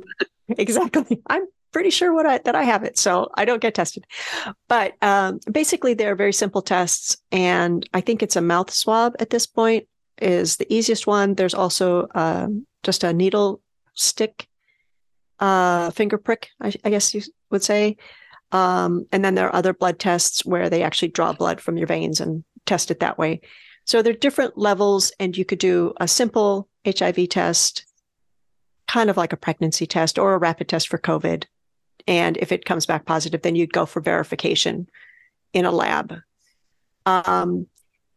exactly. 0.50 1.22
I'm 1.28 1.48
pretty 1.72 1.92
sure 1.92 2.14
what 2.14 2.26
I, 2.26 2.40
that 2.40 2.56
I 2.56 2.64
have 2.64 2.84
it, 2.84 2.98
so 2.98 3.30
I 3.36 3.46
don't 3.46 3.62
get 3.62 3.76
tested. 3.76 4.06
But 4.68 4.94
um, 5.02 5.40
basically, 5.50 5.94
they're 5.94 6.16
very 6.16 6.34
simple 6.34 6.62
tests, 6.62 7.18
and 7.32 7.88
I 7.94 8.02
think 8.02 8.22
it's 8.22 8.36
a 8.36 8.42
mouth 8.42 8.72
swab 8.72 9.16
at 9.20 9.30
this 9.30 9.46
point 9.46 9.88
is 10.22 10.58
the 10.58 10.72
easiest 10.74 11.08
one. 11.08 11.36
There's 11.36 11.54
also 11.54 12.08
um, 12.16 12.66
just 12.84 13.04
a 13.04 13.14
needle 13.14 13.62
stick, 13.94 14.48
uh, 15.40 15.92
finger 15.92 16.18
prick, 16.18 16.50
I, 16.62 16.74
I 16.84 16.90
guess 16.90 17.14
you 17.14 17.22
would 17.50 17.64
say. 17.64 17.98
Um, 18.52 19.06
and 19.12 19.24
then 19.24 19.36
there 19.36 19.48
are 19.48 19.56
other 19.56 19.74
blood 19.74 20.00
tests 20.00 20.46
where 20.46 20.70
they 20.70 20.84
actually 20.84 21.10
draw 21.10 21.34
blood 21.34 21.62
from 21.62 21.78
your 21.78 21.88
veins 21.88 22.20
and 22.20 22.44
test 22.66 22.92
it 22.92 23.00
that 23.00 23.18
way. 23.18 23.42
So 23.86 24.02
there 24.02 24.14
are 24.14 24.18
different 24.18 24.58
levels, 24.58 25.12
and 25.20 25.36
you 25.36 25.46
could 25.46 25.60
do 25.60 25.94
a 26.00 26.08
simple 26.08 26.68
HIV 26.86 27.30
test, 27.30 27.86
kind 28.88 29.10
of 29.10 29.18
like 29.18 29.34
a 29.34 29.38
pregnancy 29.38 29.88
test 29.88 30.20
or 30.20 30.34
a 30.34 30.38
rapid 30.38 30.68
test 30.68 30.88
for 30.88 30.98
COVID. 30.98 31.46
And 32.08 32.38
if 32.38 32.52
it 32.52 32.66
comes 32.66 32.86
back 32.86 33.06
positive, 33.06 33.42
then 33.42 33.56
you'd 33.56 33.74
go 33.74 33.86
for 33.86 34.02
verification 34.02 34.88
in 35.54 35.66
a 35.66 35.72
lab. 35.72 36.16
Um, 37.06 37.68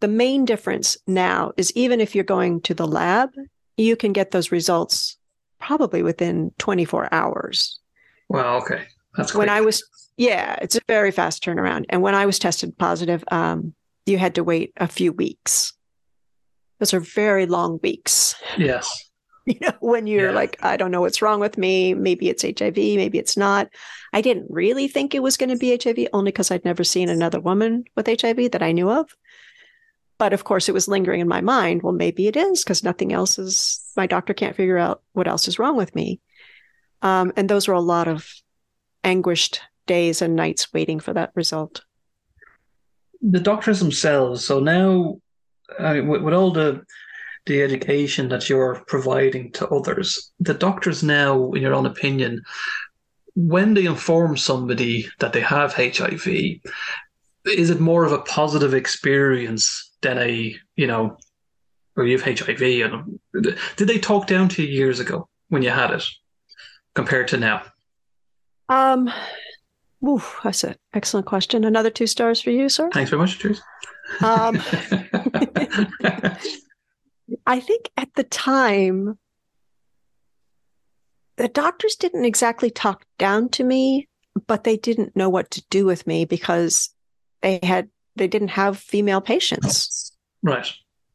the 0.02 0.08
main 0.08 0.44
difference 0.44 0.96
now 1.06 1.52
is 1.56 1.72
even 1.76 2.00
if 2.00 2.12
you're 2.12 2.24
going 2.24 2.60
to 2.62 2.74
the 2.74 2.88
lab, 2.88 3.30
you 3.76 3.94
can 3.94 4.12
get 4.12 4.32
those 4.32 4.50
results 4.50 5.16
probably 5.60 6.02
within 6.02 6.50
24 6.58 7.08
hours. 7.14 7.78
Well, 8.28 8.56
okay. 8.56 8.82
That's 9.16 9.32
when 9.32 9.48
I 9.48 9.60
was, 9.60 9.84
yeah, 10.16 10.58
it's 10.60 10.74
a 10.74 10.80
very 10.88 11.12
fast 11.12 11.44
turnaround. 11.44 11.84
And 11.88 12.02
when 12.02 12.16
I 12.16 12.26
was 12.26 12.40
tested 12.40 12.76
positive, 12.76 13.22
um, 13.30 13.74
you 14.04 14.18
had 14.18 14.34
to 14.34 14.42
wait 14.42 14.72
a 14.76 14.88
few 14.88 15.12
weeks. 15.12 15.72
Those 16.80 16.92
are 16.92 17.00
very 17.00 17.46
long 17.46 17.78
weeks. 17.82 18.34
Yes. 18.58 18.90
You 19.44 19.58
know, 19.60 19.72
when 19.80 20.06
you're 20.06 20.28
yeah. 20.28 20.36
like, 20.36 20.56
I 20.62 20.76
don't 20.76 20.92
know 20.92 21.00
what's 21.00 21.20
wrong 21.20 21.40
with 21.40 21.58
me. 21.58 21.94
Maybe 21.94 22.28
it's 22.28 22.44
HIV, 22.44 22.76
maybe 22.76 23.18
it's 23.18 23.36
not. 23.36 23.68
I 24.12 24.20
didn't 24.20 24.46
really 24.48 24.86
think 24.86 25.16
it 25.16 25.22
was 25.22 25.36
going 25.36 25.48
to 25.50 25.56
be 25.56 25.76
HIV 25.82 26.06
only 26.12 26.30
because 26.30 26.52
I'd 26.52 26.64
never 26.64 26.84
seen 26.84 27.08
another 27.08 27.40
woman 27.40 27.82
with 27.96 28.06
HIV 28.06 28.52
that 28.52 28.62
I 28.62 28.70
knew 28.70 28.88
of. 28.88 29.12
But 30.22 30.32
of 30.32 30.44
course, 30.44 30.68
it 30.68 30.72
was 30.72 30.86
lingering 30.86 31.20
in 31.20 31.26
my 31.26 31.40
mind. 31.40 31.82
Well, 31.82 31.92
maybe 31.92 32.28
it 32.28 32.36
is 32.36 32.62
because 32.62 32.84
nothing 32.84 33.12
else 33.12 33.40
is, 33.40 33.80
my 33.96 34.06
doctor 34.06 34.32
can't 34.32 34.54
figure 34.54 34.78
out 34.78 35.02
what 35.14 35.26
else 35.26 35.48
is 35.48 35.58
wrong 35.58 35.76
with 35.76 35.92
me. 35.96 36.20
Um, 37.02 37.32
and 37.36 37.50
those 37.50 37.66
were 37.66 37.74
a 37.74 37.80
lot 37.80 38.06
of 38.06 38.32
anguished 39.02 39.60
days 39.88 40.22
and 40.22 40.36
nights 40.36 40.72
waiting 40.72 41.00
for 41.00 41.12
that 41.12 41.32
result. 41.34 41.82
The 43.20 43.40
doctors 43.40 43.80
themselves. 43.80 44.44
So 44.44 44.60
now, 44.60 45.20
I 45.80 45.94
mean, 45.94 46.06
with, 46.06 46.22
with 46.22 46.34
all 46.34 46.52
the 46.52 46.84
the 47.46 47.60
education 47.60 48.28
that 48.28 48.48
you're 48.48 48.84
providing 48.86 49.50
to 49.54 49.66
others, 49.70 50.30
the 50.38 50.54
doctors 50.54 51.02
now, 51.02 51.50
in 51.50 51.62
your 51.62 51.74
own 51.74 51.86
opinion, 51.86 52.42
when 53.34 53.74
they 53.74 53.86
inform 53.86 54.36
somebody 54.36 55.08
that 55.18 55.32
they 55.32 55.40
have 55.40 55.74
HIV, 55.74 56.28
is 57.44 57.70
it 57.70 57.80
more 57.80 58.04
of 58.04 58.12
a 58.12 58.22
positive 58.22 58.72
experience 58.72 59.88
than 60.02 60.18
a 60.18 60.54
you 60.76 60.86
know, 60.86 61.16
or 61.96 62.06
you 62.06 62.18
have 62.18 62.38
HIV? 62.38 62.60
And 62.62 63.18
did 63.76 63.88
they 63.88 63.98
talk 63.98 64.26
down 64.26 64.48
to 64.50 64.62
you 64.62 64.68
years 64.68 65.00
ago 65.00 65.28
when 65.48 65.62
you 65.62 65.70
had 65.70 65.90
it, 65.90 66.04
compared 66.94 67.28
to 67.28 67.36
now? 67.36 67.62
Um, 68.68 69.10
ooh, 70.06 70.22
that's 70.42 70.64
an 70.64 70.76
excellent 70.94 71.26
question. 71.26 71.64
Another 71.64 71.90
two 71.90 72.06
stars 72.06 72.40
for 72.40 72.50
you, 72.50 72.68
sir. 72.68 72.90
Thanks 72.92 73.10
very 73.10 73.20
much. 73.20 73.38
Cheers. 73.38 73.60
Um, 74.22 74.56
I 77.46 77.60
think 77.60 77.90
at 77.96 78.12
the 78.14 78.24
time, 78.24 79.18
the 81.36 81.48
doctors 81.48 81.96
didn't 81.96 82.24
exactly 82.24 82.70
talk 82.70 83.04
down 83.18 83.48
to 83.50 83.64
me, 83.64 84.08
but 84.46 84.64
they 84.64 84.76
didn't 84.76 85.16
know 85.16 85.28
what 85.28 85.50
to 85.52 85.62
do 85.70 85.84
with 85.84 86.06
me 86.06 86.24
because 86.24 86.90
they 87.40 87.58
had 87.62 87.88
they 88.16 88.28
didn't 88.28 88.48
have 88.48 88.78
female 88.78 89.20
patients. 89.20 90.12
Right. 90.42 90.70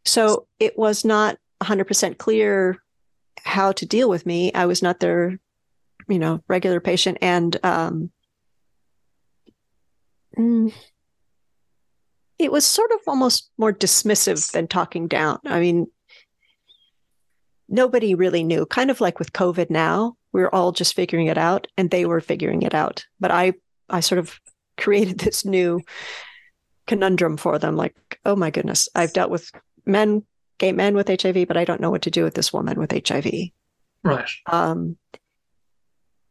So 0.05 0.47
it 0.59 0.77
was 0.77 1.03
not 1.03 1.37
100% 1.61 2.17
clear 2.17 2.77
how 3.43 3.71
to 3.73 3.85
deal 3.85 4.09
with 4.09 4.25
me. 4.25 4.53
I 4.53 4.65
was 4.65 4.81
not 4.81 4.99
their, 4.99 5.39
you 6.07 6.19
know, 6.19 6.41
regular 6.47 6.79
patient. 6.79 7.17
And 7.21 7.57
um, 7.63 8.11
mm, 10.37 10.73
it 12.39 12.51
was 12.51 12.65
sort 12.65 12.91
of 12.91 12.99
almost 13.07 13.49
more 13.57 13.73
dismissive 13.73 14.51
than 14.51 14.67
talking 14.67 15.07
down. 15.07 15.39
I 15.45 15.59
mean, 15.59 15.87
nobody 17.67 18.15
really 18.15 18.43
knew, 18.43 18.65
kind 18.65 18.91
of 18.91 19.01
like 19.01 19.19
with 19.19 19.33
COVID 19.33 19.69
now, 19.69 20.15
we 20.31 20.41
are 20.43 20.53
all 20.53 20.71
just 20.71 20.95
figuring 20.95 21.27
it 21.27 21.37
out 21.37 21.67
and 21.77 21.89
they 21.89 22.05
were 22.05 22.21
figuring 22.21 22.61
it 22.61 22.73
out. 22.73 23.05
But 23.19 23.31
I, 23.31 23.53
I 23.89 24.01
sort 24.01 24.19
of 24.19 24.39
created 24.77 25.19
this 25.19 25.43
new 25.45 25.81
conundrum 26.87 27.37
for 27.37 27.59
them 27.59 27.75
like 27.75 28.19
oh 28.25 28.35
my 28.35 28.49
goodness 28.49 28.89
i've 28.95 29.13
dealt 29.13 29.29
with 29.29 29.51
men 29.85 30.23
gay 30.57 30.71
men 30.71 30.95
with 30.95 31.09
hiv 31.21 31.47
but 31.47 31.57
i 31.57 31.65
don't 31.65 31.81
know 31.81 31.91
what 31.91 32.01
to 32.01 32.11
do 32.11 32.23
with 32.23 32.33
this 32.33 32.51
woman 32.51 32.79
with 32.79 32.91
hiv 33.07 33.25
right. 34.03 34.29
Um, 34.47 34.97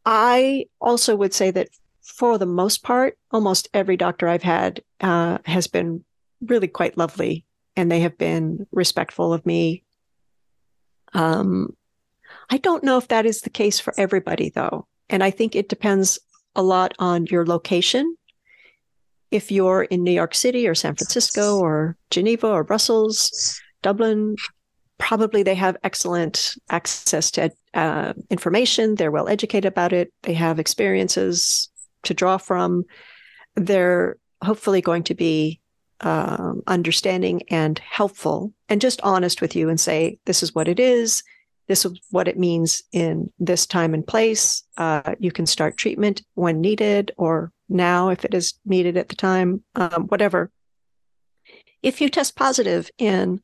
i 0.05 0.67
also 0.81 1.15
would 1.15 1.35
say 1.35 1.51
that 1.51 1.69
for 2.03 2.39
the 2.39 2.47
most 2.47 2.83
part 2.83 3.19
almost 3.31 3.69
every 3.75 3.97
doctor 3.97 4.29
i've 4.29 4.43
had 4.43 4.83
uh, 5.01 5.39
has 5.45 5.67
been 5.67 6.05
really 6.41 6.69
quite 6.69 6.99
lovely 6.99 7.45
and 7.77 7.91
they 7.91 8.01
have 8.01 8.17
been 8.17 8.67
respectful 8.73 9.33
of 9.33 9.45
me. 9.45 9.85
Um, 11.13 11.77
i 12.51 12.59
don't 12.59 12.85
know 12.85 12.97
if 12.97 13.09
that 13.09 13.27
is 13.27 13.43
the 13.43 13.51
case 13.51 13.79
for 13.79 13.95
everybody 13.97 14.51
though 14.51 14.87
and 15.09 15.23
i 15.23 15.31
think 15.31 15.55
it 15.55 15.69
depends 15.69 16.19
a 16.55 16.63
lot 16.63 16.95
on 16.99 17.27
your 17.27 17.45
location 17.47 18.17
if 19.31 19.51
you're 19.51 19.83
in 19.83 20.05
New 20.05 20.13
York 20.13 20.35
City 20.35 20.69
or 20.69 20.75
San 20.75 20.95
Francisco 20.95 21.59
or 21.59 21.97
Geneva 22.11 22.49
or 22.49 22.65
Brussels, 22.65 23.61
Dublin, 23.83 24.37
probably 24.99 25.43
they 25.43 25.55
have 25.55 25.77
excellent 25.85 26.55
access 26.71 27.31
to 27.33 27.51
uh, 27.75 28.13
information. 28.31 28.95
They're 28.95 29.11
well 29.11 29.29
educated 29.29 29.67
about 29.67 29.93
it. 29.93 30.13
They 30.23 30.35
have 30.35 30.59
experiences 30.59 31.69
to 32.05 32.15
draw 32.15 32.39
from. 32.39 32.85
They're 33.57 34.17
hopefully 34.43 34.81
going 34.81 35.03
to 35.05 35.15
be 35.15 35.61
um, 36.01 36.63
understanding 36.67 37.43
and 37.51 37.79
helpful 37.79 38.53
and 38.69 38.81
just 38.81 39.01
honest 39.03 39.41
with 39.41 39.57
you 39.57 39.69
and 39.69 39.81
say, 39.81 40.19
this 40.27 40.43
is 40.43 40.55
what 40.55 40.69
it 40.69 40.79
is. 40.79 41.23
This 41.69 41.85
is 41.85 41.99
what 42.11 42.29
it 42.29 42.39
means 42.39 42.83
in 42.93 43.33
this 43.39 43.67
time 43.67 43.93
and 43.93 44.07
place. 44.07 44.63
Uh, 44.77 45.15
you 45.19 45.33
can 45.33 45.47
start 45.47 45.77
treatment 45.77 46.23
when 46.35 46.61
needed 46.61 47.13
or 47.17 47.51
now 47.69 48.11
if 48.11 48.25
it 48.25 48.35
is 48.35 48.55
needed 48.65 48.97
at 48.97 49.09
the 49.09 49.17
time, 49.17 49.63
um, 49.75 50.07
whatever. 50.09 50.51
If 51.83 52.01
you 52.01 52.09
test 52.09 52.37
positive 52.37 52.91
in, 52.99 53.41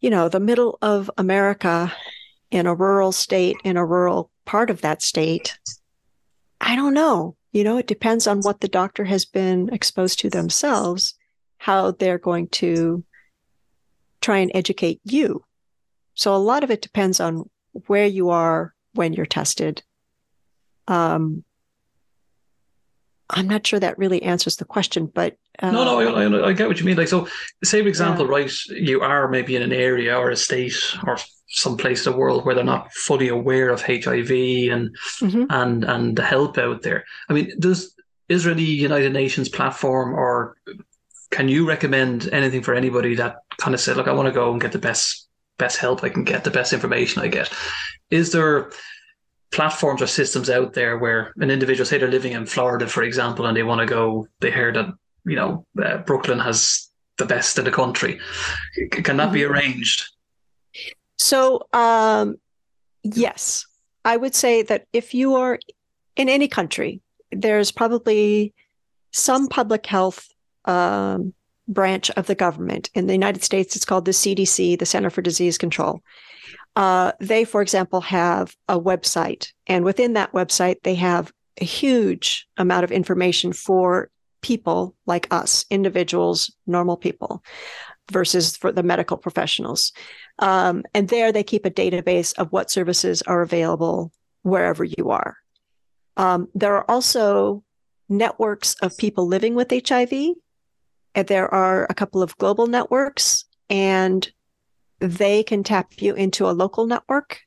you 0.00 0.10
know, 0.10 0.28
the 0.28 0.40
middle 0.40 0.78
of 0.82 1.10
America, 1.18 1.92
in 2.50 2.66
a 2.66 2.74
rural 2.74 3.12
state, 3.12 3.56
in 3.64 3.76
a 3.76 3.86
rural 3.86 4.30
part 4.44 4.70
of 4.70 4.80
that 4.80 5.02
state, 5.02 5.58
I 6.60 6.76
don't 6.76 6.94
know. 6.94 7.36
You 7.52 7.64
know, 7.64 7.78
it 7.78 7.86
depends 7.86 8.26
on 8.26 8.40
what 8.40 8.60
the 8.60 8.68
doctor 8.68 9.04
has 9.04 9.24
been 9.24 9.70
exposed 9.72 10.20
to 10.20 10.30
themselves, 10.30 11.14
how 11.58 11.92
they're 11.92 12.18
going 12.18 12.48
to 12.48 13.04
try 14.20 14.38
and 14.38 14.50
educate 14.54 15.00
you. 15.04 15.44
So 16.14 16.34
a 16.34 16.38
lot 16.38 16.64
of 16.64 16.70
it 16.70 16.82
depends 16.82 17.20
on 17.20 17.48
where 17.86 18.06
you 18.06 18.30
are 18.30 18.74
when 18.94 19.12
you're 19.12 19.26
tested. 19.26 19.82
Um, 20.86 21.44
I'm 23.30 23.48
not 23.48 23.66
sure 23.66 23.80
that 23.80 23.98
really 23.98 24.22
answers 24.22 24.56
the 24.56 24.64
question, 24.64 25.06
but 25.06 25.36
uh, 25.60 25.70
no, 25.70 25.84
no, 25.84 26.00
I, 26.00 26.24
I, 26.24 26.48
I, 26.48 26.52
get 26.52 26.68
what 26.68 26.78
you 26.78 26.86
mean. 26.86 26.96
Like, 26.96 27.08
so, 27.08 27.28
say 27.62 27.82
for 27.82 27.88
example, 27.88 28.24
yeah. 28.26 28.32
right, 28.32 28.52
you 28.68 29.00
are 29.00 29.28
maybe 29.28 29.56
in 29.56 29.62
an 29.62 29.72
area 29.72 30.16
or 30.16 30.30
a 30.30 30.36
state 30.36 30.76
or 31.06 31.18
some 31.48 31.76
place 31.76 32.06
in 32.06 32.12
the 32.12 32.18
world 32.18 32.44
where 32.44 32.54
they're 32.54 32.64
not 32.64 32.92
fully 32.92 33.28
aware 33.28 33.70
of 33.70 33.82
HIV 33.82 34.30
and 34.30 34.96
mm-hmm. 35.20 35.44
and 35.50 35.84
and 35.84 36.16
the 36.16 36.22
help 36.22 36.58
out 36.58 36.82
there. 36.82 37.04
I 37.28 37.32
mean, 37.32 37.52
does 37.58 37.94
is 38.28 38.42
Israeli 38.42 38.64
United 38.64 39.12
Nations 39.12 39.48
platform 39.48 40.14
or 40.14 40.56
can 41.30 41.48
you 41.48 41.66
recommend 41.66 42.28
anything 42.32 42.62
for 42.62 42.74
anybody 42.74 43.14
that 43.16 43.38
kind 43.58 43.74
of 43.74 43.80
said, 43.80 43.96
look, 43.96 44.08
I 44.08 44.12
want 44.12 44.26
to 44.26 44.32
go 44.32 44.52
and 44.52 44.60
get 44.60 44.72
the 44.72 44.78
best 44.78 45.28
best 45.58 45.78
help 45.78 46.02
I 46.02 46.08
can 46.08 46.24
get, 46.24 46.44
the 46.44 46.50
best 46.50 46.72
information 46.72 47.22
I 47.22 47.28
get. 47.28 47.52
Is 48.10 48.32
there 48.32 48.70
platforms 49.52 50.00
or 50.00 50.06
systems 50.06 50.48
out 50.48 50.72
there 50.74 50.98
where 50.98 51.32
an 51.36 51.50
individual, 51.50 51.84
say 51.84 51.98
they're 51.98 52.08
living 52.08 52.32
in 52.32 52.46
Florida, 52.46 52.86
for 52.86 53.02
example, 53.02 53.46
and 53.46 53.56
they 53.56 53.62
want 53.62 53.80
to 53.80 53.86
go, 53.86 54.26
they 54.40 54.50
hear 54.50 54.72
that, 54.72 54.86
you 55.24 55.36
know, 55.36 55.66
uh, 55.82 55.98
Brooklyn 55.98 56.38
has 56.38 56.88
the 57.18 57.26
best 57.26 57.58
in 57.58 57.64
the 57.64 57.70
country. 57.70 58.20
Can 58.90 59.16
that 59.16 59.32
be 59.32 59.40
mm-hmm. 59.40 59.52
arranged? 59.52 60.08
So, 61.16 61.66
um, 61.72 62.36
yes, 63.02 63.66
I 64.04 64.16
would 64.16 64.34
say 64.34 64.62
that 64.62 64.86
if 64.92 65.14
you 65.14 65.34
are 65.34 65.58
in 66.16 66.28
any 66.28 66.48
country, 66.48 67.00
there's 67.30 67.70
probably 67.70 68.54
some 69.12 69.48
public 69.48 69.86
health 69.86 70.28
um, 70.64 71.34
branch 71.68 72.10
of 72.12 72.26
the 72.26 72.34
government. 72.34 72.90
In 72.94 73.06
the 73.06 73.12
United 73.12 73.44
States, 73.44 73.76
it's 73.76 73.84
called 73.84 74.04
the 74.04 74.12
CDC, 74.12 74.78
the 74.78 74.86
Center 74.86 75.10
for 75.10 75.22
Disease 75.22 75.58
Control. 75.58 76.00
Uh, 76.80 77.12
they, 77.20 77.44
for 77.44 77.60
example, 77.60 78.00
have 78.00 78.56
a 78.66 78.80
website, 78.80 79.52
and 79.66 79.84
within 79.84 80.14
that 80.14 80.32
website, 80.32 80.76
they 80.82 80.94
have 80.94 81.30
a 81.60 81.64
huge 81.66 82.48
amount 82.56 82.84
of 82.84 82.90
information 82.90 83.52
for 83.52 84.08
people 84.40 84.96
like 85.04 85.28
us, 85.30 85.66
individuals, 85.68 86.50
normal 86.66 86.96
people, 86.96 87.44
versus 88.10 88.56
for 88.56 88.72
the 88.72 88.82
medical 88.82 89.18
professionals. 89.18 89.92
Um, 90.38 90.82
and 90.94 91.06
there, 91.08 91.32
they 91.32 91.42
keep 91.42 91.66
a 91.66 91.70
database 91.70 92.32
of 92.38 92.50
what 92.50 92.70
services 92.70 93.20
are 93.20 93.42
available 93.42 94.10
wherever 94.40 94.82
you 94.82 95.10
are. 95.10 95.36
Um, 96.16 96.48
there 96.54 96.74
are 96.76 96.90
also 96.90 97.62
networks 98.08 98.74
of 98.80 98.96
people 98.96 99.26
living 99.26 99.54
with 99.54 99.70
HIV. 99.70 100.12
And 101.14 101.28
there 101.28 101.52
are 101.52 101.86
a 101.90 101.94
couple 101.94 102.22
of 102.22 102.38
global 102.38 102.68
networks, 102.68 103.44
and 103.68 104.26
they 105.00 105.42
can 105.42 105.62
tap 105.62 106.00
you 106.00 106.14
into 106.14 106.48
a 106.48 106.52
local 106.52 106.86
network 106.86 107.40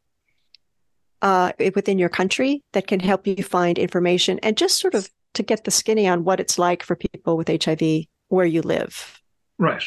uh, 1.22 1.54
within 1.74 1.98
your 1.98 2.10
country 2.10 2.64
that 2.74 2.88
can 2.88 3.00
help 3.00 3.26
you 3.26 3.42
find 3.44 3.80
information 3.80 4.40
and 4.40 4.58
just 4.58 4.80
sort 4.80 4.94
of 4.94 5.10
to 5.34 5.44
get 5.44 5.64
the 5.64 5.72
skinny 5.72 6.08
on 6.08 6.24
what 6.24 6.40
it's 6.40 6.60
like 6.60 6.84
for 6.84 6.96
people 6.96 7.38
with 7.38 7.48
HIV 7.48 8.06
where 8.28 8.46
you 8.46 8.62
live. 8.62 9.22
Right. 9.58 9.84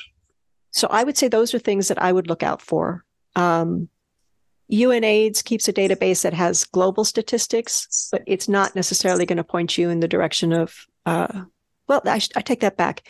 So 0.70 0.88
I 0.90 1.04
would 1.04 1.16
say 1.16 1.28
those 1.28 1.54
are 1.54 1.58
things 1.58 1.88
that 1.88 2.00
I 2.00 2.12
would 2.12 2.28
look 2.28 2.42
out 2.42 2.62
for. 2.62 3.04
Um, 3.34 3.88
UNAIDS 4.70 5.44
keeps 5.44 5.68
a 5.68 5.72
database 5.72 6.22
that 6.22 6.34
has 6.34 6.64
global 6.64 7.04
statistics, 7.04 8.08
but 8.10 8.22
it's 8.26 8.48
not 8.48 8.74
necessarily 8.74 9.26
going 9.26 9.36
to 9.36 9.44
point 9.44 9.78
you 9.78 9.90
in 9.90 10.00
the 10.00 10.08
direction 10.08 10.52
of, 10.52 10.86
uh, 11.04 11.42
well, 11.86 12.02
I, 12.04 12.20
I, 12.34 12.40
take 12.40 12.60
that 12.60 12.76
back. 12.76 13.06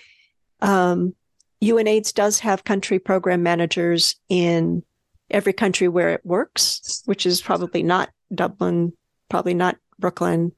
Um, 0.60 1.14
UNAIDS 1.62 2.12
does 2.12 2.40
have 2.40 2.64
country 2.64 2.98
program 2.98 3.42
managers 3.42 4.16
in 4.28 4.82
every 5.30 5.52
country 5.52 5.88
where 5.88 6.10
it 6.10 6.24
works, 6.24 7.02
which 7.06 7.26
is 7.26 7.40
probably 7.40 7.82
not 7.82 8.10
Dublin, 8.34 8.92
probably 9.28 9.54
not 9.54 9.76
Brooklyn. 9.98 10.52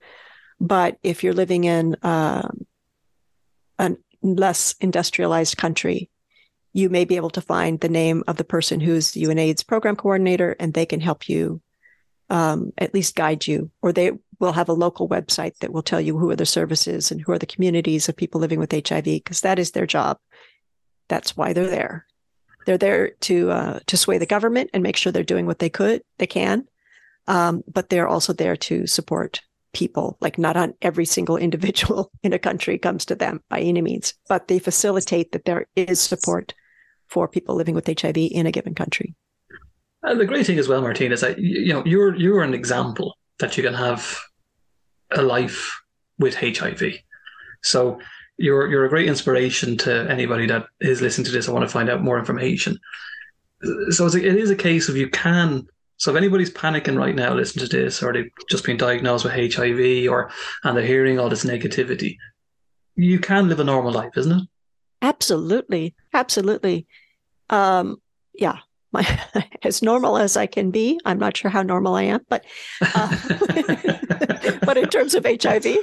But 0.61 0.99
if 1.03 1.22
you're 1.22 1.34
living 1.34 1.64
in 1.64 1.94
uh, 2.03 2.49
a 3.78 3.96
less 4.22 4.74
industrialized 4.80 5.57
country, 5.57 6.11
you 6.72 6.88
may 6.88 7.05
be 7.05 7.16
able 7.16 7.30
to 7.30 7.40
find 7.40 7.80
the 7.80 7.88
name 7.88 8.24
of 8.26 8.36
the 8.36 8.44
person 8.44 8.80
who's 8.80 9.12
the 9.12 9.22
UNAIDS 9.22 9.66
program 9.66 9.96
coordinator, 9.96 10.57
and 10.59 10.74
they 10.74 10.86
can 10.86 11.01
help 11.01 11.28
you 11.28 11.61
um, 12.30 12.72
at 12.76 12.92
least 12.92 13.14
guide 13.14 13.46
you, 13.46 13.70
or 13.80 13.92
they 13.92 14.12
will 14.38 14.53
have 14.53 14.68
a 14.68 14.74
local 14.74 15.09
website 15.09 15.57
that 15.59 15.72
will 15.72 15.82
tell 15.82 16.01
you 16.01 16.18
who 16.18 16.30
are 16.30 16.36
the 16.36 16.46
services 16.46 17.11
and 17.11 17.20
who 17.20 17.32
are 17.32 17.38
the 17.38 17.46
communities 17.46 18.09
of 18.09 18.16
people 18.16 18.40
living 18.40 18.59
with 18.59 18.72
HIV, 18.72 19.05
because 19.05 19.40
that 19.40 19.59
is 19.59 19.70
their 19.70 19.86
job. 19.86 20.18
That's 21.09 21.37
why 21.37 21.53
they're 21.53 21.71
there. 21.71 22.07
They're 22.67 22.79
there 22.79 23.11
to 23.21 23.51
uh, 23.51 23.79
to 23.87 23.97
sway 23.97 24.19
the 24.19 24.27
government 24.27 24.71
and 24.75 24.83
make 24.83 24.97
sure 24.97 25.11
they're 25.11 25.23
doing 25.23 25.47
what 25.47 25.59
they 25.59 25.71
could, 25.71 26.03
they 26.19 26.27
can, 26.27 26.67
um, 27.27 27.63
but 27.73 27.89
they're 27.89 28.09
also 28.09 28.33
there 28.33 28.57
to 28.57 28.87
support 28.87 29.41
people. 29.73 30.19
Like 30.21 30.39
not 30.39 30.57
on 30.57 30.75
every 30.83 31.07
single 31.07 31.37
individual 31.47 32.11
in 32.23 32.33
a 32.33 32.39
country 32.39 32.79
comes 32.79 33.05
to 33.07 33.15
them 33.15 33.43
by 33.49 33.61
any 33.61 33.81
means, 33.81 34.15
but 34.29 34.49
they 34.49 34.59
facilitate 34.59 35.33
that 35.33 35.45
there 35.45 35.67
is 35.77 36.01
support 36.01 36.55
for 37.07 37.27
people 37.27 37.55
living 37.55 37.75
with 37.75 37.87
HIV 37.87 38.19
in 38.19 38.47
a 38.47 38.53
given 38.53 38.75
country. 38.75 39.15
And 40.03 40.21
the 40.21 40.27
great 40.27 40.47
thing 40.47 40.59
as 40.59 40.69
well, 40.69 40.83
Martine, 40.83 41.13
is 41.13 41.23
that 41.23 41.39
you 41.39 41.73
know 41.73 41.83
you're 41.85 42.15
you're 42.15 42.43
an 42.43 42.55
example 42.55 43.17
that 43.39 43.57
you 43.57 43.63
can 43.63 43.75
have 43.75 44.21
a 45.11 45.23
life 45.23 45.81
with 46.19 46.35
HIV. 46.37 46.83
So 47.63 47.99
you're 48.39 48.68
you're 48.68 48.84
a 48.84 48.89
great 48.89 49.09
inspiration 49.09 49.76
to 49.78 50.09
anybody 50.09 50.47
that 50.47 50.66
is 50.80 51.03
listening 51.03 51.26
to 51.26 51.32
this. 51.32 51.49
I 51.49 51.53
want 51.53 51.64
to 51.64 51.72
find 51.72 51.91
out 51.91 52.03
more 52.03 52.18
information. 52.18 52.78
So 53.91 54.07
it's 54.07 54.14
it 54.14 54.24
is 54.24 54.51
a 54.51 54.57
case 54.57 54.89
of 54.89 54.97
you 54.97 55.11
can. 55.11 55.66
So 55.97 56.12
if 56.12 56.16
anybody's 56.16 56.53
panicking 56.53 56.97
right 56.97 57.14
now, 57.14 57.34
listen 57.34 57.61
to 57.61 57.68
this, 57.68 58.03
or 58.03 58.12
they've 58.12 58.30
just 58.49 58.64
been 58.64 58.76
diagnosed 58.76 59.24
with 59.24 59.34
HIV, 59.34 60.09
or 60.09 60.30
and 60.62 60.76
they're 60.76 60.86
hearing 60.86 61.18
all 61.18 61.28
this 61.28 61.45
negativity, 61.45 62.16
you 62.95 63.18
can 63.18 63.49
live 63.49 63.59
a 63.59 63.64
normal 63.64 63.93
life, 63.93 64.16
isn't 64.16 64.32
it? 64.32 64.49
Absolutely, 65.03 65.97
absolutely. 66.14 66.86
Um, 67.51 68.01
yeah, 68.34 68.59
my, 68.93 69.20
as 69.62 69.82
normal 69.82 70.18
as 70.18 70.36
I 70.36 70.47
can 70.47 70.70
be. 70.70 71.01
I'm 71.05 71.18
not 71.18 71.36
sure 71.36 71.51
how 71.51 71.62
normal 71.62 71.95
I 71.95 72.05
am, 72.05 72.20
but 72.28 72.45
uh, 72.95 73.16
but 74.64 74.76
in 74.76 74.89
terms 74.89 75.14
of 75.14 75.24
HIV, 75.24 75.76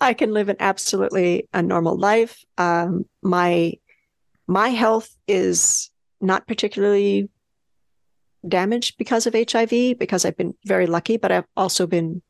I 0.00 0.14
can 0.14 0.32
live 0.32 0.48
an 0.48 0.56
absolutely 0.60 1.48
a 1.52 1.62
normal 1.62 1.96
life. 1.96 2.44
Um, 2.58 3.06
my 3.22 3.74
my 4.46 4.68
health 4.68 5.16
is 5.28 5.90
not 6.20 6.46
particularly 6.46 7.28
damaged 8.46 8.98
because 8.98 9.26
of 9.26 9.34
HIV 9.34 9.98
because 9.98 10.24
I've 10.24 10.36
been 10.36 10.54
very 10.66 10.86
lucky, 10.86 11.16
but 11.16 11.32
I've 11.32 11.46
also 11.56 11.86
been 11.86 12.22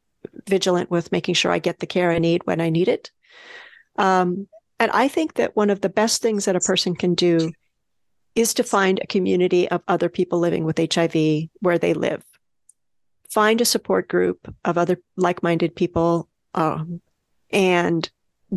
vigilant 0.49 0.91
with 0.91 1.13
making 1.13 1.35
sure 1.35 1.51
I 1.51 1.59
get 1.59 1.79
the 1.79 1.87
care 1.87 2.11
I 2.11 2.19
need 2.19 2.43
when 2.45 2.61
I 2.61 2.71
need 2.71 2.89
it. 2.89 3.11
Um, 3.97 4.47
and 4.79 4.91
I 4.91 5.09
think 5.09 5.35
that 5.35 5.57
one 5.57 5.71
of 5.71 5.81
the 5.81 5.89
best 5.89 6.23
things 6.23 6.45
that 6.45 6.57
a 6.57 6.61
person 6.61 6.95
can 6.95 7.15
do 7.15 7.53
is 8.35 8.55
to 8.55 8.65
find 8.65 8.99
a 8.99 9.07
community 9.07 9.69
of 9.69 9.83
other 9.89 10.09
people 10.09 10.39
living 10.39 10.65
with 10.65 10.79
HIV 10.79 11.49
where 11.61 11.79
they 11.79 11.95
live. 11.95 12.25
Find 13.31 13.61
a 13.61 13.67
support 13.67 14.09
group 14.09 14.55
of 14.65 14.79
other 14.79 15.01
like 15.17 15.43
minded 15.43 15.75
people 15.75 16.29
um, 16.55 17.01
and 17.51 18.09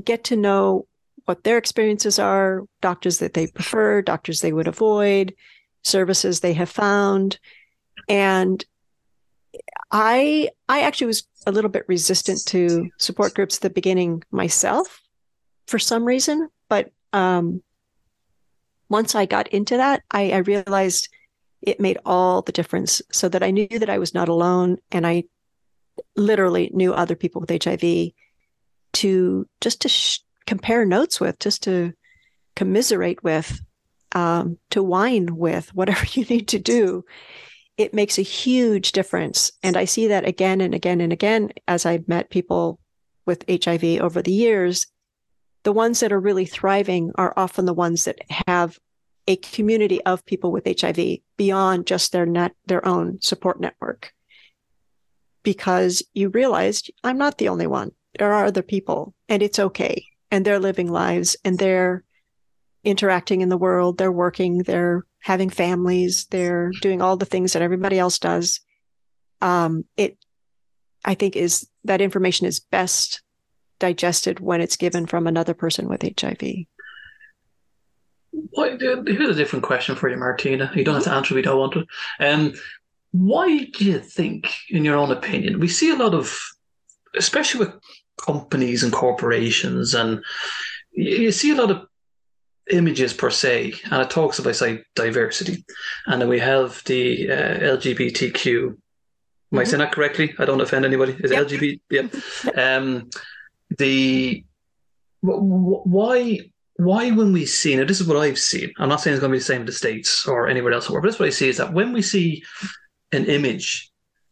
get 0.04 0.26
to 0.26 0.36
know 0.36 0.88
what 1.26 1.44
their 1.44 1.58
experiences 1.58 2.20
are, 2.20 2.64
doctors 2.82 3.20
that 3.20 3.34
they 3.34 3.48
prefer, 3.48 4.02
doctors 4.02 4.42
they 4.42 4.54
would 4.54 4.68
avoid, 4.68 5.34
services 5.84 6.40
they 6.40 6.54
have 6.54 6.70
found. 6.70 7.40
And 8.08 8.64
I 9.92 10.50
I 10.68 10.82
actually 10.82 11.08
was 11.08 11.28
a 11.48 11.52
little 11.52 11.70
bit 11.70 11.86
resistant 11.88 12.44
to 12.48 12.90
support 12.98 13.34
groups 13.34 13.58
at 13.58 13.62
the 13.62 13.70
beginning 13.70 14.24
myself 14.32 15.02
for 15.68 15.80
some 15.80 16.06
reason, 16.06 16.50
but 16.70 16.92
um, 17.14 17.62
once 18.90 19.16
I 19.16 19.26
got 19.26 19.48
into 19.50 19.78
that, 19.78 20.04
I, 20.12 20.32
I 20.32 20.38
realized 20.38 21.10
it 21.62 21.80
made 21.80 21.98
all 22.06 22.42
the 22.42 22.52
difference 22.52 23.02
so 23.12 23.28
that 23.30 23.44
I 23.44 23.52
knew 23.52 23.68
that 23.68 23.90
I 23.90 23.98
was 23.98 24.14
not 24.14 24.30
alone 24.30 24.78
and 24.92 25.06
I 25.06 25.24
literally 26.16 26.70
knew 26.74 26.94
other 26.94 27.16
people 27.16 27.42
with 27.42 27.64
HIV 27.64 28.12
to 28.94 29.48
just 29.62 29.82
to 29.82 29.90
sh- 29.90 30.20
compare 30.46 30.86
notes 30.86 31.20
with, 31.20 31.40
just 31.40 31.64
to 31.64 31.94
commiserate 32.56 33.24
with, 33.24 33.60
um, 34.14 34.58
to 34.70 34.84
whine 34.84 35.36
with, 35.36 35.74
whatever 35.74 36.06
you 36.12 36.26
need 36.26 36.48
to 36.50 36.60
do. 36.60 37.04
It 37.78 37.94
makes 37.94 38.18
a 38.18 38.24
huge 38.24 38.94
difference. 38.94 39.52
And 39.64 39.76
I 39.76 39.86
see 39.86 40.08
that 40.08 40.26
again 40.26 40.62
and 40.62 40.74
again 40.74 41.02
and 41.02 41.12
again 41.12 41.52
as 41.68 41.86
I've 41.86 42.08
met 42.08 42.30
people 42.30 42.80
with 43.26 43.44
HIV 43.50 44.02
over 44.02 44.22
the 44.22 44.32
years 44.32 44.88
the 45.66 45.74
ones 45.74 46.00
that 46.00 46.14
are 46.14 46.20
really 46.20 46.46
thriving 46.46 47.12
are 47.16 47.34
often 47.36 47.66
the 47.66 47.74
ones 47.74 48.06
that 48.06 48.20
have 48.48 48.80
a 49.28 49.36
community 49.38 50.00
of 50.06 50.24
people 50.26 50.52
with 50.52 50.68
HIV 50.80 51.18
beyond 51.38 51.88
just 51.88 52.12
their 52.12 52.28
net, 52.28 52.54
their 52.68 52.88
own 52.88 53.20
support 53.20 53.60
network. 53.60 54.14
Because 55.42 56.04
you 56.14 56.30
realized 56.30 56.92
I'm 57.04 57.18
not 57.18 57.40
the 57.40 57.50
only 57.50 57.66
one. 57.66 57.92
There 58.20 58.32
are 58.32 58.46
other 58.46 58.62
people 58.62 59.16
and 59.28 59.42
it's 59.42 59.58
okay. 59.58 60.06
And 60.30 60.46
they're 60.46 60.60
living 60.60 60.92
lives 60.92 61.36
and 61.44 61.58
they're 61.58 62.04
interacting 62.84 63.42
in 63.42 63.50
the 63.50 63.58
world. 63.58 63.98
They're 63.98 64.12
working. 64.12 64.60
They're 64.60 65.04
having 65.20 65.50
families. 65.50 66.28
They're 66.28 66.70
doing 66.82 67.02
all 67.02 67.18
the 67.18 67.26
things 67.26 67.54
that 67.54 67.64
everybody 67.64 67.98
else 67.98 68.20
does. 68.20 68.60
Um, 69.42 69.86
it, 69.98 70.20
I 71.04 71.16
think 71.16 71.36
is 71.36 71.68
that 71.86 72.02
information 72.02 72.46
is 72.46 72.60
best 72.60 73.24
digested 73.80 74.40
when 74.40 74.62
it's 74.62 74.78
given 74.78 75.06
from 75.06 75.28
another 75.28 75.54
person 75.54 75.88
with 75.88 76.04
HIV? 76.04 76.66
Well, 78.52 78.78
here's 78.80 79.30
a 79.30 79.34
different 79.36 79.64
question 79.64 79.96
for 79.96 80.10
you, 80.10 80.18
Martina. 80.18 80.72
You 80.76 80.84
don't 80.84 80.96
have 80.96 81.04
to 81.06 81.12
answer 81.12 81.34
if 81.34 81.38
you 81.38 81.44
don't 81.44 81.60
want 81.60 81.74
to. 81.74 81.86
Um, 82.20 82.54
why 83.12 83.66
do 83.66 83.86
you 83.86 84.00
think, 84.00 84.54
in 84.70 84.84
your 84.84 84.98
own 84.98 85.12
opinion, 85.12 85.60
we 85.60 85.68
see 85.68 85.90
a 85.92 85.96
lot 85.96 86.14
of, 86.14 86.38
especially 87.16 87.60
with 87.62 87.74
companies 88.22 88.84
and 88.84 88.92
corporations, 88.92 89.94
and 89.94 90.24
you 90.92 91.32
see 91.32 91.52
a 91.52 91.56
lot 91.56 91.72
of 91.72 91.86
images 92.72 93.14
per 93.14 93.30
se, 93.30 93.74
and 93.92 94.02
it 94.02 94.10
talks 94.10 94.40
about 94.40 94.56
say 94.56 94.84
diversity, 94.96 95.64
and 96.08 96.22
then 96.22 96.30
we 96.30 96.40
have 96.40 96.84
the 96.86 97.32
uh, 97.32 97.78
LGBTQ. 97.78 98.64
Am 98.64 98.70
mm-hmm. 98.70 99.60
I 99.60 99.64
saying 99.64 99.80
that 99.80 99.92
correctly? 99.92 100.34
I 100.38 100.46
don't 100.46 100.62
offend 100.62 100.86
anybody. 100.86 101.16
Is 101.20 101.32
yep. 101.32 101.48
LGBT? 101.48 101.80
Yep. 101.90 102.58
um, 102.58 103.10
the 103.78 104.44
why 105.22 106.40
why 106.78 107.10
when 107.12 107.32
we 107.32 107.46
see 107.46 107.76
now 107.76 107.86
this 107.86 108.02
is 108.02 108.08
what 108.08 108.18
I've 108.18 108.40
seen. 108.40 108.72
I'm 108.78 108.90
not 108.90 109.02
saying 109.02 109.16
it's 109.16 109.22
going 109.22 109.32
to 109.32 109.36
be 109.36 109.40
the 109.40 109.46
same 109.46 109.62
in 109.62 109.66
the 109.66 109.72
states 109.72 110.28
or 110.28 110.48
anywhere 110.48 110.74
else, 110.74 110.88
but 110.88 111.02
this 111.02 111.16
is 111.16 111.20
what 111.20 111.28
I 111.28 111.32
see 111.32 111.50
is 111.50 111.58
that 111.58 111.74
when 111.74 111.94
we 111.94 112.02
see 112.02 112.44
an 113.12 113.26
image 113.26 113.92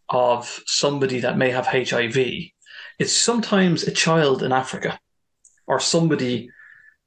of 0.10 0.62
somebody 0.66 1.20
that 1.22 1.38
may 1.38 1.50
have 1.50 1.68
HIV, 1.68 2.18
it's 3.00 3.14
sometimes 3.14 3.84
a 3.84 3.92
child 3.92 4.44
in 4.44 4.52
Africa 4.52 5.00
or 5.68 5.80
somebody 5.80 6.50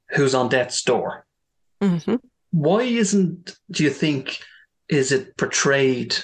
who's 0.09 0.33
on 0.35 0.49
death's 0.49 0.81
door. 0.81 1.25
Mm-hmm. 1.81 2.15
Why 2.51 2.81
isn't, 2.81 3.55
do 3.71 3.83
you 3.83 3.89
think, 3.89 4.39
is 4.89 5.11
it 5.11 5.37
portrayed 5.37 6.15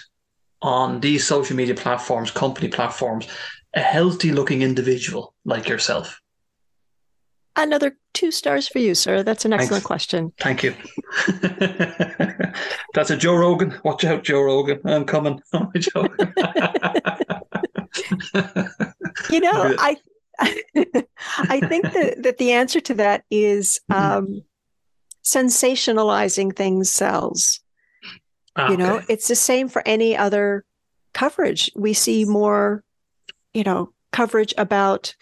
on 0.61 0.99
these 1.01 1.27
social 1.27 1.55
media 1.55 1.75
platforms, 1.75 2.31
company 2.31 2.69
platforms, 2.69 3.27
a 3.73 3.79
healthy 3.79 4.31
looking 4.31 4.61
individual 4.61 5.33
like 5.45 5.67
yourself? 5.67 6.21
Another 7.55 7.95
two 8.13 8.31
stars 8.31 8.67
for 8.67 8.79
you, 8.79 8.95
sir. 8.95 9.21
That's 9.21 9.45
an 9.45 9.53
excellent 9.53 9.83
Thanks. 9.83 9.85
question. 9.85 10.33
Thank 10.39 10.63
you. 10.63 10.73
That's 12.93 13.11
a 13.11 13.17
Joe 13.17 13.35
Rogan. 13.35 13.79
Watch 13.83 14.05
out, 14.05 14.23
Joe 14.23 14.41
Rogan. 14.41 14.79
I'm 14.85 15.05
coming. 15.05 15.39
Oh, 15.53 15.71
Joe. 15.75 16.03
you 19.29 19.39
know, 19.39 19.75
I 19.77 19.97
I 20.39 21.59
think 21.67 21.91
that, 21.93 22.23
that 22.23 22.37
the 22.37 22.51
answer 22.51 22.79
to 22.81 22.93
that 22.95 23.23
is 23.29 23.79
mm-hmm. 23.91 24.17
um, 24.17 24.43
sensationalizing 25.23 26.55
things 26.55 26.89
sells. 26.89 27.59
Okay. 28.57 28.71
You 28.71 28.77
know, 28.77 29.01
it's 29.09 29.27
the 29.27 29.35
same 29.35 29.69
for 29.69 29.81
any 29.85 30.15
other 30.15 30.65
coverage. 31.13 31.71
We 31.75 31.93
see 31.93 32.25
more, 32.25 32.83
you 33.53 33.63
know, 33.63 33.91
coverage 34.11 34.53
about 34.57 35.15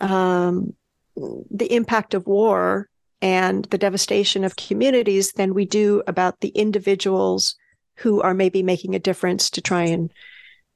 um, 0.00 0.74
the 1.16 1.72
impact 1.74 2.14
of 2.14 2.26
war 2.26 2.88
and 3.20 3.64
the 3.66 3.78
devastation 3.78 4.44
of 4.44 4.56
communities 4.56 5.32
than 5.32 5.54
we 5.54 5.64
do 5.64 6.02
about 6.06 6.40
the 6.40 6.50
individuals 6.50 7.56
who 7.96 8.20
are 8.22 8.34
maybe 8.34 8.62
making 8.62 8.94
a 8.94 9.00
difference 9.00 9.50
to 9.50 9.60
try 9.60 9.82
and 9.82 10.12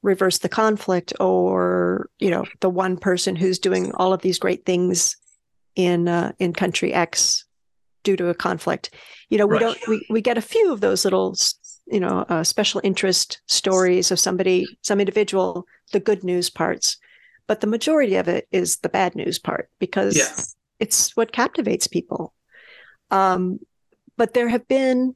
reverse 0.03 0.39
the 0.39 0.49
conflict 0.49 1.13
or 1.21 2.11
you 2.19 2.29
know 2.29 2.45
the 2.61 2.69
one 2.69 2.97
person 2.97 3.37
who's 3.37 3.59
doing 3.59 3.93
all 3.95 4.13
of 4.13 4.23
these 4.23 4.39
great 4.39 4.67
things 4.67 5.17
in 5.77 6.09
uh, 6.09 6.33
in 6.41 6.53
country 6.53 6.93
x 6.93 7.45
due 8.03 8.17
to 8.17 8.29
a 8.29 8.35
conflict 8.35 8.91
you 9.31 9.39
know 9.39 9.47
we 9.47 9.53
right. 9.55 9.61
don't 9.61 9.79
we, 9.89 10.05
we 10.11 10.21
get 10.21 10.37
a 10.37 10.43
few 10.43 10.73
of 10.73 10.81
those 10.81 11.05
little 11.05 11.37
you 11.93 12.01
know 12.01 12.25
uh, 12.29 12.43
special 12.43 12.81
interest 12.83 13.41
stories 13.47 14.11
of 14.11 14.19
somebody 14.19 14.67
some 14.83 15.01
individual 15.01 15.67
the 15.93 16.01
good 16.01 16.25
news 16.25 16.51
parts 16.51 16.97
but 17.47 17.61
the 17.61 17.67
majority 17.67 18.17
of 18.17 18.29
it 18.29 18.49
is 18.51 18.79
the 18.79 18.89
bad 18.89 19.15
news 19.15 19.39
part 19.39 19.69
because 19.79 20.17
yeah. 20.17 20.45
it's 20.81 21.17
what 21.17 21.33
captivates 21.33 21.87
people 21.87 22.33
um, 23.11 23.59
but 24.17 24.35
there 24.35 24.49
have 24.49 24.67
been 24.69 25.15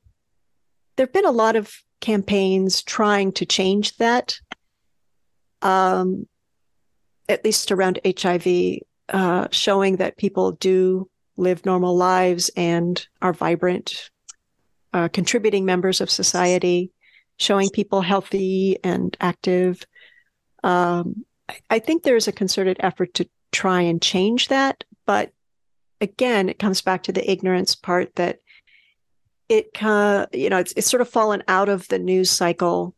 there 0.97 1.07
have 1.07 1.13
been 1.13 1.25
a 1.25 1.31
lot 1.31 1.57
of 1.57 1.75
campaigns 2.01 2.83
trying 2.83 3.33
to 3.33 3.47
change 3.47 3.97
that 3.97 4.39
um, 5.63 6.27
at 7.29 7.45
least 7.45 7.73
around 7.73 7.99
HIV, 8.05 8.47
uh, 9.09 9.49
showing 9.51 9.97
that 9.97 10.17
people 10.17 10.53
do 10.53 11.09
live 11.37 11.67
normal 11.67 11.97
lives 11.97 12.51
and 12.57 13.07
are 13.21 13.33
vibrant, 13.33 14.11
uh, 14.93 15.09
contributing 15.09 15.65
members 15.65 16.01
of 16.01 16.11
society, 16.11 16.91
showing 17.39 17.71
people 17.71 18.01
healthy 18.01 18.79
and 18.83 19.17
active. 19.21 19.87
Um, 20.63 21.25
I 21.71 21.79
think 21.79 22.03
there's 22.03 22.29
a 22.29 22.33
concerted 22.33 22.79
effort 22.81 23.15
to 23.15 23.29
try 23.53 23.83
and 23.83 24.03
change 24.03 24.49
that, 24.49 24.85
but 25.07 25.33
again, 26.01 26.49
it 26.49 26.59
comes 26.59 26.83
back 26.83 27.05
to 27.05 27.13
the 27.13 27.31
ignorance 27.31 27.75
part 27.75 28.15
that 28.17 28.41
it, 29.49 29.71
uh, 29.83 30.27
you 30.33 30.51
know, 30.51 30.59
it's, 30.59 30.73
it's 30.77 30.91
sort 30.91 31.01
of 31.01 31.09
fallen 31.09 31.43
out 31.47 31.69
of 31.69 31.87
the 31.89 31.99
news 31.99 32.31
cycle 32.31 32.95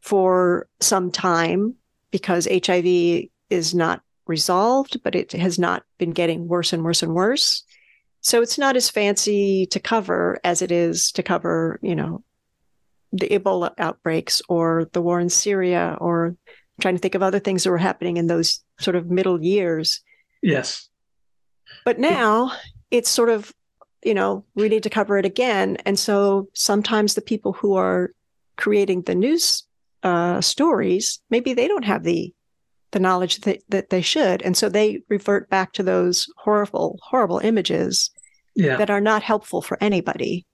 for 0.00 0.66
some 0.80 1.10
time 1.10 1.74
because 2.10 2.48
HIV 2.50 3.28
is 3.50 3.74
not 3.74 4.02
resolved, 4.26 5.02
but 5.02 5.14
it 5.14 5.32
has 5.32 5.58
not 5.58 5.82
been 5.98 6.12
getting 6.12 6.48
worse 6.48 6.72
and 6.72 6.82
worse 6.82 7.02
and 7.02 7.14
worse. 7.14 7.64
So 8.20 8.42
it's 8.42 8.58
not 8.58 8.76
as 8.76 8.90
fancy 8.90 9.66
to 9.66 9.80
cover 9.80 10.38
as 10.44 10.62
it 10.62 10.70
is 10.70 11.12
to 11.12 11.22
cover, 11.22 11.78
you 11.82 11.94
know, 11.94 12.22
the 13.12 13.28
Ebola 13.28 13.72
outbreaks 13.78 14.42
or 14.48 14.88
the 14.92 15.02
war 15.02 15.20
in 15.20 15.28
Syria 15.28 15.96
or 16.00 16.26
I'm 16.26 16.82
trying 16.82 16.96
to 16.96 17.00
think 17.00 17.14
of 17.14 17.22
other 17.22 17.40
things 17.40 17.64
that 17.64 17.70
were 17.70 17.78
happening 17.78 18.16
in 18.16 18.26
those 18.26 18.62
sort 18.78 18.94
of 18.96 19.10
middle 19.10 19.42
years. 19.42 20.00
Yes. 20.42 20.88
But 21.84 21.98
now 21.98 22.52
it's 22.90 23.10
sort 23.10 23.30
of, 23.30 23.52
you 24.02 24.14
know, 24.14 24.44
we 24.54 24.68
need 24.68 24.82
to 24.84 24.90
cover 24.90 25.18
it 25.18 25.26
again. 25.26 25.76
And 25.84 25.98
so 25.98 26.48
sometimes 26.54 27.14
the 27.14 27.20
people 27.20 27.52
who 27.52 27.74
are 27.74 28.12
creating 28.56 29.02
the 29.02 29.14
news 29.14 29.64
uh, 30.02 30.40
stories, 30.40 31.20
maybe 31.30 31.54
they 31.54 31.68
don't 31.68 31.84
have 31.84 32.04
the 32.04 32.32
the 32.92 33.00
knowledge 33.00 33.40
that, 33.42 33.62
that 33.68 33.90
they 33.90 34.02
should, 34.02 34.42
and 34.42 34.56
so 34.56 34.68
they 34.68 35.02
revert 35.08 35.48
back 35.48 35.72
to 35.72 35.82
those 35.82 36.26
horrible, 36.36 36.98
horrible 37.02 37.38
images 37.38 38.10
yeah. 38.54 38.76
that 38.76 38.90
are 38.90 39.00
not 39.00 39.22
helpful 39.22 39.62
for 39.62 39.78
anybody, 39.80 40.46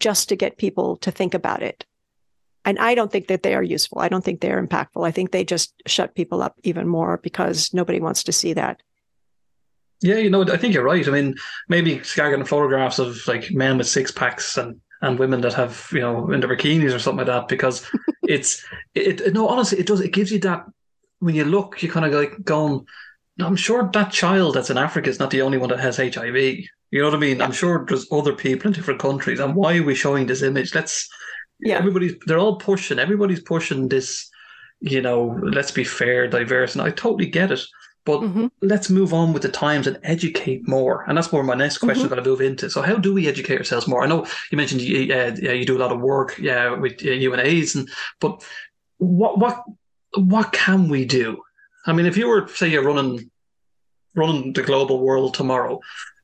just 0.00 0.28
to 0.28 0.36
get 0.36 0.58
people 0.58 0.96
to 0.98 1.10
think 1.10 1.34
about 1.34 1.62
it. 1.62 1.84
And 2.64 2.78
I 2.78 2.94
don't 2.94 3.10
think 3.10 3.26
that 3.28 3.42
they 3.42 3.54
are 3.54 3.62
useful. 3.62 3.98
I 3.98 4.08
don't 4.08 4.24
think 4.24 4.40
they 4.40 4.52
are 4.52 4.64
impactful. 4.64 5.06
I 5.06 5.10
think 5.10 5.30
they 5.30 5.44
just 5.44 5.74
shut 5.86 6.14
people 6.14 6.42
up 6.42 6.56
even 6.62 6.86
more 6.86 7.18
because 7.18 7.74
nobody 7.74 8.00
wants 8.00 8.22
to 8.24 8.32
see 8.32 8.52
that. 8.52 8.80
Yeah, 10.00 10.16
you 10.16 10.30
know, 10.30 10.42
I 10.42 10.56
think 10.56 10.74
you're 10.74 10.84
right. 10.84 11.06
I 11.06 11.10
mean, 11.10 11.36
maybe 11.68 11.98
scagging 11.98 12.46
photographs 12.46 12.98
of 12.98 13.26
like 13.26 13.52
men 13.52 13.78
with 13.78 13.86
six 13.86 14.10
packs 14.10 14.56
and 14.56 14.80
and 15.02 15.18
women 15.18 15.40
that 15.40 15.52
have 15.52 15.88
you 15.92 16.00
know 16.00 16.30
in 16.30 16.40
their 16.40 16.48
bikinis 16.48 16.94
or 16.94 16.98
something 16.98 17.26
like 17.26 17.26
that 17.26 17.48
because 17.48 17.88
it's 18.22 18.64
it, 18.94 19.20
it 19.20 19.34
no 19.34 19.48
honestly 19.48 19.78
it 19.78 19.86
does 19.86 20.00
it 20.00 20.12
gives 20.12 20.32
you 20.32 20.38
that 20.38 20.64
when 21.22 21.34
you 21.34 21.44
look 21.44 21.82
you 21.82 21.90
kind 21.90 22.06
of 22.06 22.12
like 22.12 22.42
going 22.44 22.84
I'm 23.40 23.56
sure 23.56 23.88
that 23.92 24.12
child 24.12 24.54
that's 24.54 24.70
in 24.70 24.78
Africa 24.78 25.08
is 25.08 25.18
not 25.18 25.30
the 25.30 25.42
only 25.42 25.58
one 25.58 25.70
that 25.70 25.80
has 25.80 25.96
HIV 25.96 26.36
you 26.36 27.00
know 27.00 27.04
what 27.04 27.14
I 27.14 27.18
mean 27.18 27.38
yeah. 27.38 27.44
I'm 27.44 27.52
sure 27.52 27.84
there's 27.88 28.10
other 28.12 28.34
people 28.34 28.68
in 28.68 28.72
different 28.74 29.00
countries 29.00 29.40
and 29.40 29.54
why 29.54 29.78
are 29.78 29.82
we 29.82 29.94
showing 29.94 30.26
this 30.26 30.42
image 30.42 30.74
let's 30.74 31.08
yeah 31.60 31.76
everybody's 31.76 32.14
they're 32.26 32.38
all 32.38 32.56
pushing 32.56 32.98
everybody's 32.98 33.42
pushing 33.42 33.88
this 33.88 34.28
you 34.80 35.00
know 35.00 35.38
let's 35.42 35.70
be 35.70 35.84
fair 35.84 36.28
diverse 36.28 36.74
and 36.74 36.82
I 36.82 36.90
totally 36.90 37.26
get 37.26 37.52
it 37.52 37.62
but 38.04 38.20
mm-hmm. 38.20 38.46
let's 38.60 38.90
move 38.90 39.14
on 39.14 39.32
with 39.32 39.42
the 39.42 39.48
times 39.48 39.86
and 39.86 39.98
educate 40.02 40.66
more. 40.66 41.04
And 41.08 41.16
that's 41.16 41.32
more 41.32 41.44
my 41.44 41.54
next 41.54 41.78
question 41.78 42.06
mm-hmm. 42.06 42.14
going 42.14 42.24
to 42.24 42.30
move 42.30 42.40
into. 42.40 42.68
So, 42.68 42.82
how 42.82 42.96
do 42.96 43.14
we 43.14 43.28
educate 43.28 43.58
ourselves 43.58 43.86
more? 43.86 44.02
I 44.02 44.08
know 44.08 44.26
you 44.50 44.56
mentioned 44.58 44.80
you, 44.80 45.14
uh, 45.14 45.36
you 45.36 45.64
do 45.64 45.76
a 45.76 45.78
lot 45.78 45.92
of 45.92 46.00
work, 46.00 46.36
yeah, 46.38 46.74
with 46.74 46.94
uh, 46.94 47.10
UNAIDS, 47.10 47.76
and 47.76 47.88
but 48.20 48.44
what 48.98 49.38
what 49.38 49.62
what 50.16 50.52
can 50.52 50.88
we 50.88 51.04
do? 51.04 51.42
I 51.86 51.92
mean, 51.92 52.06
if 52.06 52.16
you 52.16 52.28
were 52.28 52.48
say 52.48 52.68
you're 52.68 52.84
running 52.84 53.30
running 54.14 54.52
the 54.52 54.62
global 54.62 55.00
world 55.00 55.34
tomorrow, 55.34 55.80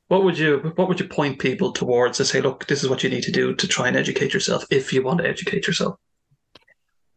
what 0.07 0.23
would 0.23 0.37
you 0.37 0.73
what 0.75 0.87
would 0.87 0.99
you 0.99 1.07
point 1.07 1.39
people 1.39 1.71
towards 1.71 2.17
to 2.17 2.25
say, 2.25 2.41
look, 2.41 2.67
this 2.67 2.83
is 2.83 2.89
what 2.89 3.03
you 3.03 3.09
need 3.09 3.23
to 3.23 3.31
do 3.31 3.55
to 3.55 3.67
try 3.67 3.87
and 3.87 3.97
educate 3.97 4.33
yourself 4.33 4.65
if 4.69 4.93
you 4.93 5.03
want 5.03 5.19
to 5.19 5.27
educate 5.27 5.67
yourself? 5.67 5.95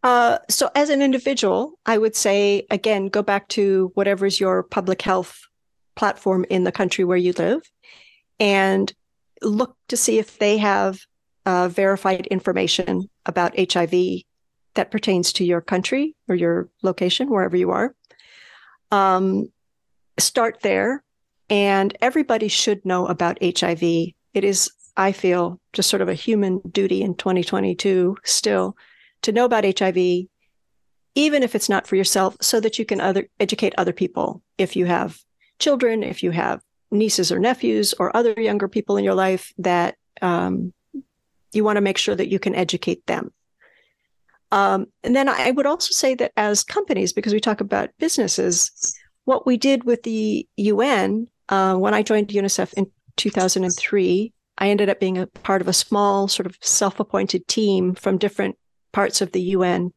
Uh, 0.02 0.38
so, 0.48 0.68
as 0.74 0.90
an 0.90 1.00
individual, 1.00 1.78
I 1.86 1.96
would 1.96 2.16
say, 2.16 2.66
again, 2.70 3.06
go 3.06 3.22
back 3.22 3.48
to 3.48 3.92
whatever 3.94 4.26
is 4.26 4.40
your 4.40 4.64
public 4.64 5.00
health 5.00 5.40
platform 5.94 6.44
in 6.50 6.64
the 6.64 6.72
country 6.72 7.04
where 7.04 7.16
you 7.16 7.32
live 7.32 7.62
and 8.40 8.92
look 9.42 9.76
to 9.88 9.96
see 9.96 10.18
if 10.18 10.38
they 10.38 10.58
have 10.58 10.98
uh, 11.46 11.68
verified 11.68 12.26
information 12.26 13.08
about 13.26 13.58
HIV 13.72 13.94
that 14.74 14.90
pertains 14.90 15.32
to 15.34 15.44
your 15.44 15.60
country 15.60 16.14
or 16.28 16.34
your 16.34 16.68
location, 16.82 17.30
wherever 17.30 17.56
you 17.56 17.70
are. 17.70 17.94
Um, 18.90 19.50
start 20.18 20.60
there. 20.62 21.02
And 21.50 21.96
everybody 22.00 22.48
should 22.48 22.84
know 22.84 23.06
about 23.06 23.42
HIV. 23.42 23.82
It 23.82 24.14
is, 24.44 24.70
I 24.96 25.12
feel, 25.12 25.60
just 25.72 25.90
sort 25.90 26.02
of 26.02 26.08
a 26.08 26.14
human 26.14 26.60
duty 26.70 27.02
in 27.02 27.14
2022 27.14 28.16
still 28.24 28.76
to 29.22 29.32
know 29.32 29.44
about 29.44 29.78
HIV, 29.78 29.96
even 31.14 31.42
if 31.42 31.54
it's 31.54 31.68
not 31.68 31.86
for 31.86 31.96
yourself, 31.96 32.36
so 32.40 32.60
that 32.60 32.78
you 32.78 32.84
can 32.84 33.00
other 33.00 33.28
educate 33.38 33.74
other 33.76 33.92
people. 33.92 34.42
If 34.58 34.76
you 34.76 34.86
have 34.86 35.18
children, 35.58 36.02
if 36.02 36.22
you 36.22 36.30
have 36.30 36.62
nieces 36.90 37.32
or 37.32 37.38
nephews 37.38 37.94
or 37.98 38.14
other 38.16 38.34
younger 38.36 38.68
people 38.68 38.96
in 38.96 39.04
your 39.04 39.14
life 39.14 39.52
that 39.58 39.96
um, 40.20 40.72
you 41.52 41.64
want 41.64 41.76
to 41.76 41.82
make 41.82 41.98
sure 41.98 42.14
that 42.14 42.28
you 42.28 42.38
can 42.38 42.54
educate 42.54 43.06
them. 43.06 43.32
Um, 44.52 44.86
and 45.02 45.16
then 45.16 45.30
I 45.30 45.50
would 45.50 45.66
also 45.66 45.92
say 45.92 46.14
that 46.16 46.32
as 46.36 46.62
companies, 46.62 47.12
because 47.12 47.32
we 47.32 47.40
talk 47.40 47.62
about 47.62 47.90
businesses, 47.98 48.94
what 49.24 49.46
we 49.46 49.56
did 49.56 49.84
with 49.84 50.02
the 50.02 50.46
UN 50.56 51.26
uh, 51.48 51.74
when 51.74 51.94
I 51.94 52.02
joined 52.02 52.28
UNICEF 52.28 52.74
in 52.74 52.90
2003, 53.16 54.32
I 54.58 54.68
ended 54.68 54.90
up 54.90 55.00
being 55.00 55.18
a 55.18 55.26
part 55.26 55.62
of 55.62 55.68
a 55.68 55.72
small, 55.72 56.28
sort 56.28 56.46
of 56.46 56.56
self 56.60 57.00
appointed 57.00 57.48
team 57.48 57.94
from 57.94 58.18
different 58.18 58.56
parts 58.92 59.20
of 59.20 59.32
the 59.32 59.40
UN. 59.40 59.92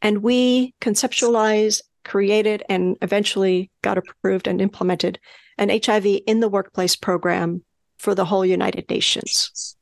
And 0.00 0.22
we 0.22 0.74
conceptualized, 0.80 1.82
created, 2.04 2.64
and 2.68 2.96
eventually 3.02 3.70
got 3.82 3.98
approved 3.98 4.48
and 4.48 4.60
implemented 4.60 5.20
an 5.58 5.68
HIV 5.68 6.06
in 6.26 6.40
the 6.40 6.48
workplace 6.48 6.96
program 6.96 7.62
for 7.98 8.14
the 8.14 8.24
whole 8.24 8.44
United 8.44 8.88
Nations. 8.88 9.76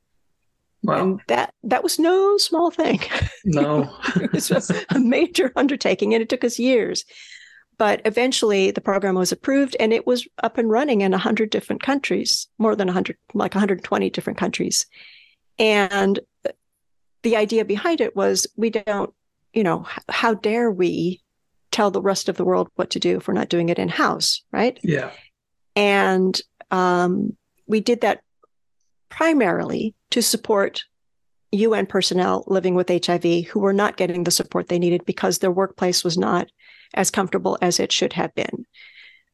Wow. 0.83 1.01
And 1.01 1.21
that 1.29 1.53
that 1.65 1.83
was 1.83 1.99
no 1.99 2.37
small 2.39 2.71
thing. 2.71 3.01
No. 3.45 3.91
it 4.17 4.33
was 4.33 4.51
a 4.51 4.99
major 4.99 5.51
undertaking 5.57 6.13
and 6.13 6.23
it 6.23 6.29
took 6.29 6.45
us 6.45 6.59
years. 6.59 7.05
But 7.79 8.03
eventually 8.05 8.71
the 8.71 8.83
program 8.83 9.15
was 9.15 9.33
approved 9.33 9.75
and 9.81 9.93
it 9.93 10.07
was 10.07 10.29
up 10.43 10.59
and 10.59 10.71
running 10.71 11.01
in 11.01 11.13
100 11.13 11.49
different 11.49 11.83
countries, 11.83 12.47
more 12.59 12.77
than 12.77 12.89
100, 12.89 13.17
like 13.33 13.55
120 13.55 14.11
different 14.11 14.39
countries. 14.39 14.85
And 15.59 16.21
the 17.23 17.37
idea 17.37 17.65
behind 17.65 18.03
it 18.03 18.15
was 18.15 18.47
we 18.57 18.69
don't, 18.69 19.13
you 19.55 19.65
know, 19.65 19.87
how 20.11 20.35
dare 20.35 20.71
we 20.71 21.23
tell 21.71 21.91
the 21.91 22.03
rest 22.03 22.29
of 22.29 22.37
the 22.37 22.45
world 22.45 22.69
what 22.75 22.91
to 22.91 23.01
do 23.01 23.17
if 23.17 23.29
we're 23.29 23.35
not 23.35 23.49
doing 23.49 23.71
it 23.71 23.79
in 23.79 23.89
house, 23.89 24.43
right? 24.53 24.79
Yeah. 24.83 25.11
And 25.77 26.39
um, 26.71 27.37
we 27.67 27.81
did 27.81 28.03
that 28.03 28.23
primarily 29.09 29.95
to 30.11 30.23
support 30.23 30.85
UN 31.53 31.87
personnel 31.87 32.45
living 32.47 32.75
with 32.75 32.89
HIV 32.89 33.47
who 33.49 33.61
were 33.61 33.73
not 33.73 33.97
getting 33.97 34.25
the 34.25 34.31
support 34.31 34.69
they 34.69 34.79
needed 34.79 35.05
because 35.05 35.39
their 35.39 35.51
workplace 35.51 36.05
was 36.05 36.17
not 36.17 36.49
as 36.95 37.11
comfortable 37.11 37.59
as 37.61 37.81
it 37.81 37.93
should 37.93 38.13
have 38.13 38.35
been. 38.35 38.67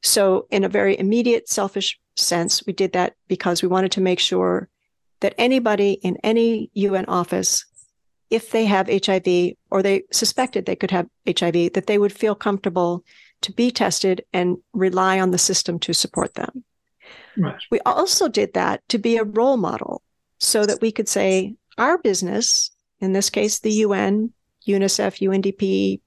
So, 0.02 0.46
in 0.50 0.64
a 0.64 0.68
very 0.68 0.98
immediate, 0.98 1.48
selfish 1.48 1.98
sense, 2.16 2.64
we 2.66 2.72
did 2.72 2.92
that 2.92 3.14
because 3.28 3.62
we 3.62 3.68
wanted 3.68 3.92
to 3.92 4.00
make 4.00 4.20
sure 4.20 4.68
that 5.20 5.34
anybody 5.38 5.92
in 5.92 6.16
any 6.22 6.70
UN 6.74 7.06
office, 7.06 7.64
if 8.30 8.50
they 8.50 8.66
have 8.66 8.88
HIV 8.88 9.54
or 9.70 9.82
they 9.82 10.02
suspected 10.12 10.66
they 10.66 10.76
could 10.76 10.90
have 10.90 11.08
HIV, 11.26 11.72
that 11.72 11.86
they 11.86 11.98
would 11.98 12.12
feel 12.12 12.34
comfortable 12.34 13.04
to 13.42 13.52
be 13.52 13.70
tested 13.70 14.24
and 14.32 14.58
rely 14.72 15.18
on 15.18 15.30
the 15.30 15.38
system 15.38 15.78
to 15.80 15.92
support 15.92 16.34
them. 16.34 16.64
Right. 17.36 17.60
We 17.70 17.80
also 17.80 18.28
did 18.28 18.54
that 18.54 18.86
to 18.88 18.98
be 18.98 19.16
a 19.16 19.24
role 19.24 19.56
model 19.56 20.02
so 20.38 20.66
that 20.66 20.80
we 20.80 20.92
could 20.92 21.08
say, 21.08 21.56
our 21.78 21.98
business, 21.98 22.70
in 23.00 23.12
this 23.12 23.30
case, 23.30 23.58
the 23.58 23.72
UN, 23.72 24.32
UNICEF, 24.66 25.20
UNDP, 25.20 26.00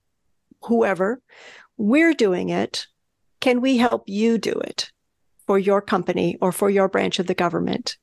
whoever, 0.64 1.22
we're 1.78 2.14
doing 2.14 2.50
it. 2.50 2.88
Can 3.40 3.62
we 3.62 3.78
help 3.78 4.04
you 4.08 4.38
do 4.38 4.52
it 4.52 4.92
for 5.48 5.58
your 5.58 5.82
company 5.82 6.38
or 6.42 6.52
for 6.52 6.70
your 6.70 6.90
branch 6.90 7.20
of 7.20 7.28
the 7.28 7.34
government? 7.34 7.98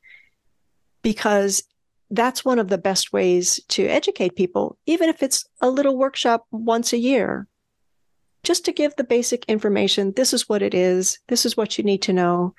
Because 1.02 1.62
that's 2.10 2.44
one 2.44 2.58
of 2.58 2.68
the 2.68 2.78
best 2.78 3.12
ways 3.12 3.60
to 3.68 3.86
educate 3.86 4.36
people, 4.36 4.78
even 4.86 5.08
if 5.08 5.22
it's 5.22 5.44
a 5.60 5.68
little 5.68 5.96
workshop 5.96 6.46
once 6.50 6.92
a 6.92 6.98
year, 6.98 7.48
just 8.42 8.64
to 8.64 8.72
give 8.72 8.94
the 8.96 9.04
basic 9.04 9.44
information. 9.46 10.12
This 10.12 10.32
is 10.32 10.48
what 10.48 10.62
it 10.62 10.72
is. 10.72 11.18
This 11.28 11.44
is 11.44 11.56
what 11.56 11.76
you 11.76 11.84
need 11.84 12.02
to 12.02 12.12
know. 12.12 12.54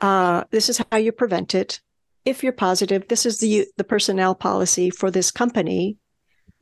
Uh, 0.00 0.44
this 0.50 0.68
is 0.68 0.82
how 0.90 0.98
you 0.98 1.12
prevent 1.12 1.54
it. 1.54 1.80
If 2.26 2.42
you're 2.42 2.52
positive, 2.52 3.08
this 3.08 3.24
is 3.24 3.38
the 3.38 3.66
the 3.78 3.84
personnel 3.84 4.34
policy 4.34 4.90
for 4.90 5.10
this 5.10 5.30
company 5.30 5.96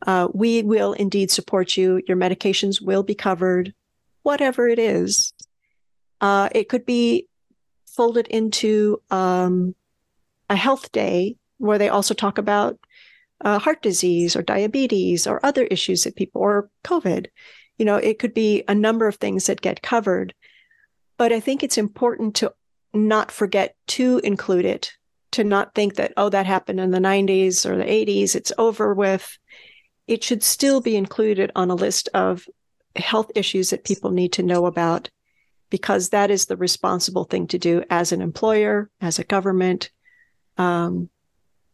uh, 0.07 0.29
we 0.33 0.63
will 0.63 0.93
indeed 0.93 1.31
support 1.31 1.77
you. 1.77 2.03
Your 2.07 2.17
medications 2.17 2.83
will 2.83 3.03
be 3.03 3.15
covered, 3.15 3.73
whatever 4.23 4.69
it 4.69 4.79
is. 4.79 5.33
Uh, 6.21 6.49
it 6.53 6.69
could 6.69 6.85
be 6.85 7.29
folded 7.87 8.27
into 8.29 9.01
um, 9.11 9.75
a 10.51 10.57
health 10.57 10.93
day 10.93 11.37
where 11.59 11.79
they 11.79 11.89
also 11.89 12.13
talk 12.15 12.39
about 12.39 12.79
uh, 13.45 13.59
heart 13.59 13.83
disease 13.83 14.37
or 14.37 14.43
diabetes 14.43 15.27
or 15.27 15.45
other 15.45 15.65
issues 15.65 16.05
that 16.05 16.17
people, 16.17 16.41
or 16.41 16.71
COVID. 16.83 17.27
You 17.79 17.85
know, 17.85 17.97
it 17.97 18.19
could 18.19 18.35
be 18.35 18.63
a 18.69 18.75
number 18.75 19.07
of 19.07 19.17
things 19.17 19.47
that 19.47 19.61
get 19.61 19.83
covered. 19.83 20.35
But 21.17 21.33
I 21.33 21.41
think 21.41 21.63
it's 21.63 21.79
important 21.79 22.37
to 22.37 22.53
not 22.93 23.31
forget 23.31 23.77
to 23.89 24.21
include 24.23 24.65
it, 24.65 24.93
to 25.35 25.45
not 25.45 25.75
think 25.75 25.95
that, 25.97 26.13
oh, 26.17 26.29
that 26.31 26.47
happened 26.47 26.81
in 26.81 26.91
the 26.91 26.99
90s 26.99 27.67
or 27.67 27.77
the 27.77 27.85
80s, 27.85 28.35
it's 28.35 28.53
over 28.59 28.95
with 28.95 29.39
it 30.07 30.23
should 30.23 30.43
still 30.43 30.81
be 30.81 30.97
included 30.97 31.51
on 31.57 31.71
a 31.71 31.75
list 31.75 32.09
of 32.15 32.47
health 32.97 33.31
issues 33.35 33.71
that 33.71 33.85
people 33.85 34.11
need 34.11 34.33
to 34.33 34.43
know 34.43 34.67
about 34.67 35.11
because 35.71 36.11
that 36.11 36.31
is 36.31 36.47
the 36.47 36.57
responsible 36.57 37.25
thing 37.25 37.47
to 37.49 37.59
do 37.59 37.83
as 37.91 38.13
an 38.13 38.21
employer, 38.21 38.91
as 39.01 39.19
a 39.19 39.25
government, 39.25 39.91
um, 40.57 41.09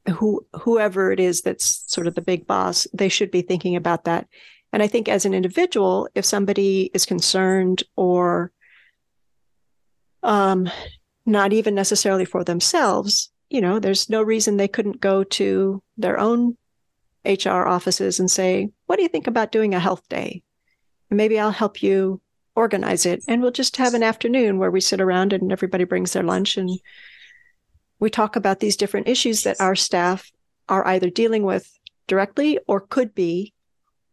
who 0.08 0.46
whoever 0.60 1.12
it 1.12 1.20
is 1.20 1.42
that's 1.42 1.84
sort 1.92 2.06
of 2.06 2.14
the 2.14 2.22
big 2.22 2.46
boss, 2.46 2.86
they 2.94 3.08
should 3.08 3.30
be 3.30 3.42
thinking 3.42 3.76
about 3.76 4.04
that. 4.04 4.26
And 4.72 4.82
I 4.82 4.86
think 4.86 5.08
as 5.08 5.26
an 5.26 5.34
individual, 5.34 6.08
if 6.14 6.24
somebody 6.24 6.90
is 6.94 7.04
concerned 7.04 7.82
or 7.96 8.52
um, 10.22 10.70
not 11.26 11.52
even 11.52 11.74
necessarily 11.74 12.24
for 12.24 12.44
themselves, 12.44 13.30
you 13.50 13.60
know, 13.60 13.80
there's 13.80 14.08
no 14.08 14.22
reason 14.22 14.56
they 14.56 14.68
couldn't 14.68 15.00
go 15.00 15.24
to 15.24 15.82
their 15.98 16.18
own 16.18 16.56
HR 17.24 17.66
offices 17.66 18.20
and 18.20 18.30
say, 18.30 18.70
What 18.86 18.96
do 18.96 19.02
you 19.02 19.08
think 19.08 19.26
about 19.26 19.52
doing 19.52 19.74
a 19.74 19.80
health 19.80 20.08
day? 20.08 20.42
And 21.10 21.16
maybe 21.16 21.38
I'll 21.38 21.50
help 21.50 21.82
you 21.82 22.20
organize 22.54 23.04
it. 23.04 23.24
And 23.28 23.42
we'll 23.42 23.50
just 23.50 23.76
have 23.76 23.94
an 23.94 24.04
afternoon 24.04 24.58
where 24.58 24.70
we 24.70 24.80
sit 24.80 25.00
around 25.00 25.32
and 25.32 25.50
everybody 25.52 25.84
brings 25.84 26.12
their 26.12 26.22
lunch 26.22 26.56
and 26.56 26.70
we 27.98 28.08
talk 28.08 28.36
about 28.36 28.60
these 28.60 28.76
different 28.76 29.08
issues 29.08 29.42
that 29.42 29.60
our 29.60 29.76
staff 29.76 30.30
are 30.68 30.86
either 30.86 31.10
dealing 31.10 31.42
with 31.42 31.78
directly 32.06 32.58
or 32.66 32.80
could 32.80 33.14
be, 33.14 33.52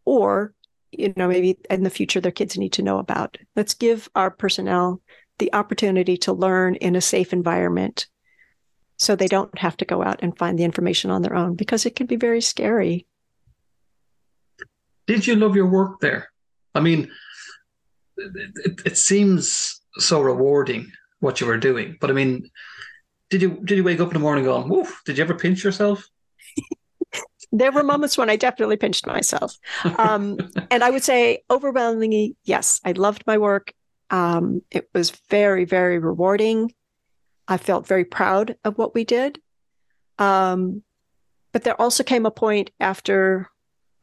or, 0.03 0.53
you 0.91 1.13
know, 1.15 1.27
maybe 1.27 1.57
in 1.69 1.83
the 1.83 1.89
future 1.89 2.19
their 2.19 2.31
kids 2.31 2.57
need 2.57 2.73
to 2.73 2.83
know 2.83 2.97
about. 2.97 3.37
Let's 3.55 3.75
give 3.75 4.09
our 4.15 4.31
personnel 4.31 5.01
the 5.37 5.53
opportunity 5.53 6.17
to 6.17 6.33
learn 6.33 6.75
in 6.75 6.95
a 6.95 7.01
safe 7.01 7.31
environment 7.31 8.07
so 8.97 9.15
they 9.15 9.27
don't 9.27 9.57
have 9.57 9.77
to 9.77 9.85
go 9.85 10.03
out 10.03 10.19
and 10.21 10.37
find 10.37 10.57
the 10.57 10.63
information 10.63 11.11
on 11.11 11.21
their 11.21 11.35
own 11.35 11.55
because 11.55 11.85
it 11.85 11.95
can 11.95 12.07
be 12.07 12.15
very 12.15 12.41
scary. 12.41 13.05
Did 15.05 15.25
you 15.25 15.35
love 15.35 15.55
your 15.55 15.67
work 15.67 15.99
there? 16.01 16.29
I 16.75 16.79
mean, 16.79 17.09
it, 18.17 18.81
it 18.85 18.97
seems 18.97 19.79
so 19.97 20.21
rewarding 20.21 20.91
what 21.19 21.39
you 21.39 21.47
were 21.47 21.57
doing, 21.57 21.97
but 22.01 22.09
I 22.09 22.13
mean, 22.13 22.49
did 23.29 23.41
you 23.41 23.59
did 23.63 23.77
you 23.77 23.83
wake 23.83 23.99
up 23.99 24.09
in 24.09 24.13
the 24.13 24.19
morning 24.19 24.45
going, 24.45 24.69
"Woof"? 24.69 25.01
Did 25.05 25.17
you 25.17 25.23
ever 25.23 25.33
pinch 25.33 25.63
yourself? 25.63 26.07
there 27.51 27.71
were 27.71 27.83
moments 27.83 28.17
when 28.17 28.29
I 28.29 28.35
definitely 28.35 28.77
pinched 28.77 29.05
myself, 29.05 29.57
um, 29.97 30.37
and 30.69 30.83
I 30.83 30.89
would 30.89 31.03
say 31.03 31.43
overwhelmingly, 31.49 32.35
yes, 32.43 32.79
I 32.85 32.91
loved 32.93 33.23
my 33.27 33.37
work. 33.37 33.73
Um, 34.09 34.61
it 34.71 34.89
was 34.93 35.11
very 35.29 35.65
very 35.65 35.99
rewarding. 35.99 36.73
I 37.47 37.57
felt 37.57 37.87
very 37.87 38.05
proud 38.05 38.55
of 38.63 38.77
what 38.77 38.93
we 38.93 39.03
did. 39.03 39.39
Um, 40.19 40.83
but 41.51 41.63
there 41.63 41.79
also 41.79 42.03
came 42.03 42.25
a 42.25 42.31
point 42.31 42.71
after 42.79 43.49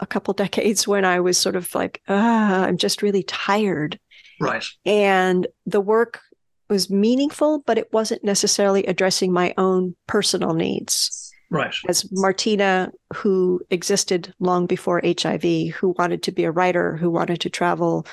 a 0.01 0.07
couple 0.07 0.35
decades 0.45 0.89
when 0.89 1.05
I 1.05 1.21
was 1.21 1.39
sort 1.39 1.57
of 1.57 1.75
like, 1.75 2.01
ah, 2.09 2.65
I'm 2.65 2.77
just 2.77 3.03
really 3.03 3.23
tired. 3.23 3.99
Right. 4.41 4.65
And 4.85 5.47
the 5.67 5.81
work 5.81 6.21
was 6.69 6.91
meaningful, 6.91 7.61
but 7.61 7.79
it 7.79 7.93
wasn't 7.93 8.25
necessarily 8.25 8.85
addressing 8.87 9.33
my 9.33 9.55
own 9.59 9.95
personal 10.07 10.55
needs. 10.55 11.33
Right. 11.51 11.75
As 11.89 12.11
Martina, 12.11 12.91
who 13.13 13.61
existed 13.71 14.35
long 14.41 14.67
before 14.67 15.03
HIV, 15.05 15.75
who 15.75 15.95
wanted 15.99 16.23
to 16.25 16.33
be 16.33 16.45
a 16.45 16.51
writer, 16.51 16.97
who 16.97 17.11
wanted 17.11 17.41
to 17.43 17.51
travel 17.51 18.07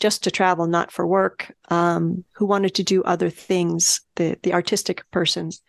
just 0.00 0.24
to 0.24 0.30
travel, 0.30 0.66
not 0.66 0.92
for 0.92 1.06
work, 1.06 1.52
um, 1.70 2.24
who 2.32 2.46
wanted 2.46 2.74
to 2.74 2.82
do 2.82 3.02
other 3.02 3.30
things, 3.30 4.00
the, 4.16 4.38
the 4.42 4.52
artistic 4.52 5.02
persons. 5.10 5.62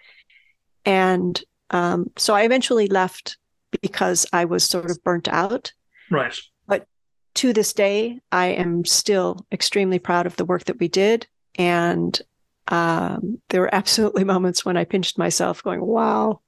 And 0.85 1.41
um, 1.71 2.11
so 2.17 2.35
I 2.35 2.43
eventually 2.43 2.87
left 2.87 3.37
because 3.81 4.25
I 4.31 4.45
was 4.45 4.63
sort 4.63 4.89
of 4.89 5.03
burnt 5.03 5.27
out. 5.27 5.71
Right. 6.09 6.35
But 6.67 6.87
to 7.35 7.53
this 7.53 7.73
day, 7.73 8.19
I 8.31 8.47
am 8.47 8.85
still 8.85 9.45
extremely 9.51 9.99
proud 9.99 10.25
of 10.25 10.35
the 10.35 10.45
work 10.45 10.65
that 10.65 10.79
we 10.79 10.87
did. 10.87 11.27
And 11.55 12.19
um, 12.67 13.41
there 13.49 13.61
were 13.61 13.73
absolutely 13.75 14.23
moments 14.23 14.63
when 14.63 14.77
I 14.77 14.85
pinched 14.85 15.17
myself, 15.17 15.63
going, 15.63 15.81
wow, 15.81 16.41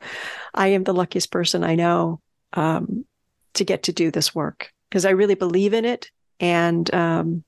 I 0.53 0.67
am 0.69 0.83
the 0.83 0.93
luckiest 0.93 1.31
person 1.31 1.63
I 1.63 1.75
know 1.75 2.21
um, 2.53 3.05
to 3.55 3.63
get 3.63 3.83
to 3.83 3.93
do 3.93 4.11
this 4.11 4.33
work 4.35 4.71
because 4.89 5.05
I 5.05 5.11
really 5.11 5.35
believe 5.35 5.73
in 5.73 5.85
it. 5.85 6.11
And 6.39 6.91
um, 6.93 7.43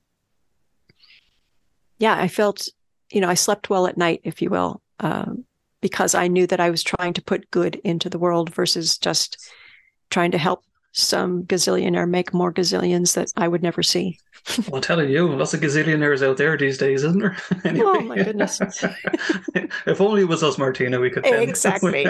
yeah, 1.98 2.16
I 2.16 2.28
felt, 2.28 2.68
you 3.10 3.20
know, 3.20 3.28
I 3.28 3.34
slept 3.34 3.70
well 3.70 3.86
at 3.86 3.96
night, 3.96 4.20
if 4.24 4.42
you 4.42 4.50
will, 4.50 4.82
um, 5.00 5.44
because 5.80 6.14
I 6.14 6.28
knew 6.28 6.46
that 6.46 6.60
I 6.60 6.70
was 6.70 6.82
trying 6.82 7.12
to 7.14 7.22
put 7.22 7.50
good 7.50 7.76
into 7.84 8.08
the 8.08 8.18
world 8.18 8.54
versus 8.54 8.98
just 8.98 9.50
trying 10.10 10.30
to 10.32 10.38
help 10.38 10.64
some 10.92 11.42
gazillionaire 11.44 12.08
make 12.08 12.32
more 12.32 12.52
gazillions 12.52 13.14
that 13.14 13.32
I 13.36 13.48
would 13.48 13.62
never 13.62 13.82
see. 13.82 14.18
well, 14.68 14.76
I'm 14.76 14.80
telling 14.80 15.10
you, 15.10 15.28
lots 15.28 15.52
of 15.52 15.60
gazillionaires 15.60 16.22
out 16.22 16.36
there 16.36 16.56
these 16.56 16.78
days, 16.78 17.02
isn't 17.02 17.18
there? 17.18 17.36
anyway. 17.64 17.86
Oh 17.86 18.00
my 18.00 18.16
goodness! 18.16 18.60
if 19.54 20.00
only 20.00 20.22
it 20.22 20.28
was 20.28 20.42
us, 20.42 20.56
Martina, 20.56 21.00
we 21.00 21.10
could 21.10 21.26
exactly. 21.26 22.06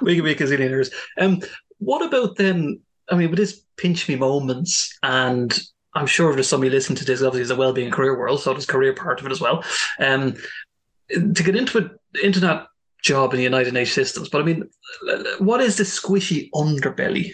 we 0.00 0.14
could 0.14 0.24
be 0.24 0.34
gazillionaires. 0.34 0.92
Um, 1.18 1.42
what 1.78 2.06
about 2.06 2.36
then? 2.36 2.80
I 3.08 3.16
mean, 3.16 3.30
with 3.30 3.38
this 3.38 3.60
pinch 3.76 4.08
me 4.08 4.16
moments, 4.16 4.96
and 5.02 5.58
I'm 5.96 6.06
sure 6.06 6.34
there's 6.34 6.48
somebody 6.48 6.70
listening 6.70 6.96
to 6.98 7.04
this. 7.04 7.22
Obviously, 7.22 7.42
it's 7.42 7.50
a 7.50 7.56
well-being 7.56 7.90
career 7.90 8.18
world, 8.18 8.40
so 8.40 8.52
there's 8.52 8.66
career 8.66 8.92
part 8.92 9.20
of 9.20 9.26
it 9.26 9.32
as 9.32 9.40
well. 9.40 9.64
Um, 9.98 10.34
to 11.08 11.42
get 11.42 11.56
into 11.56 11.78
it, 11.78 11.90
into 12.22 12.40
that 12.40 12.66
job 13.02 13.32
in 13.32 13.38
the 13.38 13.44
United 13.44 13.72
Nations 13.72 13.94
systems. 13.94 14.28
But 14.28 14.42
I 14.42 14.44
mean, 14.44 14.68
what 15.38 15.60
is 15.60 15.76
the 15.76 15.84
squishy 15.84 16.50
underbelly 16.54 17.32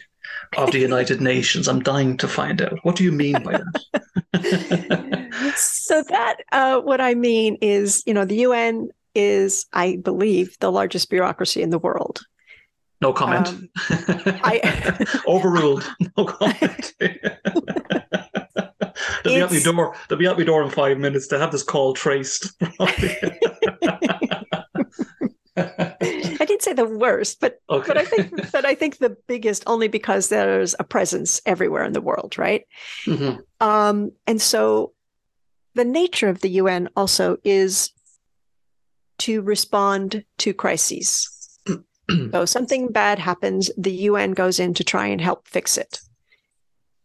of 0.56 0.70
the 0.70 0.78
United 0.90 1.20
Nations? 1.20 1.66
I'm 1.68 1.82
dying 1.82 2.16
to 2.18 2.28
find 2.28 2.62
out. 2.62 2.78
What 2.82 2.96
do 2.96 3.04
you 3.04 3.12
mean 3.12 3.42
by 3.42 3.58
that? 3.58 5.22
so 5.56 6.02
that 6.08 6.36
uh, 6.52 6.80
what 6.80 7.00
I 7.00 7.14
mean 7.14 7.56
is, 7.60 8.02
you 8.06 8.14
know, 8.14 8.24
the 8.24 8.36
UN 8.36 8.90
is, 9.14 9.66
I 9.72 9.96
believe, 9.96 10.56
the 10.60 10.70
largest 10.70 11.10
bureaucracy 11.10 11.62
in 11.62 11.70
the 11.70 11.78
world. 11.78 12.20
No 13.00 13.12
comment. 13.12 13.48
Um, 13.48 13.68
I 14.44 15.04
overruled. 15.26 15.90
No 16.16 16.24
comment. 16.24 16.94
They'll 19.24 19.34
be 19.34 19.40
at 19.40 19.51
my 19.51 19.72
door. 19.72 19.95
They'll 20.09 20.18
be 20.18 20.26
at 20.26 20.38
my 20.38 20.45
door 20.45 20.62
in 20.62 20.70
five 20.70 20.99
minutes 20.99 21.26
to 21.28 21.38
have 21.38 21.53
this 21.53 21.62
call 21.62 21.95
traced. 21.95 22.53
I 25.57 26.45
didn't 26.47 26.62
say 26.62 26.72
the 26.72 26.86
worst, 26.86 27.40
but 27.40 27.61
okay. 27.68 27.86
but 27.86 27.99
I 27.99 28.05
think 28.05 28.53
but 28.53 28.64
I 28.64 28.74
think 28.74 28.99
the 28.99 29.16
biggest 29.26 29.64
only 29.66 29.88
because 29.88 30.28
there's 30.28 30.74
a 30.78 30.84
presence 30.84 31.40
everywhere 31.47 31.84
in 31.84 31.93
the 31.93 32.01
world, 32.01 32.38
right? 32.38 32.64
Mm-hmm. 33.07 33.40
Um, 33.66 34.12
and 34.26 34.40
so 34.40 34.93
the 35.74 35.84
nature 35.84 36.28
of 36.28 36.40
the 36.40 36.51
UN 36.51 36.88
also 36.97 37.36
is 37.45 37.90
to 39.18 39.43
respond 39.43 40.24
to 40.38 40.53
crises. 40.53 41.28
so 42.32 42.45
something 42.45 42.88
bad 42.88 43.18
happens, 43.18 43.70
the 43.76 43.93
UN 43.93 44.32
goes 44.32 44.59
in 44.59 44.74
to 44.74 44.84
try 44.84 45.07
and 45.07 45.20
help 45.20 45.47
fix 45.47 45.78
it. 45.78 46.01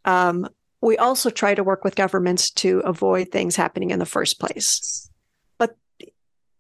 Um, 0.05 0.47
we 0.82 0.97
also 0.97 1.30
try 1.30 1.55
to 1.55 1.63
work 1.63 1.84
with 1.84 1.95
governments 1.95 2.51
to 2.51 2.80
avoid 2.80 3.30
things 3.30 3.55
happening 3.55 3.91
in 3.91 3.99
the 3.99 4.05
first 4.05 4.39
place 4.39 5.09
But 5.57 5.75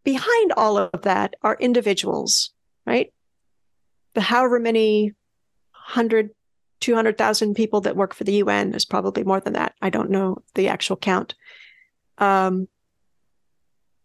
behind 0.03 0.53
all 0.55 0.77
of 0.77 1.03
that 1.03 1.35
are 1.41 1.57
individuals, 1.59 2.51
right? 2.85 3.13
The 4.13 4.21
however 4.21 4.59
many 4.59 5.13
hundred, 5.71 6.31
200,000 6.79 7.55
people 7.55 7.81
that 7.81 7.95
work 7.95 8.13
for 8.13 8.23
the 8.23 8.33
UN 8.33 8.73
is 8.73 8.85
probably 8.85 9.23
more 9.23 9.39
than 9.39 9.53
that. 9.53 9.73
I 9.81 9.89
don't 9.89 10.09
know 10.09 10.37
the 10.55 10.67
actual 10.67 10.95
count. 10.95 11.35
Um, 12.17 12.67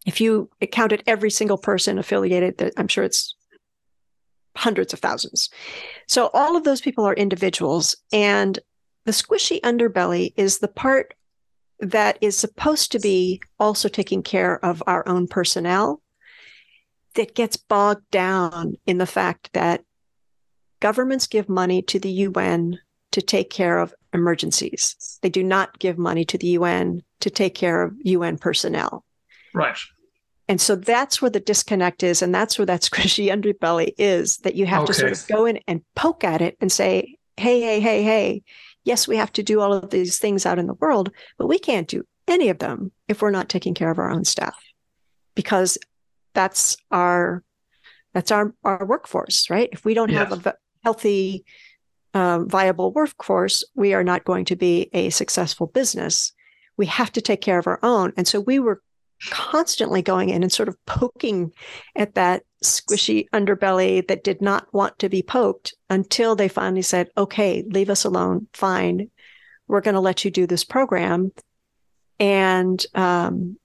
if 0.05 0.21
you 0.21 0.51
counted 0.71 1.03
every 1.07 1.31
single 1.31 1.59
person 1.59 1.99
affiliated, 1.99 2.73
I'm 2.77 2.89
sure 2.89 3.05
it's 3.05 3.35
hundreds 4.57 4.93
of 4.93 5.01
thousands. 5.01 5.49
So 6.07 6.31
all 6.35 6.57
of 6.57 6.65
those 6.65 6.81
people 6.81 7.05
are 7.05 7.15
individuals. 7.15 7.97
And 8.13 8.59
the 9.05 9.13
squishy 9.13 9.61
underbelly 9.61 10.33
is 10.37 10.59
the 10.59 10.69
part 10.69 11.15
that 11.81 12.17
is 12.21 12.39
supposed 12.39 12.93
to 12.93 13.01
be 13.01 13.41
also 13.59 13.89
taking 13.89 14.23
care 14.23 14.65
of 14.65 14.83
our 14.87 15.07
own 15.09 15.27
personnel 15.27 16.01
that 17.15 17.35
gets 17.35 17.57
bogged 17.57 18.09
down 18.11 18.75
in 18.87 18.99
the 18.99 19.07
fact 19.07 19.51
that 19.53 19.83
governments 20.81 21.27
give 21.27 21.49
money 21.49 21.83
to 21.83 21.99
the 21.99 22.11
UN 22.11 22.79
to 23.11 23.21
take 23.21 23.51
care 23.51 23.79
of 23.79 23.95
emergencies. 24.15 25.19
They 25.23 25.29
do 25.29 25.43
not 25.43 25.79
give 25.79 25.99
money 25.99 26.25
to 26.27 26.39
the 26.39 26.49
UN 26.49 27.03
to 27.21 27.31
take 27.31 27.55
care 27.55 27.83
of 27.83 27.95
UN 28.03 28.39
personnel. 28.39 29.05
Right. 29.55 29.77
And 30.49 30.61
so 30.61 30.75
that's 30.77 31.23
where 31.23 31.31
the 31.31 31.41
disconnect 31.41 32.03
is. 32.03 32.23
And 32.23 32.35
that's 32.35 32.59
where 32.59 32.67
that 32.67 32.83
squishy 32.91 33.29
underbelly 33.31 33.93
is 33.99 34.39
that 34.39 34.55
you 34.55 34.67
have 34.67 34.83
okay. 34.83 34.93
to 34.93 34.99
sort 34.99 35.13
of 35.13 35.27
go 35.29 35.47
in 35.47 35.61
and 35.67 35.83
poke 35.95 36.25
at 36.25 36.41
it 36.41 36.57
and 36.61 36.71
say, 36.71 37.17
hey, 37.37 37.61
hey, 37.61 37.81
hey, 37.81 38.03
hey, 38.03 38.43
yes, 38.85 39.07
we 39.09 39.17
have 39.17 39.33
to 39.33 39.43
do 39.43 39.61
all 39.61 39.73
of 39.73 39.91
these 39.91 40.19
things 40.19 40.47
out 40.47 40.59
in 40.59 40.67
the 40.67 40.75
world, 40.75 41.11
but 41.39 41.47
we 41.47 41.59
can't 41.59 41.89
do 41.89 42.05
any 42.29 42.49
of 42.49 42.59
them 42.59 42.93
if 43.09 43.23
we're 43.23 43.31
not 43.31 43.49
taking 43.49 43.75
care 43.75 43.91
of 43.91 43.99
our 43.99 44.11
own 44.11 44.25
staff 44.25 44.57
because 45.35 45.79
that's 46.35 46.77
our 46.91 47.43
that's 48.15 48.31
our 48.31 48.55
our 48.65 48.85
workforce 48.85 49.51
right? 49.51 49.69
If 49.73 49.85
we 49.85 49.95
don't 49.95 50.11
yes. 50.11 50.29
have 50.29 50.47
a 50.47 50.55
healthy 50.85 51.45
um, 52.15 52.49
viable 52.49 52.93
workforce 52.93 53.65
we 53.75 53.95
are 53.95 54.05
not 54.05 54.25
going 54.25 54.45
to 54.47 54.57
be 54.57 54.89
a 54.93 55.11
successful 55.11 55.67
business. 55.67 56.33
We 56.77 56.87
have 56.87 57.13
to 57.13 57.21
take 57.21 57.41
care 57.41 57.59
of 57.59 57.67
our 57.67 57.79
own. 57.83 58.13
And 58.17 58.27
so 58.27 58.41
we 58.41 58.59
were 58.59 58.83
constantly 59.31 60.03
going 60.03 60.31
in 60.31 60.43
and 60.43 60.53
sort 60.53 60.69
of 60.69 60.77
poking 60.87 61.53
at 61.95 62.15
that 62.15 62.43
squishy 62.63 63.29
underbelly 63.31 64.07
that 64.09 64.25
did 64.25 64.41
not 64.41 64.73
want 64.73 64.99
to 64.99 65.09
be 65.09 65.23
poked 65.23 65.75
until 65.91 66.35
they 66.35 66.49
finally 66.49 66.83
said, 66.83 67.09
okay, 67.17 67.65
leave 67.69 67.91
us 67.91 68.05
alone. 68.05 68.47
Fine. 68.53 69.11
We're 69.69 69.81
going 69.81 69.95
to 69.95 70.01
let 70.01 70.25
you 70.25 70.31
do 70.31 70.47
this 70.47 70.65
program. 70.65 71.33
And 72.19 72.85
um, 72.95 73.57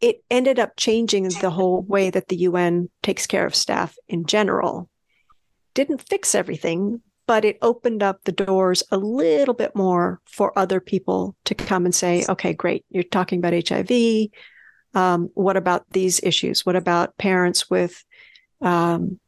it 0.00 0.24
ended 0.30 0.58
up 0.58 0.76
changing 0.76 1.28
the 1.28 1.50
whole 1.50 1.82
way 1.82 2.10
that 2.10 2.28
the 2.28 2.36
UN 2.36 2.88
takes 3.02 3.26
care 3.26 3.46
of 3.46 3.54
staff 3.54 3.96
in 4.08 4.26
general. 4.26 4.88
Didn't 5.74 6.08
fix 6.08 6.34
everything, 6.34 7.02
but 7.26 7.44
it 7.44 7.58
opened 7.62 8.02
up 8.02 8.24
the 8.24 8.32
doors 8.32 8.82
a 8.90 8.96
little 8.96 9.54
bit 9.54 9.76
more 9.76 10.20
for 10.24 10.58
other 10.58 10.80
people 10.80 11.36
to 11.44 11.54
come 11.54 11.84
and 11.84 11.94
say, 11.94 12.24
okay, 12.28 12.52
great, 12.52 12.84
you're 12.90 13.04
talking 13.04 13.38
about 13.38 13.68
HIV. 13.68 14.30
Um, 14.94 15.30
what 15.34 15.56
about 15.56 15.84
these 15.90 16.20
issues? 16.22 16.66
What 16.66 16.76
about 16.76 17.16
parents 17.16 17.70
with 17.70 18.04
um, 18.60 19.20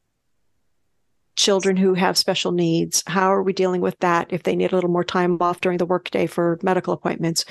children 1.36 1.76
who 1.76 1.94
have 1.94 2.18
special 2.18 2.52
needs? 2.52 3.02
How 3.06 3.32
are 3.32 3.42
we 3.42 3.52
dealing 3.52 3.80
with 3.80 3.98
that 4.00 4.32
if 4.32 4.42
they 4.42 4.56
need 4.56 4.72
a 4.72 4.74
little 4.74 4.90
more 4.90 5.04
time 5.04 5.38
off 5.40 5.60
during 5.60 5.78
the 5.78 5.86
workday 5.86 6.26
for 6.26 6.58
medical 6.62 6.92
appointments? 6.92 7.44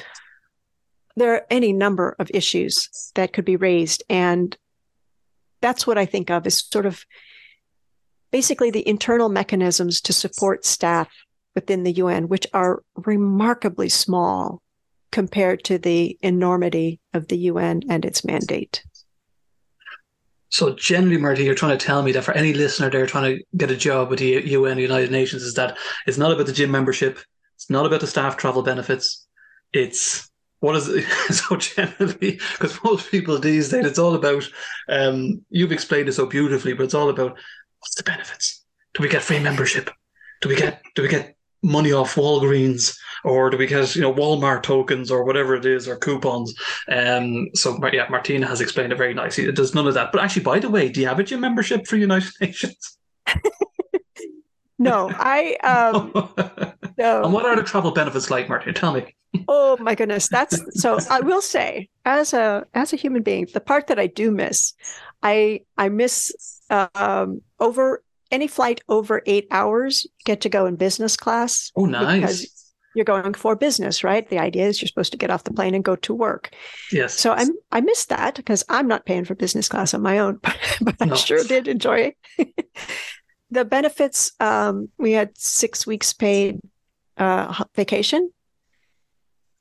There 1.16 1.34
are 1.34 1.46
any 1.50 1.74
number 1.74 2.16
of 2.20 2.32
issues 2.34 3.12
that 3.16 3.34
could 3.34 3.46
be 3.46 3.56
raised. 3.56 4.04
And 4.10 4.58
that's 5.62 5.86
what 5.86 5.98
I 5.98 6.06
think 6.06 6.30
of 6.30 6.46
as 6.48 6.64
sort 6.64 6.86
of 6.86 7.06
basically 8.32 8.72
the 8.72 8.88
internal 8.88 9.30
mechanisms 9.30 10.02
to 10.02 10.14
support 10.14 10.66
staff 10.66 11.10
within 11.54 11.84
the 11.84 11.92
UN, 11.94 12.30
which 12.30 12.48
are 12.54 12.82
remarkably 12.96 13.90
small 13.90 14.62
compared 15.12 15.64
to 15.66 15.78
the 15.78 16.18
enormity 16.22 17.00
of 17.14 17.28
the 17.28 17.38
UN 17.38 17.84
and 17.90 18.06
its 18.06 18.24
mandate. 18.24 18.84
So 20.50 20.76
generally, 20.76 21.18
Marty, 21.18 21.44
you're 21.44 21.56
trying 21.56 21.78
to 21.78 21.86
tell 21.86 22.04
me 22.04 22.12
that 22.12 22.24
for 22.24 22.34
any 22.34 22.54
listener 22.54 22.90
there 22.90 23.06
trying 23.06 23.38
to 23.38 23.44
get 23.56 23.72
a 23.72 23.76
job 23.76 24.10
with 24.10 24.20
the 24.20 24.42
UN, 24.46 24.76
the 24.76 24.82
United 24.82 25.10
Nations, 25.10 25.44
is 25.44 25.54
that 25.54 25.78
it's 26.06 26.18
not 26.18 26.32
about 26.32 26.46
the 26.46 26.52
gym 26.52 26.72
membership, 26.72 27.20
it's 27.56 27.70
not 27.70 27.86
about 27.86 28.02
the 28.02 28.08
staff 28.08 28.36
travel 28.36 28.62
benefits, 28.62 29.28
it's 29.72 30.30
what 30.60 30.76
is 30.76 30.88
it? 30.90 31.06
so 31.34 31.56
generally 31.56 32.40
because 32.54 32.78
most 32.84 33.10
people 33.10 33.38
these 33.38 33.70
days 33.70 33.86
it's 33.86 34.00
all 34.00 34.16
about 34.16 34.48
um, 34.90 35.44
you've 35.50 35.72
explained 35.72 36.08
it 36.08 36.14
so 36.14 36.26
beautifully 36.26 36.74
but 36.74 36.84
it's 36.84 36.94
all 36.94 37.10
about 37.10 37.38
what's 37.80 37.96
the 37.96 38.04
benefits? 38.04 38.64
Do 38.94 39.04
we 39.04 39.10
get 39.10 39.24
free 39.24 39.40
membership? 39.40 39.90
Do 40.42 40.50
we 40.50 40.56
get 40.56 40.82
do 40.96 41.02
we 41.02 41.08
get 41.08 41.36
money 41.64 41.92
off 41.92 42.16
Walgreens 42.16 42.98
or 43.24 43.50
do 43.50 43.58
we 43.58 43.68
get 43.68 43.96
you 43.96 44.02
know 44.02 44.14
Walmart 44.14 44.64
tokens 44.64 45.12
or 45.12 45.24
whatever 45.24 45.56
it 45.56 45.66
is 45.66 45.88
or 45.88 45.96
coupons? 45.96 46.54
Um, 46.88 47.50
so 47.54 47.80
yeah, 47.92 48.08
Martina 48.10 48.48
has 48.48 48.62
explained 48.62 48.92
it 48.92 48.98
very 48.98 49.14
nicely. 49.14 49.46
It 49.46 49.56
does 49.56 49.76
none 49.76 49.88
of 49.88 49.94
that. 49.94 50.12
But 50.12 50.22
actually, 50.22 50.44
by 50.44 50.60
the 50.60 50.70
way, 50.70 50.90
do 50.90 51.02
you 51.02 51.08
have 51.08 51.20
a 51.20 51.24
gym 51.24 51.42
membership 51.42 51.88
for 51.88 51.98
United 51.98 52.34
Nations? 52.42 52.98
no, 54.80 55.12
I 55.14 55.56
um, 55.64 56.12
no. 56.98 57.24
And 57.24 57.34
what 57.34 57.46
are 57.46 57.56
the 57.56 57.64
travel 57.64 57.92
benefits 57.92 58.30
like, 58.30 58.50
Martina? 58.50 58.74
Tell 58.74 58.94
me. 58.94 59.16
oh 59.48 59.78
my 59.78 59.96
goodness, 60.00 60.28
that's 60.28 60.60
so. 60.82 61.00
I 61.10 61.20
will 61.22 61.42
say, 61.42 61.90
as 62.06 62.34
a 62.34 62.66
as 62.74 62.94
a 62.94 62.96
human 62.96 63.22
being, 63.22 63.48
the 63.54 63.62
part 63.62 63.88
that 63.88 64.00
I 64.00 64.08
do 64.08 64.32
miss, 64.32 64.74
I 65.22 65.62
I 65.78 65.90
miss 65.90 66.62
um, 66.70 67.42
over 67.60 68.04
any 68.32 68.48
flight 68.48 68.82
over 68.90 69.22
eight 69.26 69.48
hours, 69.52 70.08
get 70.26 70.42
to 70.42 70.50
go 70.50 70.66
in 70.66 70.76
business 70.76 71.18
class. 71.18 71.72
Oh, 71.76 71.86
nice. 71.86 72.22
Because 72.22 72.62
you're 72.96 73.06
going 73.06 73.34
for 73.34 73.56
business, 73.56 74.04
right? 74.04 74.28
The 74.30 74.40
idea 74.40 74.68
is 74.68 74.82
you're 74.82 74.88
supposed 74.88 75.12
to 75.14 75.18
get 75.18 75.30
off 75.30 75.44
the 75.44 75.54
plane 75.54 75.76
and 75.76 75.84
go 75.84 75.96
to 75.98 76.14
work. 76.14 76.54
Yes. 76.92 77.18
So 77.18 77.32
I'm 77.32 77.52
I 77.72 77.82
missed 77.82 78.10
that 78.10 78.36
because 78.36 78.64
I'm 78.70 78.88
not 78.88 79.06
paying 79.06 79.26
for 79.26 79.36
business 79.36 79.70
class 79.70 79.94
on 79.94 80.02
my 80.02 80.20
own, 80.20 80.40
but, 80.42 80.58
but 80.82 81.06
no. 81.06 81.14
I 81.14 81.18
sure 81.18 81.44
did 81.44 81.68
enjoy 81.68 82.14
it. 82.38 82.68
the 83.52 83.66
benefits 83.66 84.34
um, 84.40 84.90
we 84.98 85.14
had 85.14 85.38
six 85.38 85.88
weeks 85.88 86.14
paid 86.14 86.60
uh, 87.18 87.64
vacation. 87.76 88.32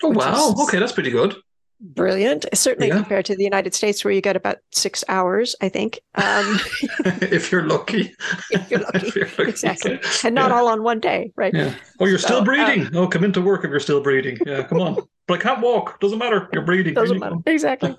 Oh 0.03 0.11
wow! 0.11 0.53
Is, 0.53 0.61
okay, 0.63 0.79
that's 0.79 0.93
pretty 0.93 1.11
good. 1.11 1.37
Brilliant. 1.81 2.45
Certainly 2.55 2.89
Yeah. 2.89 2.97
compared 2.97 3.25
to 3.27 3.37
the 3.37 3.45
United 3.45 3.75
States, 3.75 4.05
where 4.05 4.13
you 4.13 4.21
get 4.21 4.37
about 4.37 4.59
six 4.71 5.03
hours, 5.09 5.57
I 5.61 5.69
think, 5.69 6.01
um, 6.15 6.59
if 7.23 7.51
you're 7.51 7.67
lucky. 7.67 8.15
if 8.51 8.71
you're 8.71 8.81
lucky. 8.81 9.07
If 9.09 9.17
you're 9.17 9.27
lucky. 9.27 9.51
exactly, 9.51 10.01
and 10.25 10.35
not 10.35 10.51
Yeah. 10.51 10.57
all 10.59 10.69
on 10.69 10.83
one 10.83 11.01
day, 11.01 11.33
right? 11.37 11.53
Yeah. 11.55 11.75
Oh, 11.99 12.07
you're 12.07 12.19
still 12.19 12.37
So, 12.39 12.43
uh, 12.43 12.45
breathing. 12.45 12.89
oh, 12.95 13.09
come 13.09 13.25
into 13.25 13.41
work 13.41 13.65
if 13.65 13.71
you're 13.71 13.81
still 13.81 14.03
breathing. 14.03 14.39
Yeah, 14.47 14.63
come 14.63 14.81
on. 14.81 14.97
But 15.27 15.39
I 15.41 15.43
can't 15.43 15.61
walk. 15.61 16.01
Doesn't 16.01 16.19
matter. 16.19 16.49
You're 16.53 16.65
breathing. 16.65 16.95
Doesn't 16.95 17.19
matter 17.21 17.37
exactly. 17.47 17.97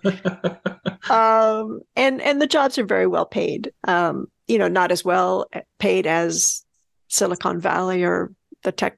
um, 1.10 1.82
and 1.96 2.22
and 2.22 2.42
the 2.42 2.48
jobs 2.48 2.78
are 2.78 2.86
very 2.86 3.08
well 3.08 3.26
paid. 3.26 3.72
Um, 3.88 4.28
you 4.48 4.58
know, 4.58 4.68
not 4.68 4.92
as 4.92 5.06
well 5.06 5.46
paid 5.80 6.06
as 6.08 6.64
Silicon 7.08 7.60
Valley 7.60 8.04
or 8.04 8.32
the 8.64 8.72
tech 8.72 8.98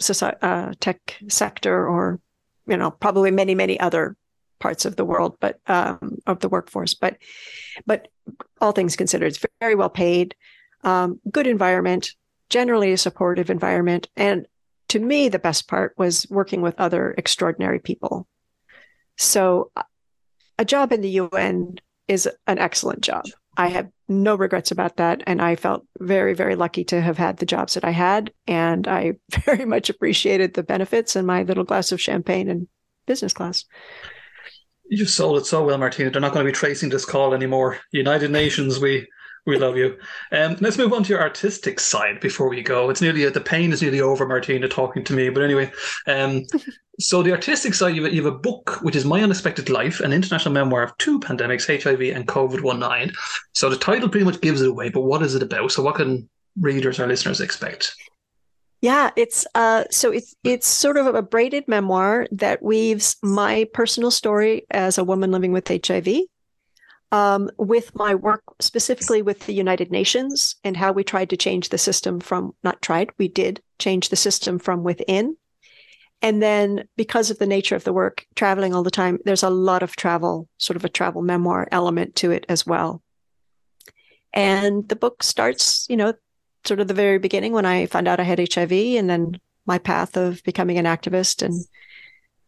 society, 0.00 0.36
uh, 0.42 0.72
tech 0.80 1.16
sector, 1.28 1.86
or 1.88 2.20
you 2.66 2.76
know, 2.76 2.90
probably 2.90 3.30
many 3.30 3.54
many 3.54 3.78
other 3.78 4.16
parts 4.58 4.84
of 4.84 4.96
the 4.96 5.04
world, 5.04 5.36
but 5.40 5.60
um, 5.66 6.18
of 6.26 6.40
the 6.40 6.48
workforce. 6.48 6.94
But 6.94 7.18
but 7.86 8.08
all 8.60 8.72
things 8.72 8.96
considered, 8.96 9.26
it's 9.26 9.44
very 9.60 9.74
well 9.74 9.90
paid, 9.90 10.34
um, 10.82 11.20
good 11.30 11.46
environment, 11.46 12.12
generally 12.50 12.92
a 12.92 12.98
supportive 12.98 13.50
environment, 13.50 14.08
and 14.16 14.46
to 14.88 15.00
me, 15.00 15.28
the 15.28 15.38
best 15.38 15.66
part 15.66 15.94
was 15.96 16.26
working 16.30 16.60
with 16.60 16.78
other 16.78 17.14
extraordinary 17.16 17.80
people. 17.80 18.28
So 19.16 19.72
a 20.58 20.64
job 20.64 20.92
in 20.92 21.00
the 21.00 21.10
UN 21.10 21.76
is 22.06 22.28
an 22.46 22.58
excellent 22.58 23.00
job. 23.00 23.24
I 23.56 23.68
have 23.68 23.88
no 24.08 24.34
regrets 24.34 24.70
about 24.70 24.96
that. 24.96 25.22
And 25.26 25.40
I 25.40 25.56
felt 25.56 25.86
very, 25.98 26.34
very 26.34 26.56
lucky 26.56 26.84
to 26.84 27.00
have 27.00 27.18
had 27.18 27.38
the 27.38 27.46
jobs 27.46 27.74
that 27.74 27.84
I 27.84 27.90
had. 27.90 28.32
And 28.46 28.86
I 28.86 29.14
very 29.44 29.64
much 29.64 29.90
appreciated 29.90 30.54
the 30.54 30.62
benefits 30.62 31.16
and 31.16 31.26
my 31.26 31.42
little 31.42 31.64
glass 31.64 31.92
of 31.92 32.00
champagne 32.00 32.48
and 32.48 32.68
business 33.06 33.32
class. 33.32 33.64
You 34.86 35.06
sold 35.06 35.38
it 35.38 35.46
so 35.46 35.64
well, 35.64 35.78
Martina. 35.78 36.10
They're 36.10 36.20
not 36.20 36.32
going 36.32 36.44
to 36.44 36.52
be 36.52 36.54
tracing 36.54 36.90
this 36.90 37.06
call 37.06 37.32
anymore. 37.32 37.78
United 37.90 38.30
Nations, 38.30 38.78
we 38.78 39.06
we 39.46 39.58
love 39.58 39.76
you. 39.76 39.98
Um, 40.32 40.56
let's 40.60 40.78
move 40.78 40.92
on 40.92 41.02
to 41.04 41.10
your 41.10 41.20
artistic 41.20 41.78
side 41.78 42.20
before 42.20 42.48
we 42.48 42.62
go. 42.62 42.88
It's 42.88 43.02
nearly 43.02 43.28
the 43.28 43.40
pain 43.40 43.72
is 43.72 43.82
nearly 43.82 44.00
over, 44.00 44.26
Martina, 44.26 44.68
talking 44.68 45.04
to 45.04 45.12
me. 45.12 45.28
But 45.28 45.42
anyway, 45.42 45.70
um, 46.06 46.44
so 47.00 47.22
the 47.22 47.32
artistic 47.32 47.74
side, 47.74 47.94
you 47.94 48.04
have, 48.04 48.14
you 48.14 48.24
have 48.24 48.32
a 48.32 48.38
book 48.38 48.78
which 48.82 48.96
is 48.96 49.04
My 49.04 49.22
Unexpected 49.22 49.68
Life, 49.68 50.00
an 50.00 50.12
international 50.12 50.54
memoir 50.54 50.82
of 50.82 50.96
two 50.98 51.20
pandemics, 51.20 51.66
HIV 51.66 52.16
and 52.16 52.26
COVID 52.26 52.78
19. 52.78 53.14
So 53.52 53.68
the 53.68 53.76
title 53.76 54.08
pretty 54.08 54.24
much 54.24 54.40
gives 54.40 54.62
it 54.62 54.68
away. 54.68 54.88
But 54.88 55.02
what 55.02 55.22
is 55.22 55.34
it 55.34 55.42
about? 55.42 55.72
So 55.72 55.82
what 55.82 55.96
can 55.96 56.28
readers 56.58 56.98
or 56.98 57.06
listeners 57.06 57.40
expect? 57.40 57.94
Yeah, 58.80 59.10
it's 59.16 59.46
uh, 59.54 59.84
so 59.90 60.10
it's 60.10 60.34
it's 60.44 60.66
sort 60.66 60.98
of 60.98 61.14
a 61.14 61.22
braided 61.22 61.66
memoir 61.68 62.26
that 62.32 62.62
weaves 62.62 63.16
my 63.22 63.66
personal 63.72 64.10
story 64.10 64.66
as 64.70 64.98
a 64.98 65.04
woman 65.04 65.32
living 65.32 65.52
with 65.52 65.68
HIV 65.68 66.06
um, 67.14 67.48
with 67.58 67.94
my 67.94 68.12
work 68.12 68.42
specifically 68.60 69.22
with 69.22 69.46
the 69.46 69.52
United 69.52 69.92
Nations 69.92 70.56
and 70.64 70.76
how 70.76 70.90
we 70.90 71.04
tried 71.04 71.30
to 71.30 71.36
change 71.36 71.68
the 71.68 71.78
system 71.78 72.18
from 72.18 72.56
not 72.64 72.82
tried, 72.82 73.10
we 73.18 73.28
did 73.28 73.62
change 73.78 74.08
the 74.08 74.16
system 74.16 74.58
from 74.58 74.82
within. 74.82 75.36
And 76.22 76.42
then 76.42 76.88
because 76.96 77.30
of 77.30 77.38
the 77.38 77.46
nature 77.46 77.76
of 77.76 77.84
the 77.84 77.92
work, 77.92 78.26
traveling 78.34 78.74
all 78.74 78.82
the 78.82 78.90
time, 78.90 79.20
there's 79.24 79.44
a 79.44 79.50
lot 79.50 79.84
of 79.84 79.94
travel, 79.94 80.48
sort 80.58 80.76
of 80.76 80.84
a 80.84 80.88
travel 80.88 81.22
memoir 81.22 81.68
element 81.70 82.16
to 82.16 82.32
it 82.32 82.46
as 82.48 82.66
well. 82.66 83.00
And 84.32 84.88
the 84.88 84.96
book 84.96 85.22
starts, 85.22 85.86
you 85.88 85.96
know, 85.96 86.14
sort 86.66 86.80
of 86.80 86.88
the 86.88 86.94
very 86.94 87.20
beginning 87.20 87.52
when 87.52 87.66
I 87.66 87.86
found 87.86 88.08
out 88.08 88.18
I 88.18 88.24
had 88.24 88.40
HIV 88.52 88.72
and 88.72 89.08
then 89.08 89.38
my 89.66 89.78
path 89.78 90.16
of 90.16 90.42
becoming 90.42 90.78
an 90.78 90.84
activist 90.84 91.42
and 91.42 91.64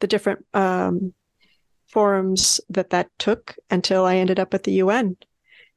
the 0.01 0.09
different 0.09 0.45
um, 0.55 1.15
forums 1.89 2.61
that 2.69 2.91
that 2.91 3.11
took 3.19 3.57
until 3.71 4.05
I 4.05 4.17
ended 4.17 4.39
up 4.39 4.55
at 4.55 4.65
the 4.65 4.73
UN. 4.73 5.17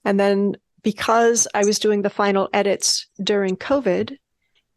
And 0.05 0.19
then 0.19 0.55
because 0.81 1.47
I 1.53 1.65
was 1.65 1.79
doing 1.79 2.01
the 2.01 2.09
final 2.09 2.49
edits 2.53 3.07
during 3.21 3.57
COVID, 3.57 4.17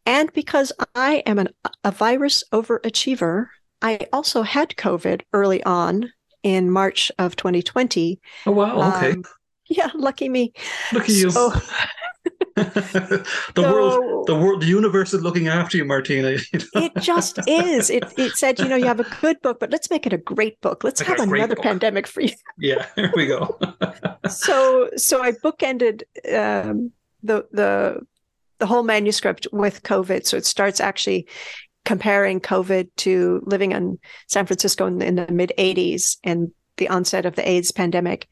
and 0.05 0.31
because 0.33 0.71
I 0.95 1.23
am 1.25 1.39
an, 1.39 1.49
a 1.83 1.91
virus 1.91 2.43
overachiever, 2.51 3.47
I 3.81 3.99
also 4.11 4.41
had 4.41 4.69
COVID 4.71 5.21
early 5.31 5.63
on 5.63 6.11
in 6.43 6.69
March 6.69 7.11
of 7.19 7.35
2020. 7.35 8.19
Oh, 8.45 8.51
wow. 8.51 8.95
Okay. 8.97 9.11
Um, 9.11 9.23
yeah, 9.67 9.89
lucky 9.95 10.29
me. 10.29 10.53
Look 10.91 11.03
at 11.03 11.09
you. 11.09 11.31
So, 11.31 11.49
the 12.55 13.25
so 13.55 13.61
world, 13.61 14.27
the 14.27 14.35
world, 14.35 14.61
the 14.61 14.67
universe 14.67 15.13
is 15.13 15.21
looking 15.21 15.47
after 15.47 15.77
you, 15.77 15.85
Martina. 15.85 16.31
you 16.53 16.59
know? 16.59 16.65
it 16.75 16.91
just 16.99 17.39
is. 17.47 17.89
It, 17.89 18.03
it 18.17 18.33
said, 18.33 18.59
you 18.59 18.67
know, 18.67 18.75
you 18.75 18.85
have 18.85 18.99
a 18.99 19.07
good 19.21 19.41
book, 19.41 19.59
but 19.59 19.71
let's 19.71 19.89
make 19.89 20.05
it 20.05 20.13
a 20.13 20.17
great 20.17 20.59
book. 20.61 20.83
Let's 20.83 21.01
Make 21.01 21.09
have 21.09 21.19
it 21.19 21.23
a 21.23 21.27
great 21.27 21.39
another 21.39 21.55
book. 21.55 21.63
pandemic 21.63 22.07
for 22.07 22.21
you. 22.21 22.33
yeah, 22.57 22.85
here 22.95 23.11
we 23.15 23.25
go. 23.25 23.57
so 24.27 24.89
so 24.95 25.23
I 25.23 25.31
bookended 25.31 26.03
um, 26.33 26.91
the 27.23 27.47
the 27.51 28.01
the 28.59 28.65
whole 28.67 28.83
manuscript 28.83 29.47
with 29.51 29.83
COVID. 29.83 30.25
So 30.25 30.37
it 30.37 30.45
starts 30.45 30.79
actually 30.79 31.27
comparing 31.85 32.39
COVID 32.39 32.89
to 32.97 33.41
living 33.45 33.71
in 33.71 33.99
San 34.27 34.45
Francisco 34.45 34.85
in, 34.85 35.01
in 35.01 35.15
the 35.15 35.31
mid 35.31 35.53
'80s 35.57 36.17
and 36.23 36.51
the 36.77 36.89
onset 36.89 37.25
of 37.25 37.35
the 37.35 37.47
AIDS 37.47 37.71
pandemic. 37.71 38.27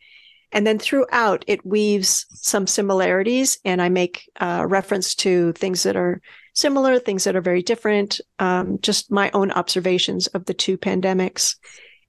And 0.51 0.67
then 0.67 0.79
throughout, 0.79 1.45
it 1.47 1.65
weaves 1.65 2.25
some 2.29 2.67
similarities, 2.67 3.57
and 3.63 3.81
I 3.81 3.89
make 3.89 4.29
uh, 4.39 4.65
reference 4.67 5.15
to 5.15 5.53
things 5.53 5.83
that 5.83 5.95
are 5.95 6.21
similar, 6.53 6.99
things 6.99 7.23
that 7.23 7.35
are 7.35 7.41
very 7.41 7.61
different, 7.61 8.19
um, 8.39 8.77
just 8.81 9.11
my 9.11 9.31
own 9.31 9.51
observations 9.51 10.27
of 10.27 10.45
the 10.45 10.53
two 10.53 10.77
pandemics, 10.77 11.55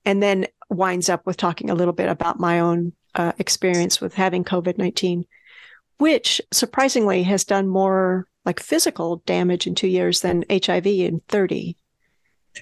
and 0.04 0.22
then 0.22 0.46
winds 0.68 1.08
up 1.08 1.24
with 1.26 1.36
talking 1.36 1.70
a 1.70 1.74
little 1.74 1.92
bit 1.92 2.08
about 2.08 2.40
my 2.40 2.58
own 2.60 2.92
uh, 3.14 3.32
experience 3.38 4.00
with 4.00 4.14
having 4.14 4.42
COVID 4.44 4.78
19, 4.78 5.24
which 5.98 6.40
surprisingly 6.50 7.22
has 7.22 7.44
done 7.44 7.68
more 7.68 8.26
like 8.44 8.58
physical 8.58 9.22
damage 9.24 9.66
in 9.68 9.74
two 9.74 9.86
years 9.86 10.20
than 10.20 10.44
HIV 10.50 10.86
in 10.86 11.20
30. 11.28 11.76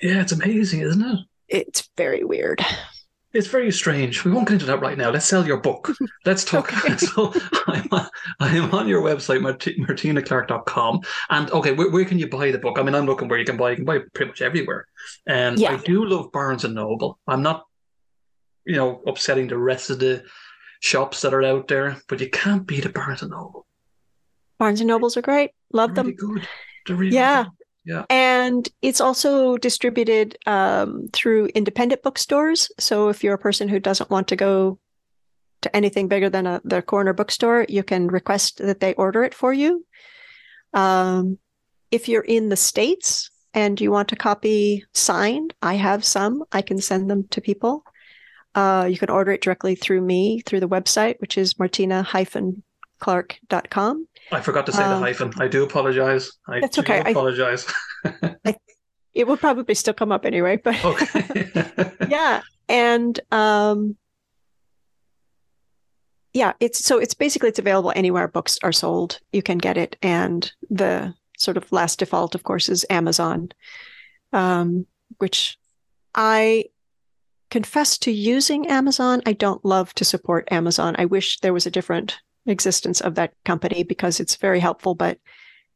yeah, 0.03 0.21
it's 0.21 0.33
amazing, 0.33 0.81
isn't 0.81 1.03
it? 1.03 1.19
It's 1.49 1.89
very 1.97 2.23
weird. 2.23 2.65
It's 3.33 3.47
very 3.47 3.71
strange. 3.71 4.25
We 4.25 4.33
won't 4.33 4.49
get 4.49 4.55
into 4.55 4.67
that 4.67 4.81
right 4.81 4.99
now. 4.99 5.11
Let's 5.11 5.27
sell 5.27 5.47
your 5.47 5.59
book. 5.59 5.89
Let's 6.27 6.45
talk. 6.45 6.73
Okay. 6.85 6.97
so 7.07 7.33
I'm 7.69 7.89
I'm 8.41 8.75
on 8.75 8.89
your 8.89 9.03
website, 9.03 9.41
Marti- 9.41 9.77
martinaclark.com. 9.79 11.01
And 11.31 11.51
okay, 11.53 11.73
where, 11.73 11.91
where 11.91 12.05
can 12.05 12.19
you 12.19 12.29
buy 12.29 12.51
the 12.51 12.59
book? 12.59 12.77
I 12.79 12.83
mean, 12.83 12.95
I'm 12.95 13.07
looking 13.07 13.29
where 13.29 13.39
you 13.39 13.45
can 13.45 13.57
buy. 13.57 13.71
You 13.71 13.77
can 13.77 13.85
buy 13.85 13.97
it 13.97 14.13
pretty 14.15 14.31
much 14.31 14.43
everywhere. 14.43 14.87
Um, 15.29 15.35
and 15.37 15.59
Yeah. 15.61 15.73
I 15.73 15.77
do 15.77 16.05
love 16.05 16.33
Barnes 16.33 16.65
and 16.65 16.75
Noble. 16.75 17.21
I'm 17.29 17.43
not, 17.43 17.67
you 18.65 18.75
know, 18.77 19.01
upsetting 19.07 19.47
the 19.47 19.59
rest 19.59 19.91
of 19.91 20.01
the 20.01 20.25
shops 20.81 21.21
that 21.21 21.33
are 21.33 21.45
out 21.45 21.69
there, 21.69 21.99
but 22.09 22.21
you 22.21 22.31
can't 22.31 22.67
beat 22.67 22.85
a 22.85 22.89
Barnes 22.89 23.23
and 23.23 23.31
Noble. 23.31 23.65
Barnes 24.59 24.81
and 24.81 24.89
Nobles 24.89 25.17
are 25.17 25.23
great. 25.23 25.53
Love 25.73 25.95
They're 25.95 26.03
them. 26.05 26.17
really 26.19 26.35
good. 26.41 26.49
They're 26.87 26.97
really 26.97 27.15
Yeah. 27.15 27.45
good. 27.45 27.53
Yeah. 27.91 28.05
And 28.09 28.69
it's 28.83 29.01
also 29.01 29.57
distributed 29.57 30.39
um, 30.47 31.09
through 31.13 31.47
independent 31.47 32.05
bookstores. 32.05 32.71
So 32.79 33.09
if 33.09 33.25
you're 33.25 33.35
a 33.35 33.39
person 33.39 33.69
who 33.69 33.81
doesn't 33.81 34.11
want 34.11 34.29
to 34.29 34.37
go 34.37 34.79
to 35.63 35.75
anything 35.75 36.07
bigger 36.07 36.31
than 36.31 36.47
a, 36.47 36.61
the 36.63 36.83
corner 36.83 37.13
bookstore, 37.13 37.67
you 37.69 37.83
can 37.83 38.07
request 38.07 38.59
that 38.59 38.79
they 38.79 38.95
order 38.95 39.25
it 39.25 39.35
for 39.35 39.53
you. 39.53 39.85
Um, 40.73 41.39
if 41.91 42.09
you're 42.09 42.23
in 42.23 42.49
the 42.49 42.57
States 42.57 43.29
and 43.55 43.81
you 43.81 43.91
want 43.91 44.13
a 44.13 44.17
copy 44.17 44.85
signed, 44.95 45.53
I 45.61 45.75
have 45.75 46.05
some. 46.05 46.45
I 46.53 46.63
can 46.63 46.79
send 46.79 47.11
them 47.11 47.27
to 47.31 47.41
people. 47.41 47.83
Uh, 48.55 48.87
you 48.89 48.99
can 48.99 49.11
order 49.11 49.33
it 49.33 49.43
directly 49.43 49.75
through 49.75 50.03
me 50.03 50.43
through 50.47 50.61
the 50.61 50.69
website, 50.69 51.17
which 51.19 51.37
is 51.37 51.55
martina-clark.com. 53.07 54.07
I 54.33 54.41
forgot 54.41 54.67
to 54.67 54.73
say 54.73 54.83
the 54.83 54.95
Um, 54.97 55.03
hyphen. 55.03 55.33
I 55.39 55.49
do 55.49 55.65
apologize. 55.65 56.33
I 56.49 56.61
That's 56.61 56.77
do 56.77 56.83
okay. 56.83 57.01
I- 57.05 57.11
apologize. 57.11 57.67
It 59.13 59.27
will 59.27 59.37
probably 59.37 59.75
still 59.75 59.93
come 59.93 60.13
up 60.13 60.25
anyway, 60.25 60.57
but 60.57 60.83
okay. 60.85 61.51
yeah 62.09 62.43
and 62.69 63.19
um 63.33 63.97
yeah 66.33 66.53
it's 66.61 66.85
so 66.85 66.99
it's 66.99 67.13
basically 67.13 67.49
it's 67.49 67.59
available 67.59 67.93
anywhere 67.97 68.29
books 68.29 68.57
are 68.63 68.71
sold 68.71 69.19
you 69.33 69.43
can 69.43 69.59
get 69.59 69.77
it 69.77 69.97
and 70.01 70.53
the 70.71 71.13
sort 71.37 71.57
of 71.57 71.71
last 71.73 71.99
default 71.99 72.37
of 72.37 72.45
course 72.45 72.69
is 72.69 72.87
amazon 72.89 73.49
um 74.33 74.87
which 75.19 75.59
i 76.15 76.65
confess 77.51 77.99
to 77.99 78.13
using 78.13 78.69
amazon 78.69 79.21
i 79.27 79.33
don't 79.33 79.65
love 79.65 79.93
to 79.95 80.05
support 80.05 80.47
amazon 80.53 80.95
i 80.99 81.05
wish 81.05 81.41
there 81.41 81.53
was 81.53 81.67
a 81.67 81.71
different 81.71 82.21
existence 82.47 83.01
of 83.01 83.15
that 83.15 83.33
company 83.45 83.83
because 83.83 84.21
it's 84.21 84.37
very 84.37 84.61
helpful 84.61 84.95
but 84.95 85.19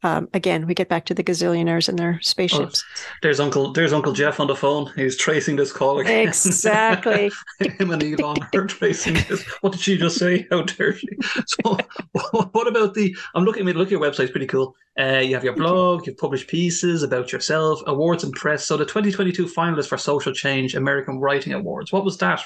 um, 0.05 0.29
again, 0.35 0.67
we 0.67 0.75
get 0.75 0.91
back 0.91 1.07
to 1.07 1.15
the 1.15 1.25
gazillionaires 1.25 1.89
and 1.89 1.99
their 1.99 2.21
spaceships. 2.21 2.85
Oh, 2.87 3.13
there's 3.23 3.41
Uncle 3.41 3.73
there's 3.73 3.95
Uncle 3.95 4.13
Jeff 4.13 4.39
on 4.39 4.47
the 4.47 4.55
phone. 4.55 4.93
He's 4.97 5.17
tracing 5.17 5.57
this 5.57 5.73
call 5.73 5.99
again. 5.99 6.29
Exactly. 6.29 7.33
Him 7.61 7.91
and 7.91 8.03
Elon 8.03 8.37
are 8.55 8.67
tracing 8.67 9.15
this. 9.15 9.43
What 9.63 9.73
did 9.73 9.81
she 9.81 9.97
just 9.97 10.19
say? 10.19 10.47
How 10.51 10.61
dare 10.61 10.95
she? 10.95 11.09
So, 11.47 11.79
what 12.53 12.69
about 12.69 12.93
the? 12.93 13.17
I'm 13.35 13.45
looking. 13.45 13.63
I 13.63 13.67
mean, 13.67 13.77
look, 13.77 13.89
at 13.89 13.93
your 13.93 14.01
website's 14.01 14.31
pretty 14.31 14.47
cool. 14.47 14.77
Uh, 15.01 15.21
you 15.21 15.35
have 15.35 15.45
your 15.45 15.57
blog. 15.57 16.07
You've 16.07 16.19
published 16.19 16.49
pieces 16.49 17.03
about 17.03 17.33
yourself, 17.33 17.81
awards 17.87 18.25
and 18.25 18.33
press. 18.35 18.67
So 18.67 18.77
the 18.77 18.85
2022 18.85 19.47
finalist 19.47 19.89
for 19.89 19.97
Social 19.97 20.35
Change 20.35 20.75
American 20.75 21.19
Writing 21.19 21.55
Awards. 21.55 21.93
What 21.93 22.05
was 22.05 22.19
that? 22.19 22.45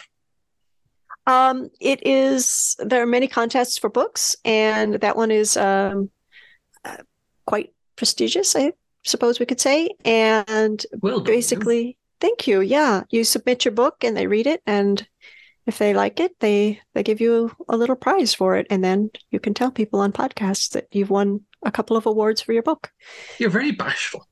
Um, 1.28 1.68
it 1.78 2.06
is. 2.06 2.74
There 2.78 3.02
are 3.02 3.06
many 3.06 3.28
contests 3.28 3.76
for 3.76 3.90
books, 3.90 4.34
and 4.46 4.94
that 4.94 5.14
one 5.14 5.30
is 5.30 5.58
um, 5.58 6.10
uh, 6.86 6.96
quite 7.44 7.74
prestigious, 7.96 8.56
I 8.56 8.72
suppose 9.04 9.38
we 9.38 9.44
could 9.44 9.60
say. 9.60 9.90
And 10.06 10.84
well 11.02 11.20
basically, 11.20 11.98
thank 12.18 12.48
you. 12.48 12.62
Yeah, 12.62 13.02
you 13.10 13.24
submit 13.24 13.66
your 13.66 13.72
book 13.72 14.02
and 14.02 14.16
they 14.16 14.26
read 14.26 14.46
it, 14.46 14.62
and 14.66 15.06
if 15.66 15.76
they 15.76 15.92
like 15.92 16.18
it, 16.18 16.32
they 16.40 16.80
they 16.94 17.02
give 17.02 17.20
you 17.20 17.52
a 17.68 17.76
little 17.76 17.96
prize 17.96 18.32
for 18.32 18.56
it, 18.56 18.66
and 18.70 18.82
then 18.82 19.10
you 19.30 19.38
can 19.38 19.52
tell 19.52 19.70
people 19.70 20.00
on 20.00 20.12
podcasts 20.12 20.70
that 20.70 20.86
you've 20.92 21.10
won 21.10 21.42
a 21.62 21.70
couple 21.70 21.98
of 21.98 22.06
awards 22.06 22.40
for 22.40 22.54
your 22.54 22.62
book. 22.62 22.90
You're 23.38 23.50
very 23.50 23.72
bashful. 23.72 24.26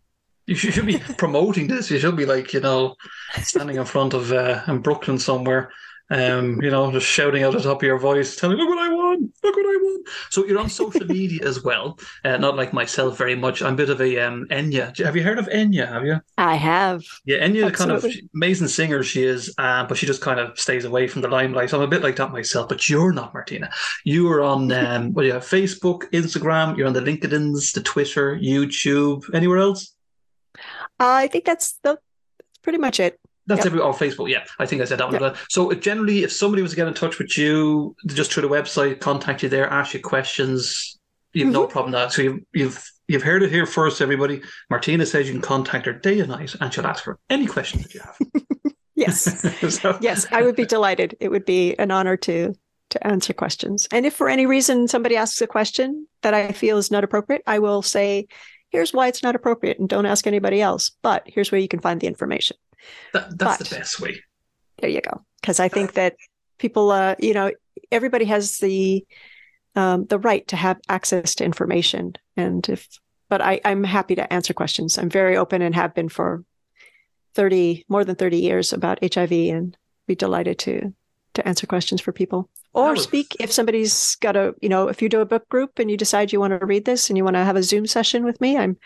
You 0.47 0.55
should 0.55 0.86
be 0.86 0.99
promoting 1.18 1.66
this. 1.66 1.90
You 1.90 1.99
should 1.99 2.16
be 2.16 2.24
like, 2.24 2.55
you 2.55 2.61
know, 2.61 2.94
standing 3.42 3.76
in 3.76 3.84
front 3.84 4.14
of 4.14 4.32
uh, 4.32 4.62
in 4.66 4.78
Brooklyn 4.78 5.18
somewhere 5.18 5.70
um, 6.11 6.61
you 6.62 6.70
know, 6.70 6.90
just 6.92 7.07
shouting 7.07 7.42
out 7.42 7.52
the 7.52 7.61
top 7.61 7.78
of 7.78 7.86
your 7.86 7.98
voice, 7.98 8.36
telling, 8.36 8.57
look 8.57 8.68
what 8.68 8.78
I 8.78 8.92
won, 8.92 9.32
look 9.42 9.57
what 9.57 9.66
I 9.66 9.78
won. 9.82 10.02
So 10.30 10.46
you're 10.46 10.59
on 10.59 10.68
social 10.68 11.04
media 11.07 11.40
as 11.44 11.64
well. 11.64 11.98
Uh, 12.24 12.36
not 12.36 12.57
like 12.57 12.72
myself 12.72 13.18
very 13.18 13.34
much. 13.34 13.62
I'm 13.62 13.74
a 13.74 13.76
bit 13.76 13.90
of 13.90 14.00
a 14.00 14.18
um, 14.20 14.46
Enya. 14.50 14.96
Have 15.04 15.16
you 15.16 15.22
heard 15.22 15.38
of 15.38 15.46
Enya? 15.48 15.88
Have 15.88 16.04
you? 16.04 16.20
I 16.38 16.54
have. 16.54 17.02
Yeah, 17.24 17.38
Enya, 17.38 17.66
the 17.66 17.72
kind 17.72 17.90
of 17.90 18.07
amazing 18.34 18.68
singer 18.68 19.02
she 19.02 19.24
is, 19.24 19.52
uh, 19.59 19.84
but 19.86 19.96
she 19.96 20.07
just 20.07 20.22
kind 20.22 20.38
of 20.38 20.59
stays 20.59 20.84
away 20.84 21.09
from 21.09 21.22
the 21.22 21.28
limelight. 21.28 21.70
So 21.70 21.78
I'm 21.78 21.84
a 21.84 21.88
bit 21.88 22.02
like 22.02 22.16
that 22.16 22.32
myself, 22.32 22.68
but 22.68 22.88
you're 22.88 23.12
not, 23.12 23.34
Martina. 23.34 23.70
You 24.04 24.30
are 24.30 24.42
on, 24.42 24.70
um, 24.72 25.12
what 25.12 25.22
do 25.22 25.28
you 25.28 25.34
have? 25.34 25.42
Facebook, 25.42 26.11
Instagram, 26.12 26.76
you're 26.76 26.86
on 26.86 26.92
the 26.92 27.00
LinkedIn's, 27.00 27.72
the 27.72 27.82
Twitter, 27.82 28.36
YouTube, 28.36 29.24
anywhere 29.34 29.59
else? 29.59 29.94
Uh, 30.57 30.61
I 30.98 31.26
think 31.26 31.44
that's 31.44 31.78
the, 31.82 31.98
that's 32.38 32.59
pretty 32.62 32.78
much 32.78 33.00
it. 33.00 33.20
That's 33.47 33.61
yep. 33.61 33.66
every 33.66 33.80
on 33.80 33.92
Facebook. 33.92 34.28
Yeah, 34.28 34.44
I 34.59 34.66
think 34.66 34.82
I 34.82 34.84
said 34.84 34.99
that 34.99 35.11
one. 35.11 35.20
Yep. 35.20 35.36
So 35.49 35.72
generally, 35.72 36.24
if 36.24 36.32
somebody 36.32 36.62
was 36.62 36.72
to 36.72 36.76
get 36.76 36.88
in 36.88 36.94
touch 36.94 37.18
with 37.18 37.38
you 37.38 37.94
just 38.07 38.32
through 38.32 38.42
the 38.42 38.49
website, 38.49 39.01
contact 39.01 39.42
you 39.42 39.49
there, 39.49 39.68
ask 39.68 39.94
you 39.94 40.01
questions, 40.01 40.99
you 41.32 41.44
have 41.44 41.53
mm-hmm. 41.53 41.62
no 41.62 41.66
problem 41.66 41.92
that. 41.92 42.12
So 42.12 42.22
you've 42.22 42.40
you've 42.53 42.90
you've 43.09 43.22
heard 43.22 43.42
it 43.42 43.51
here 43.51 43.66
first, 43.66 44.01
everybody. 44.01 44.42
Martina 44.70 45.07
says 45.07 45.26
you 45.26 45.34
can 45.34 45.42
contact 45.42 45.86
her 45.86 45.92
day 45.92 46.20
and 46.20 46.28
night, 46.28 46.55
and 46.61 46.72
she'll 46.72 46.86
ask 46.86 47.05
her 47.05 47.18
any 47.30 47.47
questions 47.47 47.84
that 47.84 47.94
you 47.94 48.01
have. 48.01 48.16
yes, 48.94 49.74
so. 49.80 49.99
yes, 50.01 50.26
I 50.30 50.42
would 50.42 50.57
be 50.57 50.66
delighted. 50.66 51.16
It 51.20 51.30
would 51.30 51.44
be 51.44 51.76
an 51.76 51.90
honor 51.90 52.16
to 52.18 52.55
to 52.90 53.07
answer 53.07 53.32
questions. 53.32 53.86
And 53.90 54.07
if 54.07 54.14
for 54.14 54.28
any 54.28 54.47
reason 54.47 54.88
somebody 54.88 55.16
asks 55.16 55.40
a 55.40 55.47
question 55.47 56.07
that 56.22 56.34
I 56.34 56.53
feel 56.53 56.78
is 56.78 56.90
not 56.90 57.05
appropriate, 57.05 57.42
I 57.47 57.59
will 57.59 57.82
say, 57.82 58.28
"Here's 58.70 58.92
why 58.92 59.09
it's 59.09 59.22
not 59.22 59.36
appropriate," 59.36 59.78
and 59.78 59.88
don't 59.88 60.07
ask 60.07 60.26
anybody 60.26 60.61
else. 60.61 60.90
But 61.03 61.24
here's 61.26 61.53
where 61.53 61.61
you 61.61 61.68
can 61.68 61.80
find 61.80 62.01
the 62.01 62.07
information. 62.07 62.57
That, 63.12 63.39
that's 63.39 63.59
but, 63.59 63.68
the 63.68 63.77
best 63.77 64.01
way. 64.01 64.22
There 64.79 64.91
you 64.91 65.01
go. 65.01 65.24
Because 65.41 65.61
I 65.61 65.68
think 65.68 65.95
that 65.95 66.16
people, 66.59 66.91
uh, 66.91 67.14
you 67.18 67.35
know, 67.35 67.53
everybody 67.91 68.24
has 68.27 68.59
the 68.59 69.07
um, 69.74 70.07
the 70.07 70.18
right 70.18 70.47
to 70.49 70.57
have 70.57 70.79
access 70.89 71.35
to 71.37 71.45
information, 71.45 72.14
and 72.37 72.66
if, 72.68 72.89
but 73.29 73.43
I, 73.43 73.61
I'm 73.64 73.85
happy 73.85 74.14
to 74.14 74.33
answer 74.33 74.55
questions. 74.55 74.97
I'm 74.97 75.11
very 75.11 75.37
open 75.37 75.61
and 75.61 75.74
have 75.74 75.95
been 75.95 76.09
for 76.09 76.45
thirty 77.35 77.85
more 77.89 78.05
than 78.05 78.16
thirty 78.16 78.39
years 78.39 78.72
about 78.72 78.99
HIV, 79.03 79.33
and 79.33 79.77
be 80.07 80.14
delighted 80.14 80.59
to 80.61 80.95
to 81.35 81.47
answer 81.47 81.66
questions 81.66 82.01
for 82.01 82.12
people 82.12 82.49
or 82.72 82.93
was... 82.93 83.05
speak 83.05 83.37
if 83.41 83.53
somebody's 83.53 84.16
got 84.16 84.37
a 84.37 84.55
you 84.61 84.68
know 84.68 84.89
if 84.89 85.01
you 85.01 85.09
do 85.09 85.20
a 85.20 85.27
book 85.27 85.49
group 85.49 85.79
and 85.79 85.91
you 85.91 85.97
decide 85.97 86.33
you 86.33 86.41
want 86.41 86.59
to 86.59 86.66
read 86.66 86.85
this 86.85 87.09
and 87.09 87.16
you 87.16 87.24
want 87.24 87.35
to 87.35 87.45
have 87.45 87.57
a 87.57 87.62
zoom 87.62 87.87
session 87.87 88.24
with 88.24 88.41
me 88.41 88.57
i'm 88.57 88.77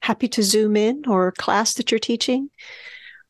happy 0.00 0.28
to 0.28 0.42
zoom 0.42 0.76
in 0.76 1.02
or 1.06 1.32
class 1.32 1.74
that 1.74 1.90
you're 1.90 1.98
teaching 1.98 2.50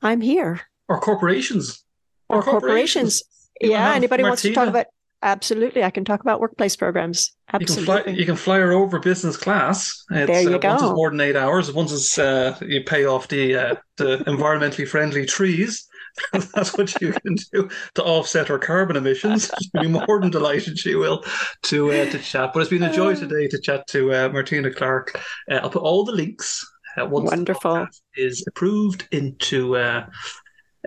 I'm 0.02 0.20
here. 0.20 0.60
Or 0.88 1.00
corporations. 1.00 1.84
Or, 2.28 2.38
or 2.38 2.42
corporations. 2.42 3.22
corporations. 3.22 3.22
Yeah. 3.60 3.94
Anybody 3.94 4.22
Martina. 4.22 4.30
wants 4.30 4.42
to 4.42 4.52
talk 4.52 4.68
about 4.68 4.86
Absolutely. 5.22 5.84
I 5.84 5.90
can 5.90 6.04
talk 6.04 6.20
about 6.22 6.40
workplace 6.40 6.76
programs. 6.76 7.32
Absolutely. 7.52 7.82
You 7.82 7.86
can 7.86 8.04
fly, 8.04 8.12
you 8.12 8.26
can 8.26 8.36
fly 8.36 8.58
her 8.58 8.72
over 8.72 8.98
business 8.98 9.36
class. 9.36 10.04
It's, 10.10 10.26
there 10.26 10.42
you 10.42 10.54
uh, 10.54 10.58
go. 10.58 10.68
Once 10.70 10.82
it's 10.82 10.92
more 10.92 11.10
than 11.10 11.20
eight 11.20 11.36
hours. 11.36 11.70
Once 11.72 11.92
it's, 11.92 12.18
uh, 12.18 12.56
you 12.62 12.82
pay 12.84 13.04
off 13.04 13.28
the, 13.28 13.54
uh, 13.54 13.74
the 13.98 14.18
environmentally 14.26 14.88
friendly 14.88 15.26
trees. 15.26 15.86
That's 16.32 16.76
what 16.76 17.00
you 17.00 17.12
can 17.12 17.36
do 17.52 17.68
to 17.94 18.04
offset 18.04 18.48
her 18.48 18.58
carbon 18.58 18.96
emissions. 18.96 19.50
She'll 19.62 19.82
be 19.82 19.88
more 19.88 20.20
than 20.20 20.30
delighted 20.30 20.78
she 20.78 20.94
will 20.94 21.24
to 21.64 21.92
uh, 21.92 22.10
to 22.10 22.18
chat. 22.18 22.50
But 22.52 22.60
it's 22.60 22.70
been 22.70 22.82
a 22.82 22.92
joy 22.92 23.14
today 23.14 23.46
to 23.48 23.60
chat 23.60 23.86
to 23.88 24.12
uh, 24.12 24.28
Martina 24.30 24.72
Clark. 24.72 25.20
Uh, 25.50 25.56
I'll 25.56 25.70
put 25.70 25.82
all 25.82 26.04
the 26.04 26.12
links 26.12 26.68
uh, 26.96 27.06
once 27.06 27.30
Wonderful. 27.30 27.86
is 28.16 28.44
approved 28.46 29.06
into 29.12 29.76
uh, 29.76 30.06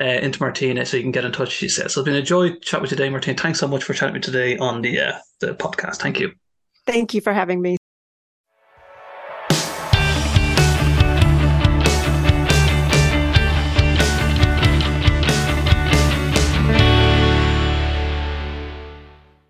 uh, 0.01 0.05
into 0.05 0.41
Martina, 0.41 0.85
so 0.85 0.97
you 0.97 1.03
can 1.03 1.11
get 1.11 1.25
in 1.25 1.31
touch. 1.31 1.51
She 1.51 1.69
says, 1.69 1.93
"So 1.93 2.01
it's 2.01 2.05
been 2.05 2.15
a 2.15 2.21
joy 2.21 2.55
chat 2.55 2.81
with 2.81 2.91
you 2.91 2.97
today, 2.97 3.09
Martina. 3.09 3.37
Thanks 3.37 3.59
so 3.59 3.67
much 3.67 3.83
for 3.83 3.93
chatting 3.93 4.13
with 4.13 4.27
me 4.27 4.33
today 4.33 4.57
on 4.57 4.81
the 4.81 4.99
uh, 4.99 5.13
the 5.39 5.53
podcast. 5.55 5.97
Thank 5.97 6.19
you. 6.19 6.33
Thank 6.85 7.13
you 7.13 7.21
for 7.21 7.33
having 7.33 7.61
me. 7.61 7.77